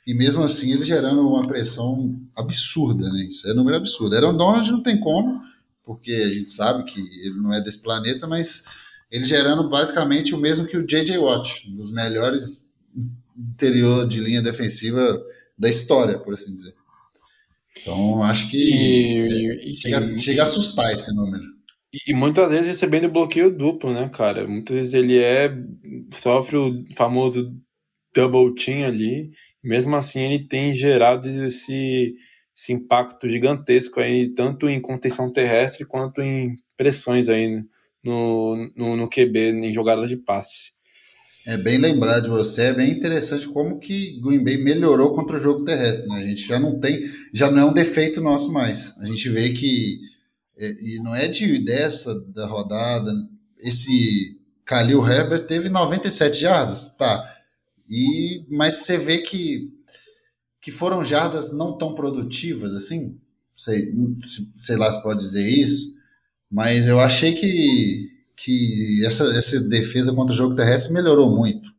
E 0.05 0.13
mesmo 0.13 0.43
assim 0.43 0.71
ele 0.71 0.83
gerando 0.83 1.27
uma 1.27 1.47
pressão 1.47 2.19
absurda, 2.35 3.11
né? 3.11 3.27
Isso 3.29 3.47
é 3.47 3.51
um 3.51 3.57
número 3.57 3.77
absurdo. 3.77 4.15
Aaron 4.15 4.35
Donald 4.35 4.71
não 4.71 4.81
tem 4.81 4.99
como, 4.99 5.41
porque 5.89 6.11
a 6.11 6.29
gente 6.31 6.51
sabe 6.51 6.83
que 6.83 6.99
ele 6.99 7.41
não 7.41 7.51
é 7.51 7.59
desse 7.61 7.81
planeta, 7.81 8.27
mas 8.27 8.63
ele 9.09 9.25
gerando 9.25 9.67
basicamente 9.67 10.35
o 10.35 10.37
mesmo 10.37 10.67
que 10.67 10.77
o 10.77 10.85
J.J. 10.85 11.17
Watt, 11.17 11.67
um 11.67 11.77
dos 11.77 11.89
melhores 11.89 12.71
interior 13.35 14.07
de 14.07 14.19
linha 14.19 14.39
defensiva 14.39 15.19
da 15.57 15.67
história, 15.67 16.19
por 16.19 16.35
assim 16.35 16.53
dizer. 16.53 16.75
Então, 17.81 18.21
acho 18.21 18.51
que 18.51 18.57
e, 18.71 19.47
é, 19.47 19.73
chega, 19.73 19.99
chega, 19.99 20.41
a 20.41 20.43
assustar 20.43 20.93
esse 20.93 21.11
número. 21.15 21.43
E 22.05 22.13
muitas 22.13 22.51
vezes 22.51 22.67
recebendo 22.67 23.09
bloqueio 23.09 23.49
duplo, 23.49 23.91
né, 23.91 24.07
cara? 24.09 24.47
Muitas 24.47 24.75
vezes 24.75 24.93
ele 24.93 25.17
é. 25.17 25.51
sofre 26.13 26.55
o 26.55 26.85
famoso 26.93 27.51
double 28.13 28.53
team 28.53 28.85
ali. 28.85 29.31
E 29.63 29.67
mesmo 29.67 29.95
assim 29.95 30.19
ele 30.19 30.47
tem 30.47 30.71
gerado 30.71 31.27
esse, 31.27 32.13
esse 32.59 32.73
impacto 32.73 33.29
gigantesco 33.29 34.01
aí, 34.01 34.27
tanto 34.27 34.67
em 34.67 34.81
contenção 34.81 35.31
terrestre 35.31 35.85
quanto 35.85 36.21
em 36.21 36.57
pressões 36.75 37.29
aí 37.29 37.63
no, 38.03 38.69
no, 38.75 38.97
no 38.97 39.09
QB, 39.09 39.51
em 39.51 39.73
jogadas 39.73 40.09
de 40.09 40.17
passe. 40.17 40.73
É 41.47 41.55
bem 41.55 41.77
lembrar 41.77 42.19
de 42.19 42.27
você, 42.27 42.63
é 42.63 42.73
bem 42.73 42.91
interessante 42.91 43.47
como 43.47 43.79
que 43.79 44.19
Green 44.19 44.43
Bay 44.43 44.57
melhorou 44.57 45.13
contra 45.13 45.37
o 45.37 45.39
jogo 45.39 45.63
terrestre. 45.63 46.05
Né? 46.05 46.17
A 46.17 46.25
gente 46.25 46.45
já 46.45 46.59
não 46.59 46.77
tem, 46.77 46.99
já 47.33 47.49
não 47.49 47.59
é 47.59 47.65
um 47.65 47.73
defeito 47.73 48.19
nosso 48.19 48.51
mais. 48.51 48.93
A 48.99 49.05
gente 49.05 49.29
vê 49.29 49.51
que 49.51 49.97
é, 50.57 50.69
e 50.69 50.99
não 51.01 51.15
é 51.15 51.29
de 51.29 51.63
dessa 51.63 52.13
da 52.31 52.45
rodada. 52.45 53.09
Esse 53.57 54.37
Khalil 54.65 55.07
Herbert 55.07 55.47
teve 55.47 55.69
97 55.69 56.41
jardas, 56.41 56.93
tá. 56.97 57.37
E, 57.89 58.43
mas 58.49 58.75
você 58.75 58.97
vê 58.97 59.19
que, 59.19 59.71
que 60.69 60.71
foram 60.71 61.03
jardas 61.03 61.51
não 61.51 61.75
tão 61.75 61.95
produtivas 61.95 62.75
assim. 62.75 63.17
Sei, 63.55 63.91
sei 64.55 64.77
lá 64.77 64.89
se 64.89 65.01
pode 65.01 65.19
dizer 65.19 65.49
isso, 65.49 65.95
mas 66.49 66.87
eu 66.87 66.99
achei 66.99 67.33
que, 67.33 68.07
que 68.37 69.03
essa, 69.05 69.25
essa 69.35 69.59
defesa 69.67 70.13
contra 70.13 70.31
o 70.31 70.37
jogo 70.37 70.55
terrestre 70.55 70.93
melhorou 70.93 71.35
muito. 71.35 71.69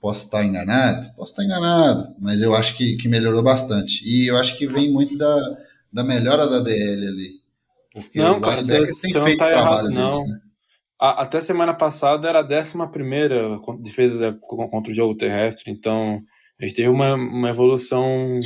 Posso 0.00 0.24
estar 0.24 0.44
enganado? 0.44 1.14
Posso 1.14 1.32
estar 1.32 1.44
enganado, 1.44 2.14
mas 2.18 2.42
eu 2.42 2.54
acho 2.54 2.76
que, 2.76 2.96
que 2.96 3.08
melhorou 3.08 3.42
bastante. 3.42 4.02
E 4.04 4.26
eu 4.26 4.36
acho 4.36 4.58
que 4.58 4.66
vem 4.66 4.90
muito 4.90 5.16
da, 5.16 5.58
da 5.92 6.02
melhora 6.02 6.48
da 6.48 6.60
DL 6.60 7.06
ali. 7.06 7.40
Porque 7.92 8.18
não, 8.18 8.40
cara, 8.40 8.62
você, 8.62 9.00
têm 9.00 9.22
feito 9.22 9.38
tá 9.38 9.52
errado, 9.52 9.84
deles, 9.84 9.98
não. 9.98 10.16
Né? 10.26 10.40
A, 11.00 11.22
até 11.22 11.40
semana 11.40 11.74
passada 11.74 12.28
era 12.28 12.40
a 12.40 12.42
décima 12.42 12.90
primeira 12.90 13.58
defesa 13.78 14.38
contra 14.42 14.90
o 14.90 14.94
jogo 14.94 15.14
terrestre, 15.14 15.70
então 15.70 16.22
a 16.60 16.64
gente 16.64 16.76
teve 16.76 16.88
uma, 16.88 17.14
uma 17.14 17.48
evolução 17.48 18.38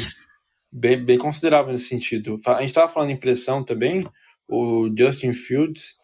bem, 0.70 1.04
bem 1.04 1.18
considerável 1.18 1.72
nesse 1.72 1.88
sentido. 1.88 2.36
A 2.46 2.60
gente 2.60 2.68
estava 2.68 2.92
falando 2.92 3.10
em 3.10 3.16
pressão 3.16 3.64
também, 3.64 4.06
o 4.48 4.88
Justin 4.96 5.32
Fields, 5.32 5.96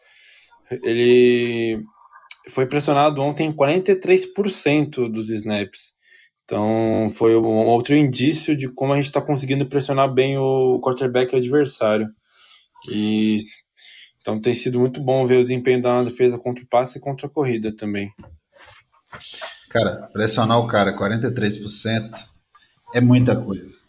ele 0.83 1.81
foi 2.49 2.65
pressionado 2.65 3.21
ontem 3.21 3.47
em 3.47 3.53
43% 3.53 5.09
dos 5.09 5.29
snaps. 5.29 5.93
Então, 6.43 7.07
foi 7.11 7.35
um 7.37 7.67
outro 7.67 7.95
indício 7.95 8.55
de 8.57 8.67
como 8.67 8.91
a 8.91 8.97
gente 8.97 9.05
está 9.05 9.21
conseguindo 9.21 9.65
pressionar 9.67 10.13
bem 10.13 10.37
o 10.37 10.79
quarterback 10.81 11.35
adversário. 11.35 12.09
E 12.89 13.39
então 14.19 14.39
tem 14.39 14.53
sido 14.53 14.79
muito 14.79 15.01
bom 15.01 15.25
ver 15.25 15.37
o 15.37 15.41
desempenho 15.41 15.81
da 15.81 16.03
defesa 16.03 16.37
contra 16.37 16.63
o 16.63 16.67
passe 16.67 16.97
e 16.97 17.01
contra 17.01 17.27
a 17.27 17.29
corrida 17.29 17.75
também. 17.75 18.11
Cara, 19.71 20.09
pressionar 20.11 20.59
o 20.59 20.67
cara 20.67 20.95
43% 20.95 22.27
é 22.93 22.99
muita 22.99 23.35
coisa. 23.35 23.79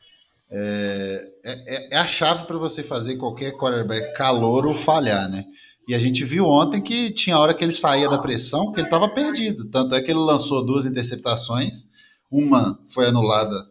É, 0.49 1.29
é, 1.45 1.95
é 1.95 1.97
a 1.97 2.07
chave 2.07 2.47
para 2.47 2.57
você 2.57 2.83
fazer 2.83 3.17
qualquer 3.17 3.53
quarterback 3.53 4.15
calor 4.15 4.65
ou 4.67 4.75
falhar, 4.75 5.29
né? 5.29 5.45
E 5.89 5.95
a 5.95 5.99
gente 5.99 6.25
viu 6.25 6.47
ontem 6.47 6.81
que 6.81 7.11
tinha 7.11 7.37
hora 7.37 7.53
que 7.53 7.65
ele 7.65 7.73
saía 7.73 8.09
da 8.09 8.19
pressão, 8.19 8.71
que 8.71 8.79
ele 8.79 8.87
estava 8.87 9.09
perdido. 9.09 9.65
Tanto 9.65 9.95
é 9.97 10.01
que 10.01 10.11
ele 10.11 10.21
lançou 10.21 10.65
duas 10.65 10.87
interceptações. 10.87 11.91
Uma 12.31 12.79
foi 12.87 13.07
anulada 13.07 13.67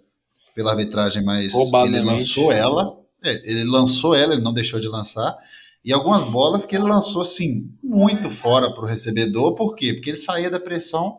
pela 0.53 0.71
arbitragem, 0.71 1.23
mas 1.23 1.53
ele 1.85 2.01
lançou 2.01 2.51
ela. 2.51 2.99
É, 3.23 3.49
ele 3.49 3.63
lançou 3.63 4.13
ela, 4.13 4.33
ele 4.33 4.41
não 4.41 4.53
deixou 4.53 4.81
de 4.81 4.89
lançar. 4.89 5.37
E 5.85 5.93
algumas 5.93 6.25
bolas 6.25 6.65
que 6.65 6.75
ele 6.75 6.83
lançou 6.83 7.21
assim, 7.21 7.71
muito 7.81 8.29
fora 8.29 8.69
para 8.73 8.83
o 8.83 8.87
recebedor. 8.87 9.55
Por 9.55 9.75
quê? 9.75 9.93
Porque 9.93 10.09
ele 10.09 10.17
saía 10.17 10.49
da 10.49 10.59
pressão 10.59 11.17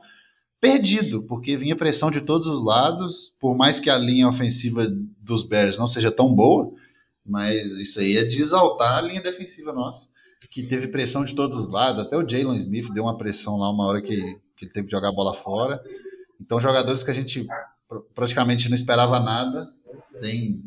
perdido, 0.62 1.24
porque 1.24 1.56
vinha 1.56 1.74
pressão 1.74 2.08
de 2.08 2.20
todos 2.20 2.46
os 2.46 2.64
lados, 2.64 3.34
por 3.40 3.56
mais 3.56 3.80
que 3.80 3.90
a 3.90 3.98
linha 3.98 4.28
ofensiva 4.28 4.86
dos 5.18 5.42
Bears 5.42 5.76
não 5.76 5.88
seja 5.88 6.08
tão 6.08 6.32
boa, 6.32 6.72
mas 7.26 7.72
isso 7.78 7.98
aí 7.98 8.16
é 8.16 8.24
de 8.24 8.40
exaltar 8.40 8.98
a 8.98 9.00
linha 9.00 9.20
defensiva 9.20 9.72
nossa, 9.72 10.10
que 10.48 10.62
teve 10.62 10.86
pressão 10.86 11.24
de 11.24 11.34
todos 11.34 11.56
os 11.56 11.68
lados, 11.68 11.98
até 11.98 12.16
o 12.16 12.26
Jalen 12.26 12.56
Smith 12.56 12.92
deu 12.92 13.02
uma 13.02 13.18
pressão 13.18 13.56
lá 13.56 13.72
uma 13.72 13.84
hora 13.86 14.00
que, 14.00 14.16
que 14.56 14.64
ele 14.64 14.72
teve 14.72 14.86
que 14.86 14.92
jogar 14.92 15.08
a 15.08 15.12
bola 15.12 15.34
fora. 15.34 15.82
Então, 16.40 16.60
jogadores 16.60 17.02
que 17.02 17.10
a 17.10 17.14
gente 17.14 17.44
praticamente 18.14 18.68
não 18.68 18.76
esperava 18.76 19.18
nada, 19.18 19.68
tem, 20.20 20.62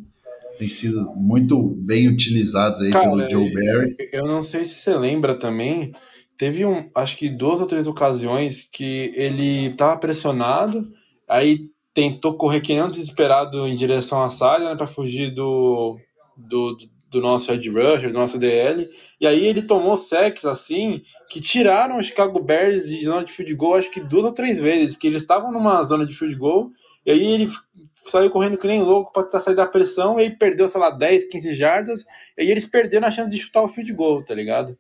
tem 0.58 0.68
sido 0.68 1.10
muito 1.16 1.70
bem 1.70 2.10
utilizados 2.10 2.82
aí 2.82 2.92
Cara, 2.92 3.06
pelo 3.06 3.30
Joe 3.30 3.54
Barry. 3.54 3.96
Eu 4.12 4.26
não 4.26 4.42
sei 4.42 4.66
se 4.66 4.76
você 4.76 4.94
lembra 4.98 5.36
também, 5.36 5.94
Teve 6.38 6.66
um, 6.66 6.90
acho 6.94 7.18
que 7.18 7.30
duas 7.30 7.62
ou 7.62 7.68
três 7.68 7.88
ocasiões 7.88 8.68
que 8.72 9.12
ele 9.16 9.68
estava 9.68 9.98
pressionado, 9.98 10.92
aí 11.28 11.70
tentou 11.94 12.36
correr 12.36 12.60
que 12.60 12.74
nem 12.74 12.84
um 12.84 12.92
desesperado 12.92 13.66
em 13.66 13.76
direção 13.76 14.22
à 14.22 14.30
saia, 14.30 14.70
né, 14.70 14.76
para 14.76 14.86
fugir 14.86 15.32
do, 15.32 15.98
do, 16.36 16.78
do 17.10 17.22
nosso 17.22 17.50
edge 17.54 17.70
rusher, 17.70 18.12
do 18.12 18.20
nosso 18.20 18.38
DL, 18.38 18.86
e 19.20 19.26
aí 19.26 19.46
ele 19.46 19.62
tomou 19.62 19.96
sacks 19.96 20.44
assim, 20.44 21.02
que 21.30 21.40
tiraram 21.40 21.98
o 21.98 22.04
Chicago 22.04 22.42
Bears 22.42 22.90
de 22.90 23.06
zona 23.06 23.24
de 23.24 23.32
field 23.32 23.56
goal 23.56 23.76
acho 23.76 23.90
que 23.90 24.02
duas 24.02 24.26
ou 24.26 24.34
três 24.34 24.60
vezes, 24.60 24.98
que 24.98 25.08
eles 25.08 25.22
estavam 25.22 25.54
numa 25.54 25.82
zona 25.84 26.06
de 26.06 26.14
field 26.14 26.36
goal, 26.36 26.70
e 27.06 27.12
aí 27.12 27.26
ele 27.26 27.50
saiu 27.96 28.30
correndo 28.30 28.58
que 28.58 28.68
nem 28.68 28.82
louco 28.82 29.14
para 29.14 29.24
tentar 29.24 29.40
sair 29.40 29.56
da 29.56 29.66
pressão, 29.66 30.20
e 30.20 30.24
aí 30.24 30.30
perdeu, 30.38 30.68
sei 30.68 30.82
lá, 30.82 30.90
10, 30.90 31.30
15 31.30 31.56
jardas, 31.56 32.06
e 32.38 32.42
aí 32.42 32.52
eles 32.52 32.66
perderam 32.66 33.08
a 33.08 33.12
chance 33.12 33.30
de 33.30 33.40
chutar 33.40 33.64
o 33.64 33.70
field 33.70 33.94
goal, 33.94 34.22
tá 34.22 34.36
ligado? 34.36 34.78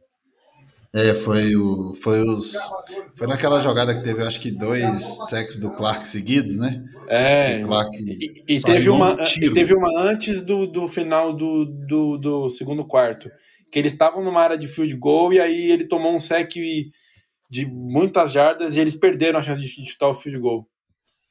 É, 0.95 1.13
foi 1.13 1.53
o. 1.57 1.93
Foi 1.93 2.21
os. 2.21 2.53
Foi 3.15 3.27
naquela 3.27 3.59
jogada 3.59 3.93
que 3.93 4.01
teve, 4.01 4.23
acho 4.23 4.39
que, 4.39 4.49
dois 4.49 5.01
sacks 5.29 5.59
do 5.59 5.71
Clark 5.71 6.07
seguidos, 6.07 6.57
né? 6.57 6.81
É. 7.09 7.61
E, 8.07 8.55
e 8.55 8.61
teve, 8.61 8.89
uma, 8.89 9.17
e 9.41 9.53
teve 9.53 9.75
uma 9.75 9.91
antes 10.09 10.41
do, 10.41 10.65
do 10.65 10.87
final 10.87 11.35
do, 11.35 11.65
do, 11.65 12.17
do 12.17 12.49
segundo 12.49 12.85
quarto. 12.85 13.29
Que 13.69 13.77
eles 13.77 13.91
estavam 13.91 14.23
numa 14.23 14.41
área 14.41 14.57
de 14.57 14.67
field 14.67 14.95
goal 14.95 15.33
e 15.33 15.39
aí 15.39 15.69
ele 15.69 15.83
tomou 15.83 16.15
um 16.15 16.19
sec 16.19 16.53
de 16.53 17.65
muitas 17.65 18.31
jardas 18.31 18.77
e 18.77 18.79
eles 18.79 18.95
perderam 18.95 19.39
a 19.39 19.43
chance 19.43 19.61
de 19.61 19.85
chutar 19.85 20.07
o 20.07 20.13
field 20.13 20.39
goal. 20.39 20.65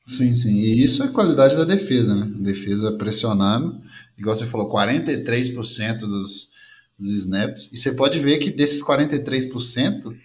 Sim, 0.07 0.35
sim. 0.35 0.57
E 0.57 0.85
isso 0.85 1.03
é 1.03 1.09
qualidade 1.09 1.57
da 1.57 1.65
defesa, 1.65 2.15
né? 2.15 2.31
Defesa 2.37 2.93
pressionando. 2.99 3.81
Igual 4.19 4.37
você 4.37 4.45
falou, 4.45 4.69
43% 4.69 6.01
dos 6.01 6.53
dos 6.99 7.11
snaps. 7.11 7.73
E 7.73 7.77
você 7.77 7.93
pode 7.93 8.19
ver 8.19 8.39
que 8.39 8.51
desses 8.51 8.83
43%, 8.85 10.17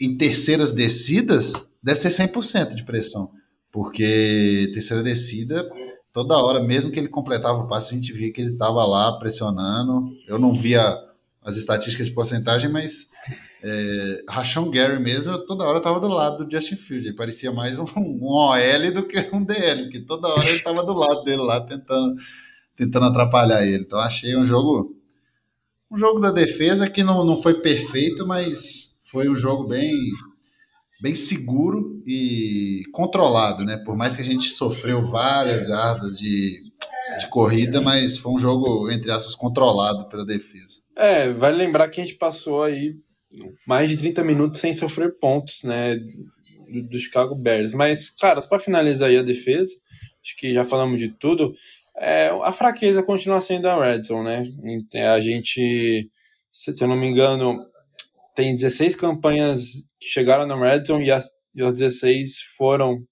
em 0.00 0.16
terceiras 0.16 0.72
descidas, 0.72 1.70
deve 1.82 2.00
ser 2.00 2.08
100% 2.08 2.74
de 2.74 2.84
pressão. 2.84 3.30
Porque 3.70 4.70
terceira 4.72 5.02
descida, 5.02 5.68
toda 6.12 6.38
hora, 6.38 6.62
mesmo 6.62 6.90
que 6.90 6.98
ele 6.98 7.08
completava 7.08 7.58
o 7.58 7.68
passe, 7.68 7.94
a 7.94 7.98
gente 7.98 8.12
via 8.12 8.32
que 8.32 8.40
ele 8.40 8.48
estava 8.48 8.84
lá 8.84 9.18
pressionando. 9.18 10.10
Eu 10.26 10.38
não 10.38 10.54
via 10.54 10.96
as 11.42 11.56
estatísticas 11.56 12.06
de 12.06 12.12
porcentagem, 12.12 12.70
mas 12.70 13.10
é, 13.62 14.22
Gary 14.70 15.00
mesmo, 15.00 15.38
toda 15.46 15.64
hora 15.64 15.78
estava 15.78 15.98
do 16.00 16.08
lado 16.08 16.44
do 16.44 16.50
Justin 16.50 16.76
Field. 16.76 17.08
Ele 17.08 17.16
parecia 17.16 17.50
mais 17.52 17.78
um, 17.78 17.86
um 17.96 18.24
OL 18.24 18.92
do 18.92 19.06
que 19.06 19.18
um 19.32 19.42
DL, 19.42 19.88
que 19.90 20.00
toda 20.00 20.28
hora 20.28 20.46
ele 20.46 20.58
estava 20.58 20.84
do 20.84 20.92
lado 20.92 21.22
dele 21.24 21.42
lá, 21.42 21.60
tentando, 21.60 22.14
tentando 22.76 23.06
atrapalhar 23.06 23.66
ele. 23.66 23.84
Então 23.84 23.98
achei 23.98 24.36
um 24.36 24.44
jogo 24.44 24.97
um 25.90 25.96
jogo 25.96 26.20
da 26.20 26.30
defesa 26.30 26.88
que 26.88 27.02
não, 27.02 27.24
não 27.24 27.40
foi 27.40 27.60
perfeito, 27.60 28.26
mas 28.26 29.00
foi 29.10 29.28
um 29.28 29.36
jogo 29.36 29.66
bem, 29.66 29.94
bem 31.00 31.14
seguro 31.14 32.02
e 32.06 32.82
controlado, 32.92 33.64
né? 33.64 33.78
Por 33.78 33.96
mais 33.96 34.14
que 34.14 34.22
a 34.22 34.24
gente 34.24 34.50
sofreu 34.50 35.04
várias 35.06 35.68
jardas 35.68 36.18
de, 36.18 36.60
de 37.18 37.28
corrida, 37.30 37.80
mas 37.80 38.18
foi 38.18 38.32
um 38.32 38.38
jogo, 38.38 38.90
entre 38.90 39.10
aspas, 39.10 39.34
controlado 39.34 40.08
pela 40.08 40.26
defesa. 40.26 40.82
É, 40.96 41.32
vale 41.32 41.56
lembrar 41.56 41.88
que 41.88 42.00
a 42.00 42.04
gente 42.04 42.16
passou 42.16 42.62
aí 42.62 42.94
mais 43.66 43.88
de 43.88 43.96
30 43.96 44.24
minutos 44.24 44.60
sem 44.60 44.72
sofrer 44.74 45.18
pontos, 45.18 45.62
né? 45.62 45.96
Do, 46.70 46.82
do 46.82 46.98
Chicago 46.98 47.34
Bears. 47.34 47.72
Mas, 47.72 48.10
cara, 48.10 48.42
para 48.42 48.60
finalizar 48.60 49.08
aí 49.08 49.16
a 49.16 49.22
defesa, 49.22 49.72
acho 50.22 50.36
que 50.36 50.52
já 50.52 50.64
falamos 50.64 50.98
de 50.98 51.08
tudo. 51.08 51.54
É, 52.00 52.28
a 52.42 52.52
fraqueza 52.52 53.02
continua 53.02 53.40
sendo 53.40 53.66
a 53.66 53.84
Red 53.84 54.04
Zone, 54.04 54.24
né? 54.24 55.12
A 55.14 55.20
gente, 55.20 56.10
se, 56.50 56.82
eu 56.82 56.88
não 56.88 56.96
me 56.96 57.06
engano, 57.06 57.58
tem 58.34 58.56
16 58.56 58.94
campanhas 58.94 59.72
que 60.00 60.08
chegaram 60.08 60.46
na 60.46 60.56
Red 60.56 60.84
Zone 60.84 61.06
e 61.06 61.10
as, 61.10 61.28
e 61.54 61.62
as 61.62 61.74
16 61.74 62.38
foram 62.56 63.04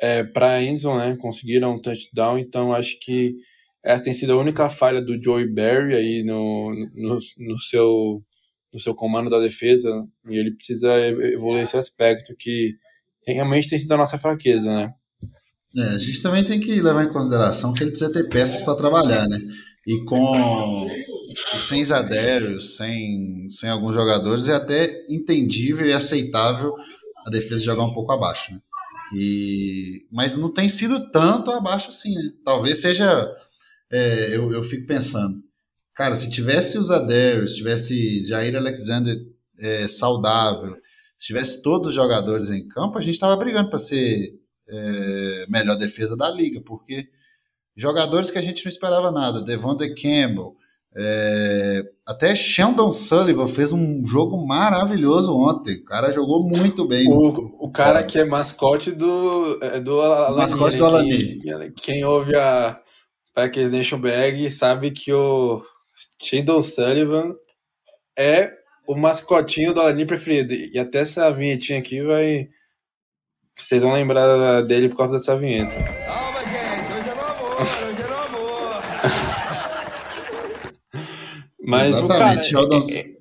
é, 0.00 0.24
para 0.24 0.54
a 0.54 0.62
Endzone, 0.62 0.98
né? 0.98 1.16
Conseguiram 1.18 1.74
um 1.74 1.80
touchdown, 1.80 2.38
então 2.38 2.74
acho 2.74 2.98
que 3.00 3.34
essa 3.82 4.02
tem 4.02 4.12
sido 4.14 4.32
a 4.32 4.36
única 4.36 4.68
falha 4.70 5.00
do 5.00 5.20
Joey 5.20 5.46
Barry 5.46 5.94
aí 5.94 6.22
no, 6.24 6.74
no, 6.94 7.18
no, 7.38 7.58
seu, 7.58 8.22
no 8.72 8.80
seu 8.80 8.94
comando 8.94 9.30
da 9.30 9.38
defesa 9.38 10.06
e 10.28 10.36
ele 10.36 10.54
precisa 10.54 10.94
evoluir 10.98 11.62
esse 11.62 11.76
aspecto 11.76 12.34
que 12.36 12.74
realmente 13.26 13.68
tem 13.68 13.78
sido 13.78 13.92
a 13.92 13.96
nossa 13.98 14.18
fraqueza, 14.18 14.74
né? 14.74 14.94
É, 15.76 15.82
a 15.94 15.98
gente 15.98 16.22
também 16.22 16.44
tem 16.44 16.60
que 16.60 16.80
levar 16.80 17.04
em 17.04 17.12
consideração 17.12 17.72
que 17.72 17.82
ele 17.82 17.90
precisa 17.90 18.12
ter 18.12 18.28
peças 18.28 18.62
para 18.62 18.76
trabalhar, 18.76 19.26
né? 19.26 19.40
E 19.86 20.04
com 20.04 20.88
sem 21.58 21.84
Zadérios, 21.84 22.76
sem, 22.76 23.48
sem 23.50 23.68
alguns 23.68 23.94
jogadores, 23.94 24.48
é 24.48 24.54
até 24.54 25.04
entendível 25.08 25.86
e 25.86 25.92
aceitável 25.92 26.72
a 27.26 27.30
defesa 27.30 27.64
jogar 27.64 27.84
um 27.84 27.92
pouco 27.92 28.12
abaixo, 28.12 28.52
né? 28.52 28.60
E, 29.14 30.06
mas 30.10 30.36
não 30.36 30.52
tem 30.52 30.68
sido 30.68 31.10
tanto 31.10 31.50
abaixo 31.50 31.90
assim, 31.90 32.14
né? 32.14 32.30
Talvez 32.44 32.80
seja. 32.80 33.30
É, 33.90 34.36
eu, 34.36 34.52
eu 34.52 34.62
fico 34.62 34.86
pensando, 34.86 35.42
cara, 35.94 36.14
se 36.14 36.30
tivesse 36.30 36.78
os 36.78 36.90
Adérios, 36.90 37.54
tivesse 37.54 38.20
Jair 38.26 38.56
Alexander 38.56 39.16
é, 39.58 39.86
saudável, 39.86 40.76
se 41.18 41.28
tivesse 41.28 41.62
todos 41.62 41.88
os 41.88 41.94
jogadores 41.94 42.50
em 42.50 42.66
campo, 42.66 42.98
a 42.98 43.00
gente 43.00 43.14
estava 43.14 43.36
brigando 43.36 43.68
para 43.68 43.78
ser 43.78 44.34
é, 44.68 45.46
melhor 45.48 45.76
defesa 45.76 46.16
da 46.16 46.30
liga, 46.30 46.60
porque 46.60 47.08
jogadores 47.76 48.30
que 48.30 48.38
a 48.38 48.42
gente 48.42 48.64
não 48.64 48.70
esperava 48.70 49.10
nada, 49.10 49.42
Devontae 49.42 49.94
Campbell, 49.94 50.56
é, 50.96 51.82
até 52.06 52.36
Sheldon 52.36 52.92
Sullivan 52.92 53.48
fez 53.48 53.72
um 53.72 54.06
jogo 54.06 54.46
maravilhoso 54.46 55.34
ontem. 55.34 55.76
O 55.78 55.84
cara 55.84 56.12
jogou 56.12 56.42
muito 56.42 56.86
bem. 56.86 57.08
O, 57.08 57.66
o 57.66 57.70
cara 57.72 58.04
que 58.04 58.18
é 58.18 58.24
mascote 58.24 58.92
do, 58.92 59.58
é, 59.60 59.80
do 59.80 60.00
Alani. 60.00 60.36
Mascote 60.36 60.76
do 60.76 60.86
Alani. 60.86 61.40
Quem, 61.40 61.72
quem 61.72 62.04
ouve 62.04 62.36
a 62.36 62.80
Packers 63.34 63.72
Nation 63.72 63.98
Bag 63.98 64.48
sabe 64.50 64.92
que 64.92 65.12
o 65.12 65.62
Sheldon 66.22 66.62
Sullivan 66.62 67.34
é 68.16 68.52
o 68.86 68.94
mascotinho 68.94 69.74
do 69.74 69.80
Alani 69.80 70.06
preferido. 70.06 70.54
E 70.54 70.78
até 70.78 71.00
essa 71.00 71.28
vinhetinha 71.32 71.80
aqui 71.80 72.02
vai 72.02 72.48
vocês 73.62 73.82
vão 73.82 73.92
lembrar 73.92 74.62
dele 74.62 74.88
por 74.88 74.96
causa 74.96 75.18
dessa 75.18 75.36
vinheta. 75.36 75.82
Calma, 76.06 76.40
gente, 76.40 76.92
hoje 76.92 77.08
é 77.08 77.14
no 77.14 77.22
amor, 77.22 77.60
hoje 77.60 78.02
é 78.02 78.06
no 78.06 78.14
amor. 78.14 78.82
Mas 81.66 81.96
Exatamente, 81.96 82.56
o 82.56 82.68
cara, 82.68 82.74
ele, 82.76 83.18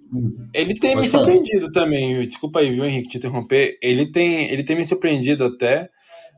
ele 0.53 0.79
tem 0.79 0.93
Pode 0.93 1.05
me 1.05 1.11
falar. 1.11 1.25
surpreendido 1.25 1.71
também. 1.71 2.25
Desculpa 2.25 2.59
aí, 2.59 2.71
viu, 2.71 2.85
Henrique, 2.85 3.09
te 3.09 3.17
interromper. 3.17 3.77
Ele 3.81 4.11
tem, 4.11 4.51
ele 4.51 4.63
tem 4.63 4.75
me 4.75 4.85
surpreendido 4.85 5.45
até. 5.45 5.89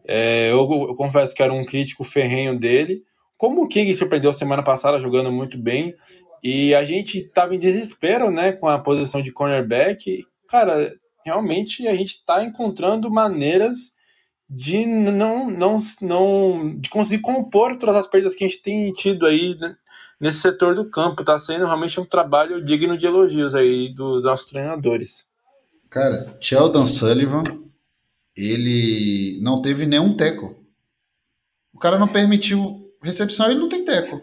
É, 0.08 0.52
eu, 0.52 0.60
eu, 0.88 0.96
confesso 0.96 1.34
que 1.34 1.42
era 1.42 1.52
um 1.52 1.66
crítico 1.66 2.04
ferrenho 2.04 2.58
dele. 2.58 3.04
como 3.38 3.64
o 3.64 3.68
King 3.68 3.94
surpreendeu 3.94 4.32
semana 4.32 4.64
passada 4.64 5.00
jogando 5.00 5.32
muito 5.32 5.58
bem, 5.58 5.96
e 6.44 6.76
a 6.76 6.84
gente 6.84 7.18
estava 7.18 7.56
em 7.56 7.60
desespero, 7.60 8.30
né, 8.30 8.52
com 8.52 8.68
a 8.68 8.78
posição 8.78 9.22
de 9.22 9.32
cornerback. 9.32 10.24
Cara, 10.48 10.94
realmente 11.26 11.88
a 11.88 11.96
gente 11.96 12.16
está 12.16 12.44
encontrando 12.44 13.10
maneiras 13.10 13.96
de 14.48 14.86
não, 14.86 15.50
não, 15.50 15.78
não 16.02 16.78
de 16.78 16.88
conseguir 16.88 17.22
compor 17.22 17.78
todas 17.78 17.96
as 17.96 18.08
perdas 18.08 18.36
que 18.36 18.44
a 18.44 18.48
gente 18.48 18.62
tem 18.62 18.94
tido 18.94 19.26
aí 19.26 19.58
né, 19.58 19.76
nesse 20.20 20.40
setor 20.40 20.76
do 20.76 20.90
campo. 20.90 21.22
Está 21.22 21.40
sendo 21.40 21.66
realmente 21.66 22.00
um 22.00 22.06
trabalho 22.06 22.64
digno 22.64 22.96
de 22.96 23.08
elogios 23.08 23.56
aí 23.56 23.92
dos 23.94 24.24
nossos 24.24 24.48
treinadores. 24.48 25.26
Cara, 25.90 26.38
Sheldon 26.40 26.86
Sullivan, 26.86 27.44
ele 28.38 29.40
não 29.42 29.62
teve 29.62 29.88
nenhum 29.88 30.16
teco. 30.16 30.56
O 31.74 31.80
cara 31.80 31.98
não 31.98 32.08
permitiu 32.08 32.94
recepção, 33.02 33.50
ele 33.50 33.60
não 33.60 33.70
tem 33.70 33.84
teco. 33.84 34.22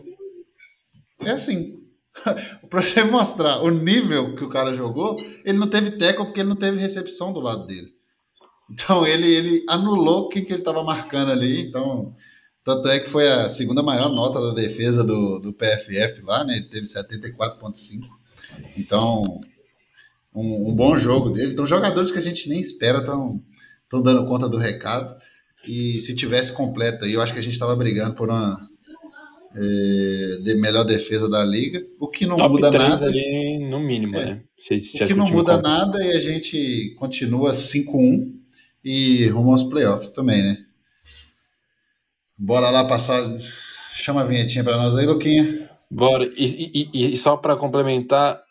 É 1.21 1.33
assim. 1.33 1.82
para 2.69 2.83
você 2.83 3.03
mostrar 3.05 3.63
o 3.63 3.71
nível 3.71 4.35
que 4.35 4.45
o 4.45 4.49
cara 4.49 4.73
jogou, 4.73 5.17
ele 5.45 5.59
não 5.59 5.69
teve 5.69 5.93
teco 5.93 6.25
porque 6.25 6.41
ele 6.41 6.49
não 6.49 6.57
teve 6.57 6.79
recepção 6.79 7.33
do 7.33 7.41
lado 7.41 7.67
dele. 7.67 7.89
Então 8.71 9.07
ele, 9.07 9.33
ele 9.33 9.65
anulou 9.69 10.23
o 10.23 10.29
que, 10.29 10.41
ele 10.41 10.55
estava 10.55 10.83
marcando 10.85 11.31
ali. 11.31 11.69
Então, 11.69 12.15
tanto 12.65 12.89
é 12.89 13.01
que 13.01 13.09
foi 13.09 13.29
a 13.29 13.49
segunda 13.49 13.83
maior 13.83 14.09
nota 14.09 14.41
da 14.41 14.55
defesa 14.55 15.03
do, 15.03 15.39
do 15.39 15.53
PFF 15.53 16.23
lá, 16.23 16.45
né? 16.45 16.57
Ele 16.57 16.69
teve 16.69 16.87
74,5. 16.87 18.03
Então, 18.77 19.41
um, 20.35 20.71
um, 20.71 20.75
bom 20.75 20.97
jogo 20.97 21.31
dele. 21.31 21.53
Então, 21.53 21.67
jogadores 21.67 22.11
que 22.11 22.19
a 22.19 22.23
gente 22.23 22.49
nem 22.49 22.61
espera 22.61 22.99
estão 22.99 23.43
dando 23.91 24.27
conta 24.27 24.49
do 24.49 24.57
recado. 24.57 25.15
E 25.67 26.01
se 26.01 26.17
tivesse 26.17 26.53
completo 26.53 27.05
aí, 27.05 27.13
eu 27.13 27.23
acho 27.23 27.33
que 27.33 27.39
a 27.39 27.43
gente 27.43 27.53
estava 27.53 27.77
brigando 27.77 28.15
por 28.15 28.29
uma 28.29 28.69
de 29.55 30.55
melhor 30.55 30.85
defesa 30.85 31.29
da 31.29 31.45
liga. 31.45 31.85
O 31.99 32.09
que 32.09 32.27
não 32.27 32.37
Top 32.37 32.55
muda 32.55 32.71
nada. 32.71 33.07
Ali, 33.07 33.59
no 33.59 33.81
mínimo, 33.81 34.17
é. 34.17 34.27
né? 34.27 34.43
Se, 34.59 34.81
se 34.81 35.03
o 35.03 35.07
que 35.07 35.15
não 35.15 35.27
muda 35.27 35.61
nada 35.61 36.05
e 36.05 36.11
a 36.11 36.19
gente 36.19 36.95
continua 36.97 37.51
5-1 37.51 38.33
e 38.85 39.27
rumo 39.29 39.51
aos 39.51 39.63
playoffs 39.63 40.11
também, 40.11 40.43
né? 40.43 40.59
Bora 42.37 42.71
lá 42.71 42.87
passar. 42.87 43.23
Chama 43.93 44.23
a 44.23 44.25
vinhetinha 44.25 44.65
para 44.65 44.77
nós 44.77 44.97
aí, 44.97 45.07
Luquinha. 45.07 45.69
Bora. 45.91 46.25
E, 46.37 46.89
e, 46.93 47.15
e 47.15 47.17
só 47.19 47.37
para 47.37 47.57
complementar, 47.57 48.43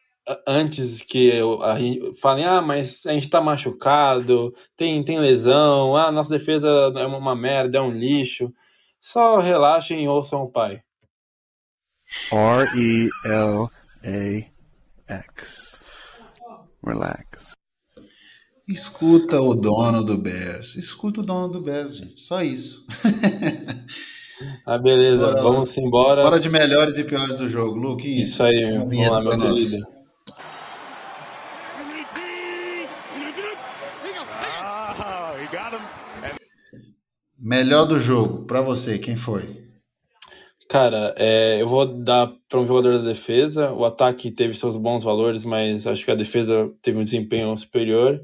antes 0.48 1.02
que 1.02 1.28
eu, 1.28 1.62
a 1.64 1.80
gente 1.80 2.14
falem, 2.20 2.46
ah, 2.46 2.62
mas 2.62 3.06
a 3.06 3.14
gente 3.14 3.30
tá 3.30 3.42
machucado, 3.42 4.54
tem, 4.78 5.04
tem 5.04 5.20
lesão, 5.20 5.96
ah, 5.96 6.12
nossa 6.12 6.30
defesa 6.30 6.68
é 6.96 7.06
uma 7.06 7.36
merda, 7.36 7.80
é 7.80 7.82
um 7.82 7.92
lixo. 7.92 8.54
Só 9.00 9.40
relaxem 9.40 10.04
e 10.04 10.08
ouçam 10.08 10.44
o 10.44 10.50
pai. 10.50 10.82
R-E-L-A-X. 12.32 13.72
Relax. 16.86 17.54
Escuta 18.68 19.42
o 19.42 19.54
dono 19.54 20.04
do 20.04 20.18
Bears. 20.18 20.76
Escuta 20.76 21.22
o 21.22 21.24
dono 21.24 21.50
do 21.50 21.62
Bears, 21.62 21.98
gente. 21.98 22.20
Só 22.20 22.42
isso. 22.42 22.86
ah, 24.66 24.78
beleza. 24.78 25.26
Bora, 25.26 25.42
Vamos 25.42 25.78
embora. 25.78 26.24
Bora 26.24 26.40
de 26.40 26.50
melhores 26.50 26.98
e 26.98 27.04
piores 27.04 27.36
do 27.36 27.48
jogo, 27.48 27.78
Luke. 27.78 28.22
Isso 28.22 28.44
aí, 28.44 28.78
Vamos 28.78 29.10
lá, 29.10 29.22
meu 29.22 29.40
querido. 29.40 30.02
Melhor 37.38 37.86
do 37.86 38.00
jogo, 38.00 38.46
para 38.46 38.62
você, 38.62 39.00
quem 39.00 39.16
foi? 39.16 39.62
Cara, 40.72 41.14
é, 41.18 41.62
eu 41.62 41.68
vou 41.68 41.86
dar 41.86 42.32
para 42.48 42.58
um 42.58 42.66
jogador 42.66 42.98
da 42.98 43.04
defesa. 43.04 43.74
O 43.74 43.84
ataque 43.84 44.32
teve 44.32 44.54
seus 44.54 44.78
bons 44.78 45.04
valores, 45.04 45.44
mas 45.44 45.86
acho 45.86 46.06
que 46.06 46.12
a 46.12 46.16
defesa 46.16 46.72
teve 46.82 46.98
um 46.98 47.04
desempenho 47.04 47.58
superior. 47.58 48.24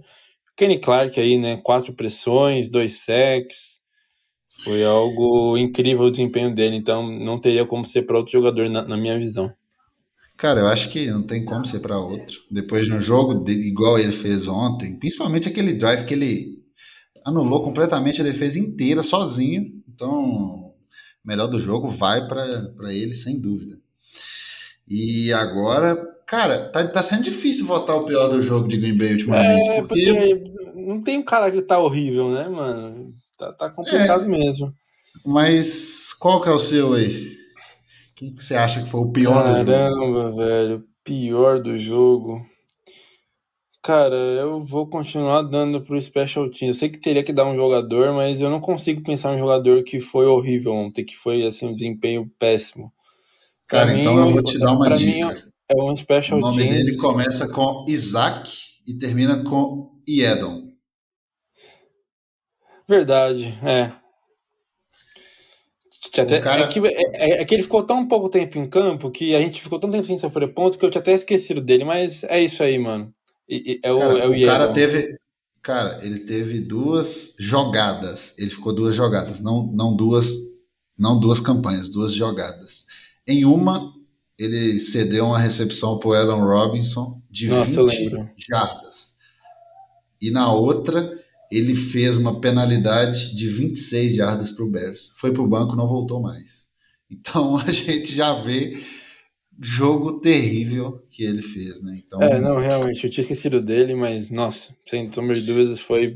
Kenny 0.55 0.79
Clark 0.79 1.19
aí, 1.19 1.37
né? 1.37 1.57
Quatro 1.57 1.91
pressões, 1.91 2.69
dois 2.69 3.03
sacks. 3.03 3.81
Foi 4.63 4.81
algo 4.81 5.57
incrível 5.57 6.05
o 6.05 6.09
desempenho 6.09 6.55
dele, 6.55 6.77
então 6.77 7.05
não 7.19 7.37
teria 7.37 7.65
como 7.65 7.85
ser 7.85 8.03
para 8.03 8.17
outro 8.17 8.31
jogador 8.31 8.69
na, 8.69 8.81
na, 8.81 8.95
minha 8.95 9.19
visão. 9.19 9.51
Cara, 10.37 10.61
eu 10.61 10.67
acho 10.67 10.89
que 10.89 11.11
não 11.11 11.23
tem 11.23 11.43
como 11.43 11.65
ser 11.65 11.81
para 11.81 11.99
outro. 11.99 12.37
Depois 12.49 12.87
no 12.87 12.97
jogo, 12.97 13.43
de, 13.43 13.51
igual 13.51 13.99
ele 13.99 14.13
fez 14.13 14.47
ontem, 14.47 14.97
principalmente 14.97 15.49
aquele 15.49 15.73
drive 15.73 16.05
que 16.05 16.13
ele 16.13 16.63
anulou 17.25 17.61
completamente 17.61 18.21
a 18.21 18.23
defesa 18.23 18.57
inteira 18.57 19.03
sozinho. 19.03 19.65
Então, 19.85 20.66
melhor 21.27 21.47
do 21.47 21.59
jogo 21.59 21.87
vai 21.87 22.27
para 22.27 22.91
ele, 22.91 23.13
sem 23.13 23.39
dúvida. 23.39 23.77
E 24.87 25.31
agora, 25.33 26.17
Cara, 26.27 26.67
tá, 26.67 26.85
tá 26.85 27.01
sendo 27.01 27.23
difícil 27.23 27.65
votar 27.65 27.95
o 27.95 28.03
pior 28.03 28.27
do 28.27 28.41
jogo 28.41 28.67
de 28.67 28.75
Green 28.75 28.97
Bay 28.97 29.13
ultimamente. 29.13 29.69
É, 29.69 29.81
porque... 29.81 30.13
porque 30.13 30.53
não 30.75 31.01
tem 31.01 31.17
um 31.17 31.23
cara 31.23 31.49
que 31.49 31.61
tá 31.61 31.79
horrível, 31.79 32.29
né, 32.29 32.49
mano? 32.49 33.13
Tá, 33.37 33.53
tá 33.53 33.69
complicado 33.69 34.25
é, 34.25 34.27
mesmo. 34.27 34.73
Mas 35.25 36.11
qual 36.11 36.41
que 36.41 36.49
é 36.49 36.51
o 36.51 36.59
seu 36.59 36.93
aí? 36.93 37.37
Quem 38.13 38.35
que 38.35 38.43
você 38.43 38.55
acha 38.55 38.83
que 38.83 38.89
foi 38.89 38.99
o 38.99 39.11
pior 39.11 39.41
Caramba, 39.41 39.63
do 39.63 39.71
jogo? 39.71 39.71
Caramba, 39.71 40.35
velho. 40.35 40.83
Pior 41.01 41.61
do 41.61 41.79
jogo. 41.79 42.45
Cara, 43.87 44.17
eu 44.17 44.61
vou 44.65 44.85
continuar 44.85 45.43
dando 45.43 45.79
pro 45.79 46.01
Special 46.01 46.49
Team. 46.49 46.71
Eu 46.71 46.73
sei 46.73 46.89
que 46.89 46.99
teria 46.99 47.23
que 47.23 47.31
dar 47.31 47.45
um 47.45 47.55
jogador, 47.55 48.11
mas 48.11 48.41
eu 48.41 48.49
não 48.49 48.59
consigo 48.59 49.01
pensar 49.01 49.31
um 49.31 49.37
jogador 49.37 49.81
que 49.85 50.01
foi 50.01 50.25
horrível 50.25 50.73
ontem, 50.73 51.05
que 51.05 51.15
foi 51.15 51.47
assim 51.47 51.67
um 51.67 51.71
desempenho 51.71 52.29
péssimo. 52.37 52.91
Cara, 53.65 53.85
pra 53.85 53.97
então 53.97 54.13
mim, 54.13 54.19
eu 54.19 54.27
vou 54.27 54.43
te 54.43 54.59
dar 54.59 54.73
uma 54.73 54.89
dica. 54.89 55.33
Mim, 55.33 55.41
é 55.69 55.81
um 55.81 55.95
special 55.95 56.37
O 56.37 56.41
nome 56.41 56.57
teams. 56.57 56.75
dele 56.75 56.97
começa 56.97 57.49
com 57.53 57.85
Isaac 57.87 58.51
e 58.85 58.93
termina 58.93 59.41
com 59.45 59.89
Iedon. 60.05 60.67
Verdade, 62.89 63.57
é. 63.63 63.93
Até, 66.19 66.41
cara... 66.41 66.63
é, 66.63 66.67
que, 66.67 66.79
é, 66.85 67.41
é, 67.41 67.45
que 67.45 67.55
ele 67.55 67.63
ficou 67.63 67.83
tão 67.83 68.05
pouco 68.05 68.27
tempo 68.27 68.57
em 68.57 68.67
campo 68.67 69.09
que 69.09 69.33
a 69.33 69.39
gente 69.39 69.61
ficou 69.61 69.79
tão 69.79 69.89
tempo 69.89 70.05
sem 70.05 70.17
sofrer 70.17 70.53
ponto 70.53 70.77
que 70.77 70.83
eu 70.83 70.91
tinha 70.91 71.01
até 71.01 71.13
esquecido 71.13 71.61
dele, 71.61 71.85
mas 71.85 72.25
é 72.25 72.41
isso 72.41 72.61
aí, 72.61 72.77
mano. 72.77 73.15
E, 73.47 73.79
é 73.83 73.91
o, 73.91 73.99
cara, 73.99 74.19
é 74.19 74.27
o, 74.27 74.31
o 74.31 74.45
cara 74.45 74.73
teve. 74.73 75.17
Cara, 75.61 75.99
ele 76.05 76.19
teve 76.19 76.59
duas 76.59 77.35
jogadas. 77.39 78.37
Ele 78.37 78.49
ficou 78.49 78.73
duas 78.73 78.95
jogadas, 78.95 79.41
não, 79.41 79.67
não 79.67 79.95
duas, 79.95 80.33
não 80.97 81.19
duas 81.19 81.39
campanhas, 81.39 81.89
duas 81.89 82.13
jogadas. 82.13 82.85
Em 83.27 83.43
uma, 83.43 83.93
ele 84.37 84.79
cedeu 84.79 85.25
uma 85.25 85.39
recepção 85.39 85.99
para 85.99 86.07
o 86.07 86.13
Aaron 86.13 86.45
Robinson 86.45 87.21
de 87.29 87.47
Nossa, 87.47 87.85
20 87.85 88.33
jardas. 88.49 89.17
E 90.21 90.31
na 90.31 90.51
outra, 90.53 91.21
ele 91.51 91.75
fez 91.75 92.17
uma 92.17 92.39
penalidade 92.39 93.35
de 93.35 93.49
26 93.49 94.15
jardas 94.15 94.51
para 94.51 94.65
o 94.65 94.71
Bears. 94.71 95.13
Foi 95.17 95.31
para 95.31 95.41
o 95.41 95.47
banco, 95.47 95.75
não 95.75 95.87
voltou 95.87 96.21
mais. 96.21 96.67
Então 97.09 97.57
a 97.59 97.71
gente 97.71 98.13
já 98.15 98.33
vê 98.35 98.81
jogo 99.61 100.19
terrível 100.19 101.03
que 101.09 101.23
ele 101.23 101.41
fez, 101.41 101.83
né? 101.83 102.01
Então, 102.05 102.21
é, 102.21 102.39
não, 102.39 102.57
realmente, 102.57 103.03
eu 103.03 103.09
tinha 103.09 103.23
esquecido 103.23 103.61
dele, 103.61 103.95
mas 103.95 104.29
nossa, 104.29 104.75
sem 104.85 105.11
sombra 105.11 105.35
de 105.35 105.41
dúvidas, 105.41 105.79
foi 105.79 106.15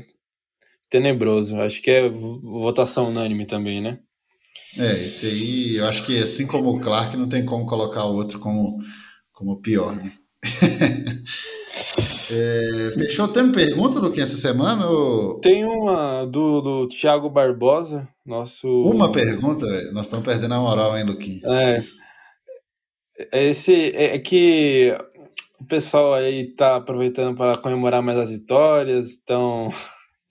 tenebroso. 0.88 1.56
Acho 1.56 1.82
que 1.82 1.90
é 1.90 2.08
votação 2.08 3.08
unânime 3.08 3.46
também, 3.46 3.80
né? 3.80 3.98
É, 4.78 5.04
esse 5.04 5.26
aí, 5.26 5.76
eu 5.76 5.86
acho 5.86 6.04
que 6.04 6.18
assim 6.18 6.46
como 6.46 6.70
o 6.70 6.80
Clark, 6.80 7.16
não 7.16 7.28
tem 7.28 7.44
como 7.44 7.66
colocar 7.66 8.04
o 8.04 8.14
outro 8.14 8.38
como, 8.38 8.78
como 9.32 9.60
pior, 9.60 9.96
né? 9.96 10.12
é, 12.30 12.90
fechou? 12.96 13.28
Tem 13.28 13.50
pergunta 13.52 14.00
do 14.00 14.10
que 14.10 14.20
essa 14.20 14.36
semana? 14.36 14.86
Ou... 14.86 15.40
Tem 15.40 15.64
uma 15.64 16.24
do, 16.24 16.60
do 16.60 16.88
Thiago 16.88 17.28
Barbosa, 17.28 18.08
nosso. 18.24 18.68
Uma 18.82 19.12
pergunta, 19.12 19.66
nós 19.92 20.06
estamos 20.06 20.24
perdendo 20.24 20.54
a 20.54 20.60
moral, 20.60 20.96
hein, 20.96 21.04
Luquinha? 21.06 21.40
É. 21.44 21.76
é. 21.76 22.11
Esse, 23.32 23.92
é, 23.94 24.16
é 24.16 24.18
que 24.18 24.96
o 25.60 25.64
pessoal 25.64 26.14
aí 26.14 26.46
tá 26.54 26.76
aproveitando 26.76 27.36
para 27.36 27.58
comemorar 27.58 28.02
mais 28.02 28.18
as 28.18 28.30
vitórias, 28.30 29.12
então 29.12 29.68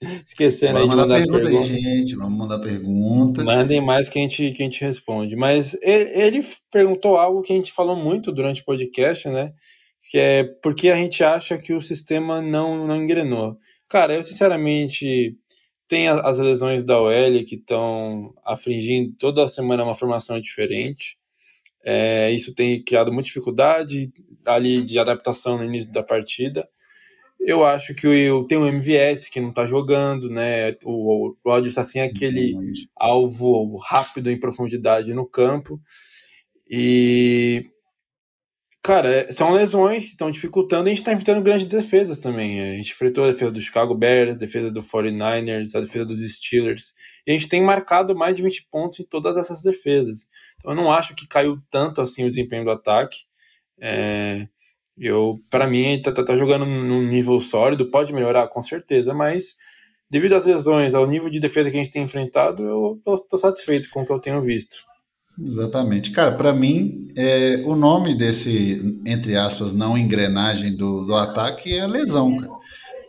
Esquecendo 0.26 0.78
aí 0.78 0.88
de 0.88 0.88
mandar 0.88 1.16
pergunta 1.16 1.48
aí, 1.48 1.62
gente. 1.62 2.16
Vamos 2.16 2.38
mandar 2.38 2.58
pergunta. 2.58 3.44
Mandem 3.44 3.80
mais 3.80 4.08
que 4.08 4.18
a 4.18 4.22
gente, 4.22 4.50
que 4.50 4.62
a 4.62 4.66
gente 4.66 4.80
responde. 4.84 5.36
Mas 5.36 5.74
ele, 5.80 6.10
ele 6.10 6.46
perguntou 6.70 7.16
algo 7.16 7.42
que 7.42 7.52
a 7.52 7.56
gente 7.56 7.72
falou 7.72 7.96
muito 7.96 8.32
durante 8.32 8.62
o 8.62 8.64
podcast, 8.64 9.28
né? 9.28 9.52
Que 10.10 10.18
é 10.18 10.44
por 10.44 10.74
que 10.74 10.90
a 10.90 10.96
gente 10.96 11.22
acha 11.22 11.56
que 11.56 11.72
o 11.72 11.80
sistema 11.80 12.42
não, 12.42 12.86
não 12.86 12.96
engrenou. 12.96 13.56
Cara, 13.88 14.14
eu 14.14 14.22
sinceramente 14.22 15.36
tem 15.86 16.08
as 16.08 16.38
lesões 16.38 16.84
da 16.84 17.00
OL 17.00 17.44
que 17.46 17.56
estão 17.56 18.34
afligindo 18.44 19.14
toda 19.18 19.46
semana 19.48 19.84
uma 19.84 19.94
formação 19.94 20.40
diferente. 20.40 21.16
É, 21.84 22.30
isso 22.30 22.54
tem 22.54 22.82
criado 22.82 23.12
muita 23.12 23.26
dificuldade 23.26 24.12
ali 24.46 24.82
de 24.82 24.98
adaptação 24.98 25.58
no 25.58 25.64
início 25.64 25.90
da 25.90 26.02
partida. 26.02 26.68
Eu 27.40 27.64
acho 27.64 27.92
que 27.94 28.06
o, 28.30 28.44
tem 28.46 28.56
o 28.56 28.66
MVS 28.66 29.28
que 29.28 29.40
não 29.40 29.48
está 29.48 29.66
jogando, 29.66 30.30
né? 30.30 30.76
O, 30.84 31.30
o 31.30 31.36
Rodgers 31.44 31.72
está 31.72 31.82
sem 31.82 32.00
aquele 32.00 32.56
alvo 32.96 33.76
rápido 33.76 34.30
em 34.30 34.38
profundidade 34.38 35.12
no 35.12 35.26
campo. 35.26 35.80
E 36.70 37.64
Cara, 38.84 39.08
é, 39.08 39.32
são 39.32 39.52
lesões 39.52 40.02
que 40.02 40.10
estão 40.10 40.30
dificultando. 40.30 40.86
A 40.86 40.88
gente 40.88 40.98
está 40.98 41.12
enfrentando 41.12 41.40
grandes 41.42 41.68
defesas 41.68 42.18
também. 42.18 42.60
A 42.60 42.76
gente 42.76 42.90
enfrentou 42.90 43.24
a 43.24 43.30
defesa 43.30 43.52
do 43.52 43.60
Chicago 43.60 43.94
Bears, 43.94 44.34
a 44.34 44.38
defesa 44.38 44.72
do 44.72 44.80
49ers, 44.82 45.74
a 45.76 45.80
defesa 45.80 46.04
dos 46.04 46.36
Steelers. 46.36 46.92
E 47.24 47.30
a 47.30 47.34
gente 47.34 47.48
tem 47.48 47.62
marcado 47.62 48.14
mais 48.16 48.36
de 48.36 48.42
20 48.42 48.66
pontos 48.68 48.98
em 48.98 49.04
todas 49.04 49.36
essas 49.36 49.62
defesas. 49.62 50.26
Então 50.58 50.72
eu 50.72 50.76
não 50.76 50.90
acho 50.90 51.14
que 51.14 51.28
caiu 51.28 51.60
tanto 51.70 52.00
assim 52.00 52.24
o 52.24 52.28
desempenho 52.28 52.64
do 52.64 52.72
ataque. 52.72 53.18
É, 53.80 54.48
eu, 54.98 55.38
para 55.50 55.66
mim, 55.66 55.86
a 55.86 55.88
gente 55.90 56.02
tá, 56.02 56.12
tá, 56.12 56.24
tá, 56.24 56.36
jogando 56.36 56.66
num 56.66 57.06
nível 57.06 57.40
sólido, 57.40 57.90
pode 57.90 58.12
melhorar 58.12 58.48
com 58.48 58.62
certeza, 58.62 59.14
mas 59.14 59.56
devido 60.10 60.34
às 60.34 60.44
lesões, 60.46 60.94
ao 60.94 61.06
nível 61.06 61.30
de 61.30 61.40
defesa 61.40 61.70
que 61.70 61.76
a 61.78 61.82
gente 61.82 61.92
tem 61.92 62.02
enfrentado, 62.02 62.62
eu 62.64 63.00
estou 63.16 63.38
satisfeito 63.38 63.90
com 63.90 64.02
o 64.02 64.06
que 64.06 64.12
eu 64.12 64.20
tenho 64.20 64.42
visto. 64.42 64.84
Exatamente. 65.40 66.10
Cara, 66.10 66.36
para 66.36 66.52
mim, 66.52 67.08
é, 67.16 67.62
o 67.64 67.74
nome 67.74 68.14
desse, 68.14 69.00
entre 69.06 69.36
aspas, 69.36 69.72
não 69.72 69.96
engrenagem 69.96 70.74
do, 70.76 71.04
do 71.04 71.14
ataque 71.14 71.74
é 71.74 71.86
lesão, 71.86 72.36
cara. 72.36 72.52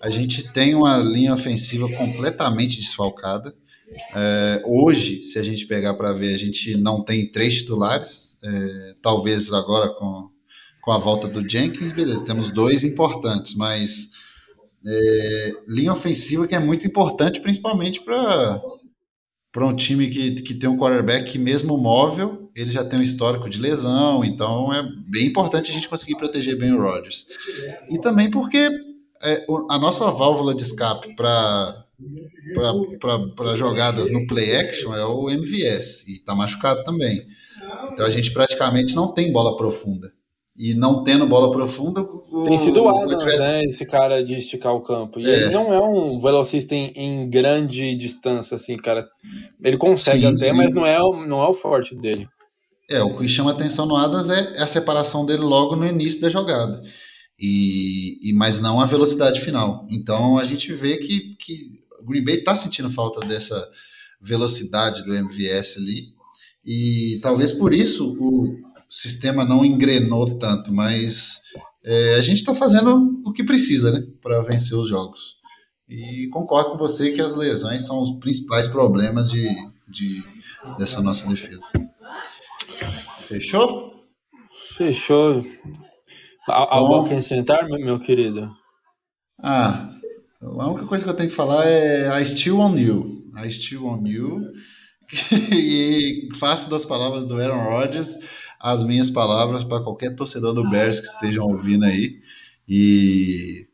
A 0.01 0.09
gente 0.09 0.51
tem 0.51 0.75
uma 0.75 0.97
linha 0.97 1.33
ofensiva 1.33 1.87
completamente 1.89 2.79
desfalcada. 2.79 3.53
É, 4.15 4.61
hoje, 4.65 5.23
se 5.23 5.39
a 5.39 5.43
gente 5.43 5.65
pegar 5.65 5.93
para 5.93 6.11
ver, 6.11 6.33
a 6.33 6.37
gente 6.37 6.75
não 6.77 7.03
tem 7.03 7.31
três 7.31 7.55
titulares. 7.55 8.37
É, 8.43 8.95
talvez 9.01 9.53
agora 9.53 9.89
com, 9.89 10.29
com 10.81 10.91
a 10.91 10.97
volta 10.97 11.27
do 11.27 11.47
Jenkins, 11.47 11.91
beleza, 11.91 12.25
temos 12.25 12.49
dois 12.49 12.83
importantes, 12.83 13.55
mas 13.55 14.11
é, 14.85 15.53
linha 15.67 15.93
ofensiva 15.93 16.47
que 16.47 16.55
é 16.55 16.59
muito 16.59 16.85
importante, 16.85 17.39
principalmente 17.39 18.01
para 18.01 18.61
para 19.53 19.67
um 19.67 19.75
time 19.75 20.09
que, 20.09 20.41
que 20.41 20.55
tem 20.55 20.67
um 20.67 20.77
quarterback 20.77 21.31
que, 21.31 21.37
mesmo 21.37 21.77
móvel, 21.77 22.49
ele 22.55 22.71
já 22.71 22.83
tem 22.83 22.99
um 22.99 23.03
histórico 23.03 23.47
de 23.47 23.61
lesão, 23.61 24.25
então 24.25 24.73
é 24.73 24.83
bem 25.07 25.27
importante 25.27 25.69
a 25.69 25.73
gente 25.73 25.87
conseguir 25.87 26.15
proteger 26.15 26.57
bem 26.57 26.73
o 26.73 26.81
Rodgers. 26.81 27.27
E 27.87 27.99
também 27.99 28.31
porque 28.31 28.67
é, 29.21 29.45
a 29.69 29.77
nossa 29.77 30.09
válvula 30.09 30.55
de 30.55 30.63
escape 30.63 31.15
para 31.15 31.79
para 33.35 33.55
jogadas 33.55 34.09
no 34.11 34.27
play 34.27 34.57
action 34.57 34.93
é 34.93 35.05
o 35.05 35.29
MVS, 35.29 36.07
e 36.07 36.15
está 36.15 36.35
machucado 36.35 36.83
também. 36.83 37.25
Então 37.93 38.05
a 38.05 38.09
gente 38.09 38.31
praticamente 38.31 38.93
não 38.93 39.13
tem 39.13 39.31
bola 39.31 39.55
profunda 39.55 40.11
e 40.55 40.73
não 40.75 41.03
tendo 41.03 41.27
bola 41.27 41.51
profunda. 41.51 42.01
O, 42.01 42.43
Tem 42.43 42.57
sido 42.59 42.83
o 42.83 42.89
Adams, 42.89 43.39
né? 43.39 43.63
Esse 43.65 43.85
cara 43.85 44.23
de 44.23 44.35
esticar 44.35 44.73
o 44.73 44.81
campo. 44.81 45.19
E 45.19 45.25
é. 45.25 45.33
ele 45.33 45.49
não 45.49 45.73
é 45.73 45.79
um 45.81 46.19
velocista 46.19 46.75
em, 46.75 46.91
em, 46.95 47.29
grande 47.29 47.95
distância, 47.95 48.55
assim, 48.55 48.77
cara. 48.77 49.07
Ele 49.63 49.77
consegue 49.77 50.19
sim, 50.19 50.27
até, 50.27 50.51
sim. 50.51 50.53
mas 50.53 50.73
não 50.73 50.85
é, 50.85 50.97
não 51.27 51.43
é 51.43 51.47
o 51.47 51.53
forte 51.53 51.95
dele. 51.95 52.27
É, 52.89 53.01
o 53.01 53.17
que 53.17 53.27
chama 53.27 53.51
atenção 53.51 53.85
no 53.85 53.95
Adams 53.95 54.29
é 54.29 54.61
a 54.61 54.67
separação 54.67 55.25
dele 55.25 55.41
logo 55.41 55.75
no 55.75 55.87
início 55.87 56.21
da 56.21 56.29
jogada. 56.29 56.83
E, 57.39 58.29
e 58.29 58.33
mas 58.33 58.61
não 58.61 58.79
a 58.79 58.85
velocidade 58.85 59.41
final. 59.41 59.87
Então 59.89 60.37
a 60.37 60.43
gente 60.43 60.71
vê 60.73 60.97
que, 60.97 61.35
que 61.39 61.57
o 61.99 62.05
Green 62.05 62.23
Bay 62.23 62.35
está 62.35 62.55
sentindo 62.55 62.91
falta 62.91 63.25
dessa 63.25 63.67
velocidade 64.21 65.03
do 65.03 65.15
MVS 65.15 65.77
ali. 65.77 66.13
E 66.65 67.19
talvez 67.21 67.51
por 67.51 67.73
isso 67.73 68.15
o, 68.19 68.55
sistema 68.93 69.43
não 69.43 69.65
engrenou 69.65 70.37
tanto, 70.37 70.71
mas 70.71 71.41
é, 71.83 72.15
a 72.15 72.21
gente 72.21 72.37
está 72.37 72.53
fazendo 72.53 73.21
o 73.25 73.33
que 73.33 73.43
precisa, 73.43 73.91
né, 73.91 74.05
para 74.21 74.41
vencer 74.43 74.77
os 74.77 74.87
jogos. 74.87 75.37
E 75.89 76.27
concordo 76.29 76.71
com 76.71 76.77
você 76.77 77.11
que 77.11 77.21
as 77.21 77.35
lesões 77.35 77.85
são 77.85 78.01
os 78.01 78.19
principais 78.19 78.67
problemas 78.67 79.31
de, 79.31 79.49
de 79.89 80.23
dessa 80.77 81.01
nossa 81.01 81.27
defesa. 81.27 81.71
Fechou? 83.27 84.05
Fechou. 84.77 85.43
Algo 86.47 86.95
a 86.95 87.05
acrescentar, 87.05 87.67
meu 87.67 87.99
querido? 87.99 88.51
Ah, 89.41 89.89
a 90.41 90.69
única 90.69 90.85
coisa 90.85 91.03
que 91.03 91.09
eu 91.09 91.15
tenho 91.15 91.29
que 91.29 91.35
falar 91.35 91.65
é 91.65 92.21
I 92.21 92.25
still 92.25 92.59
on 92.59 92.77
you. 92.77 93.23
I 93.43 93.49
still 93.51 93.87
on 93.87 94.05
you. 94.05 94.41
e 95.51 96.29
faço 96.39 96.69
das 96.69 96.85
palavras 96.85 97.25
do 97.25 97.37
Aaron 97.41 97.63
Rodgers 97.63 98.17
as 98.63 98.81
minhas 98.81 99.09
palavras 99.09 99.61
para 99.61 99.83
qualquer 99.83 100.15
torcedor 100.15 100.53
do 100.53 100.69
Bears 100.69 101.01
que 101.01 101.07
estejam 101.07 101.45
ouvindo 101.45 101.83
aí. 101.83 102.21
E, 102.65 103.67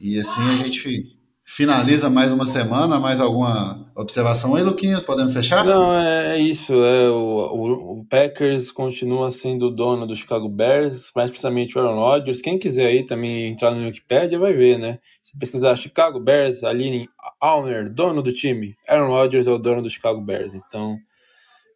e 0.00 0.18
assim 0.18 0.42
a 0.50 0.56
gente 0.56 1.14
finaliza 1.44 2.08
mais 2.08 2.32
uma 2.32 2.46
semana. 2.46 2.98
Mais 2.98 3.20
alguma 3.20 3.92
observação 3.94 4.54
aí, 4.54 4.62
Luquinha? 4.62 5.02
Podemos 5.02 5.34
fechar? 5.34 5.66
Não, 5.66 5.92
é, 5.92 6.38
é 6.38 6.38
isso. 6.38 6.72
É, 6.72 7.10
o, 7.10 7.14
o, 7.14 8.00
o, 8.00 8.04
Packers 8.06 8.72
continua 8.72 9.30
sendo 9.30 9.66
o 9.66 9.70
dono 9.70 10.06
do 10.06 10.16
Chicago 10.16 10.48
Bears, 10.48 11.10
mais 11.14 11.30
precisamente 11.30 11.76
o 11.76 11.80
Aaron 11.82 12.00
Rodgers. 12.00 12.40
Quem 12.40 12.58
quiser 12.58 12.86
aí 12.86 13.06
também 13.06 13.48
entrar 13.48 13.72
no 13.72 13.84
Wikipedia 13.84 14.38
vai 14.38 14.54
ver, 14.54 14.78
né? 14.78 14.98
Se 15.22 15.36
pesquisar 15.36 15.76
Chicago 15.76 16.18
Bears, 16.18 16.64
Aline 16.64 17.06
Alner, 17.38 17.92
dono 17.92 18.22
do 18.22 18.32
time. 18.32 18.74
Aaron 18.88 19.08
Rodgers 19.08 19.46
é 19.46 19.50
o 19.50 19.58
dono 19.58 19.82
do 19.82 19.90
Chicago 19.90 20.22
Bears. 20.22 20.54
Então 20.54 20.96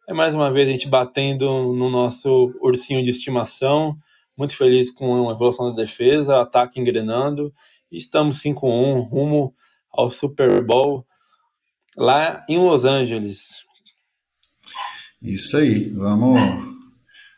é 0.09 0.13
mais 0.13 0.33
uma 0.33 0.51
vez 0.51 0.67
a 0.67 0.71
gente 0.71 0.87
batendo 0.87 1.45
no 1.71 1.87
nosso 1.87 2.51
ursinho 2.61 3.03
de 3.03 3.11
estimação. 3.11 3.95
Muito 4.35 4.55
feliz 4.55 4.89
com 4.89 5.29
a 5.29 5.33
evolução 5.33 5.69
da 5.69 5.83
defesa, 5.83 6.41
ataque 6.41 6.79
engrenando. 6.79 7.53
E 7.91 7.97
estamos 7.97 8.41
5-1 8.41 9.07
rumo 9.07 9.53
ao 9.91 10.09
Super 10.09 10.65
Bowl 10.65 11.05
lá 11.95 12.43
em 12.49 12.57
Los 12.57 12.85
Angeles. 12.85 13.63
Isso 15.21 15.57
aí, 15.57 15.91
vamos 15.91 16.39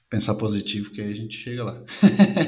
pensar 0.09 0.35
positivo 0.35 0.91
que 0.91 1.01
aí 1.01 1.11
a 1.11 1.15
gente 1.15 1.35
chega 1.35 1.65
lá. 1.65 1.83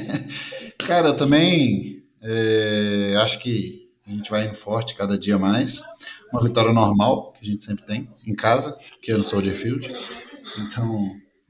Cara, 0.78 1.08
eu 1.08 1.16
também 1.18 2.02
é, 2.22 3.14
acho 3.18 3.40
que 3.40 3.83
a 4.06 4.10
gente 4.10 4.30
vai 4.30 4.46
indo 4.46 4.54
forte 4.54 4.94
cada 4.94 5.18
dia 5.18 5.38
mais 5.38 5.82
uma 6.30 6.42
vitória 6.42 6.72
normal, 6.72 7.32
que 7.32 7.40
a 7.40 7.50
gente 7.52 7.64
sempre 7.64 7.86
tem, 7.86 8.10
em 8.26 8.34
casa, 8.34 8.76
que 9.00 9.12
é 9.12 9.16
no 9.16 9.22
Soldier 9.22 9.54
Field. 9.54 9.90
Então, 10.58 11.00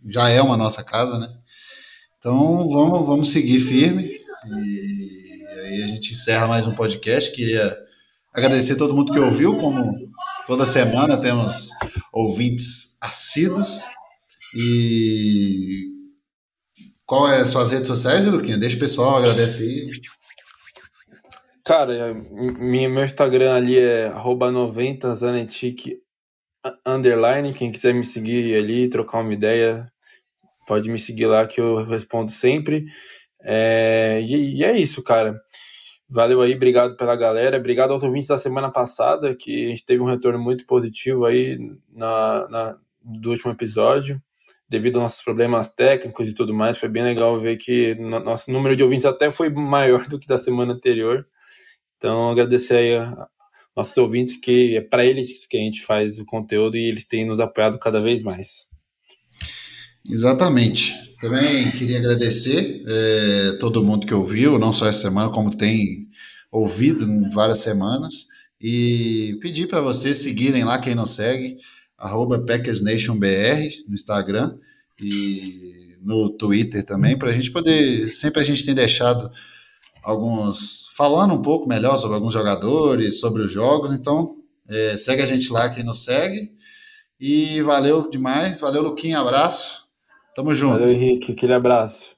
já 0.09 0.29
é 0.29 0.41
uma 0.41 0.57
nossa 0.57 0.85
casa, 0.85 1.19
né? 1.19 1.29
Então, 2.19 2.69
vamos, 2.69 3.07
vamos 3.07 3.29
seguir 3.31 3.59
firme. 3.59 4.05
E 4.47 5.45
aí 5.63 5.83
a 5.83 5.87
gente 5.87 6.13
encerra 6.13 6.47
mais 6.47 6.67
um 6.67 6.75
podcast. 6.75 7.33
Queria 7.33 7.77
agradecer 8.33 8.75
a 8.75 8.79
todo 8.79 8.95
mundo 8.95 9.13
que 9.13 9.19
ouviu, 9.19 9.57
como 9.57 9.93
toda 10.47 10.67
semana 10.67 11.17
temos 11.17 11.71
ouvintes 12.13 12.99
assíduos. 13.01 13.83
E 14.55 15.87
qual 17.07 17.29
é 17.29 17.41
as 17.41 17.49
suas 17.49 17.71
redes 17.71 17.89
sociais, 17.89 18.27
Luquinha? 18.27 18.59
Deixa 18.59 18.77
o 18.77 18.81
pessoal, 18.81 19.17
agradece 19.17 19.63
aí. 19.63 19.87
Cara, 21.65 22.13
minha, 22.13 22.89
meu 22.91 23.05
Instagram 23.05 23.55
ali 23.55 23.79
é 23.79 24.11
90zanetic 24.11 25.99
underline. 26.87 27.55
Quem 27.55 27.73
quiser 27.73 27.95
me 27.95 28.05
seguir 28.05 28.55
ali, 28.55 28.89
trocar 28.89 29.21
uma 29.21 29.33
ideia, 29.33 29.91
pode 30.67 30.91
me 30.91 30.99
seguir 30.99 31.27
lá 31.27 31.47
que 31.47 31.61
eu 31.61 31.85
respondo 31.85 32.31
sempre. 32.31 32.87
É, 33.43 34.21
e, 34.23 34.59
e, 34.59 34.65
é 34.65 34.79
isso, 34.79 35.03
cara. 35.03 35.41
Valeu 36.09 36.43
aí, 36.43 36.55
obrigado 36.55 36.97
pela 36.97 37.17
galera. 37.17 37.57
Obrigado 37.57 37.93
aos 37.93 38.03
ouvintes 38.03 38.29
da 38.29 38.39
semana 38.39 38.71
passada, 38.71 39.35
que 39.35 39.67
a 39.67 39.71
gente 39.71 39.87
teve 39.87 40.03
um 40.03 40.07
retorno 40.07 40.39
muito 40.39 40.67
positivo 40.67 41.25
aí 41.25 41.59
na, 41.93 42.49
na 42.49 42.79
do 43.03 43.31
último 43.31 43.53
episódio. 43.53 44.23
Devido 44.69 44.97
aos 44.97 45.05
nossos 45.05 45.23
problemas 45.23 45.69
técnicos 45.69 46.29
e 46.29 46.35
tudo 46.35 46.55
mais, 46.55 46.79
foi 46.79 46.89
bem 46.91 47.03
legal 47.03 47.39
ver 47.39 47.57
que 47.57 47.95
nosso 47.97 48.51
número 48.53 48.77
de 48.77 48.83
ouvintes 48.83 49.07
até 49.07 49.31
foi 49.31 49.51
maior 49.51 50.07
do 50.09 50.19
que 50.19 50.27
da 50.27 50.39
semana 50.39 50.75
anterior. 50.75 51.27
Então, 52.05 52.29
agradecer 52.29 52.77
aí 52.77 52.97
a 52.97 53.27
nossos 53.75 53.97
ouvintes, 53.97 54.37
que 54.37 54.77
é 54.77 54.83
para 54.83 55.07
eles 55.07 55.47
que 55.47 55.57
a 55.57 55.61
gente 55.61 55.83
faz 55.83 56.19
o 56.19 56.27
conteúdo 56.27 56.77
e 56.77 56.87
eles 56.87 57.07
têm 57.07 57.27
nos 57.27 57.41
apoiado 57.41 57.79
cada 57.79 57.99
vez 57.99 58.23
mais. 58.23 58.67
Exatamente. 60.07 61.17
Também 61.19 61.71
queria 61.71 61.97
agradecer 61.97 62.85
é, 62.87 63.57
todo 63.59 63.83
mundo 63.83 64.07
que 64.07 64.13
ouviu, 64.13 64.59
não 64.59 64.71
só 64.71 64.87
essa 64.87 65.01
semana, 65.01 65.33
como 65.33 65.57
tem 65.57 66.07
ouvido 66.53 67.05
em 67.05 67.31
várias 67.31 67.61
semanas, 67.61 68.27
e 68.61 69.39
pedir 69.41 69.67
para 69.67 69.81
vocês 69.81 70.19
seguirem 70.19 70.63
lá, 70.63 70.79
quem 70.79 70.95
não 70.95 71.07
segue, 71.07 71.57
arroba 71.97 72.39
PackersNationBR 72.39 73.71
no 73.89 73.95
Instagram 73.95 74.59
e 75.01 75.97
no 76.03 76.29
Twitter 76.37 76.85
também, 76.85 77.17
para 77.17 77.31
a 77.31 77.33
gente 77.33 77.51
poder, 77.51 78.09
sempre 78.09 78.43
a 78.43 78.45
gente 78.45 78.63
tem 78.63 78.75
deixado 78.75 79.31
alguns 80.05 80.89
falando 80.97 81.35
um 81.35 81.43
pouco 81.43 81.69
melhor 81.69 81.97
sobre 81.97 82.15
alguns 82.17 82.33
jogadores, 82.33 83.19
sobre 83.19 83.43
os 83.43 83.51
jogos. 83.51 83.93
Então, 83.93 84.37
é, 84.69 84.97
segue 84.97 85.23
a 85.23 85.27
gente 85.27 85.53
lá, 85.53 85.69
quem 85.71 85.83
nos 85.83 86.05
segue. 86.05 86.53
E 87.19 87.61
valeu 87.63 88.09
demais. 88.11 88.61
Valeu, 88.61 88.83
Luquinha. 88.83 89.19
Abraço. 89.19 89.85
Tamo 90.35 90.53
junto. 90.53 90.79
Valeu, 90.79 90.93
Henrique. 90.93 91.33
Aquele 91.33 91.55
abraço. 91.55 92.14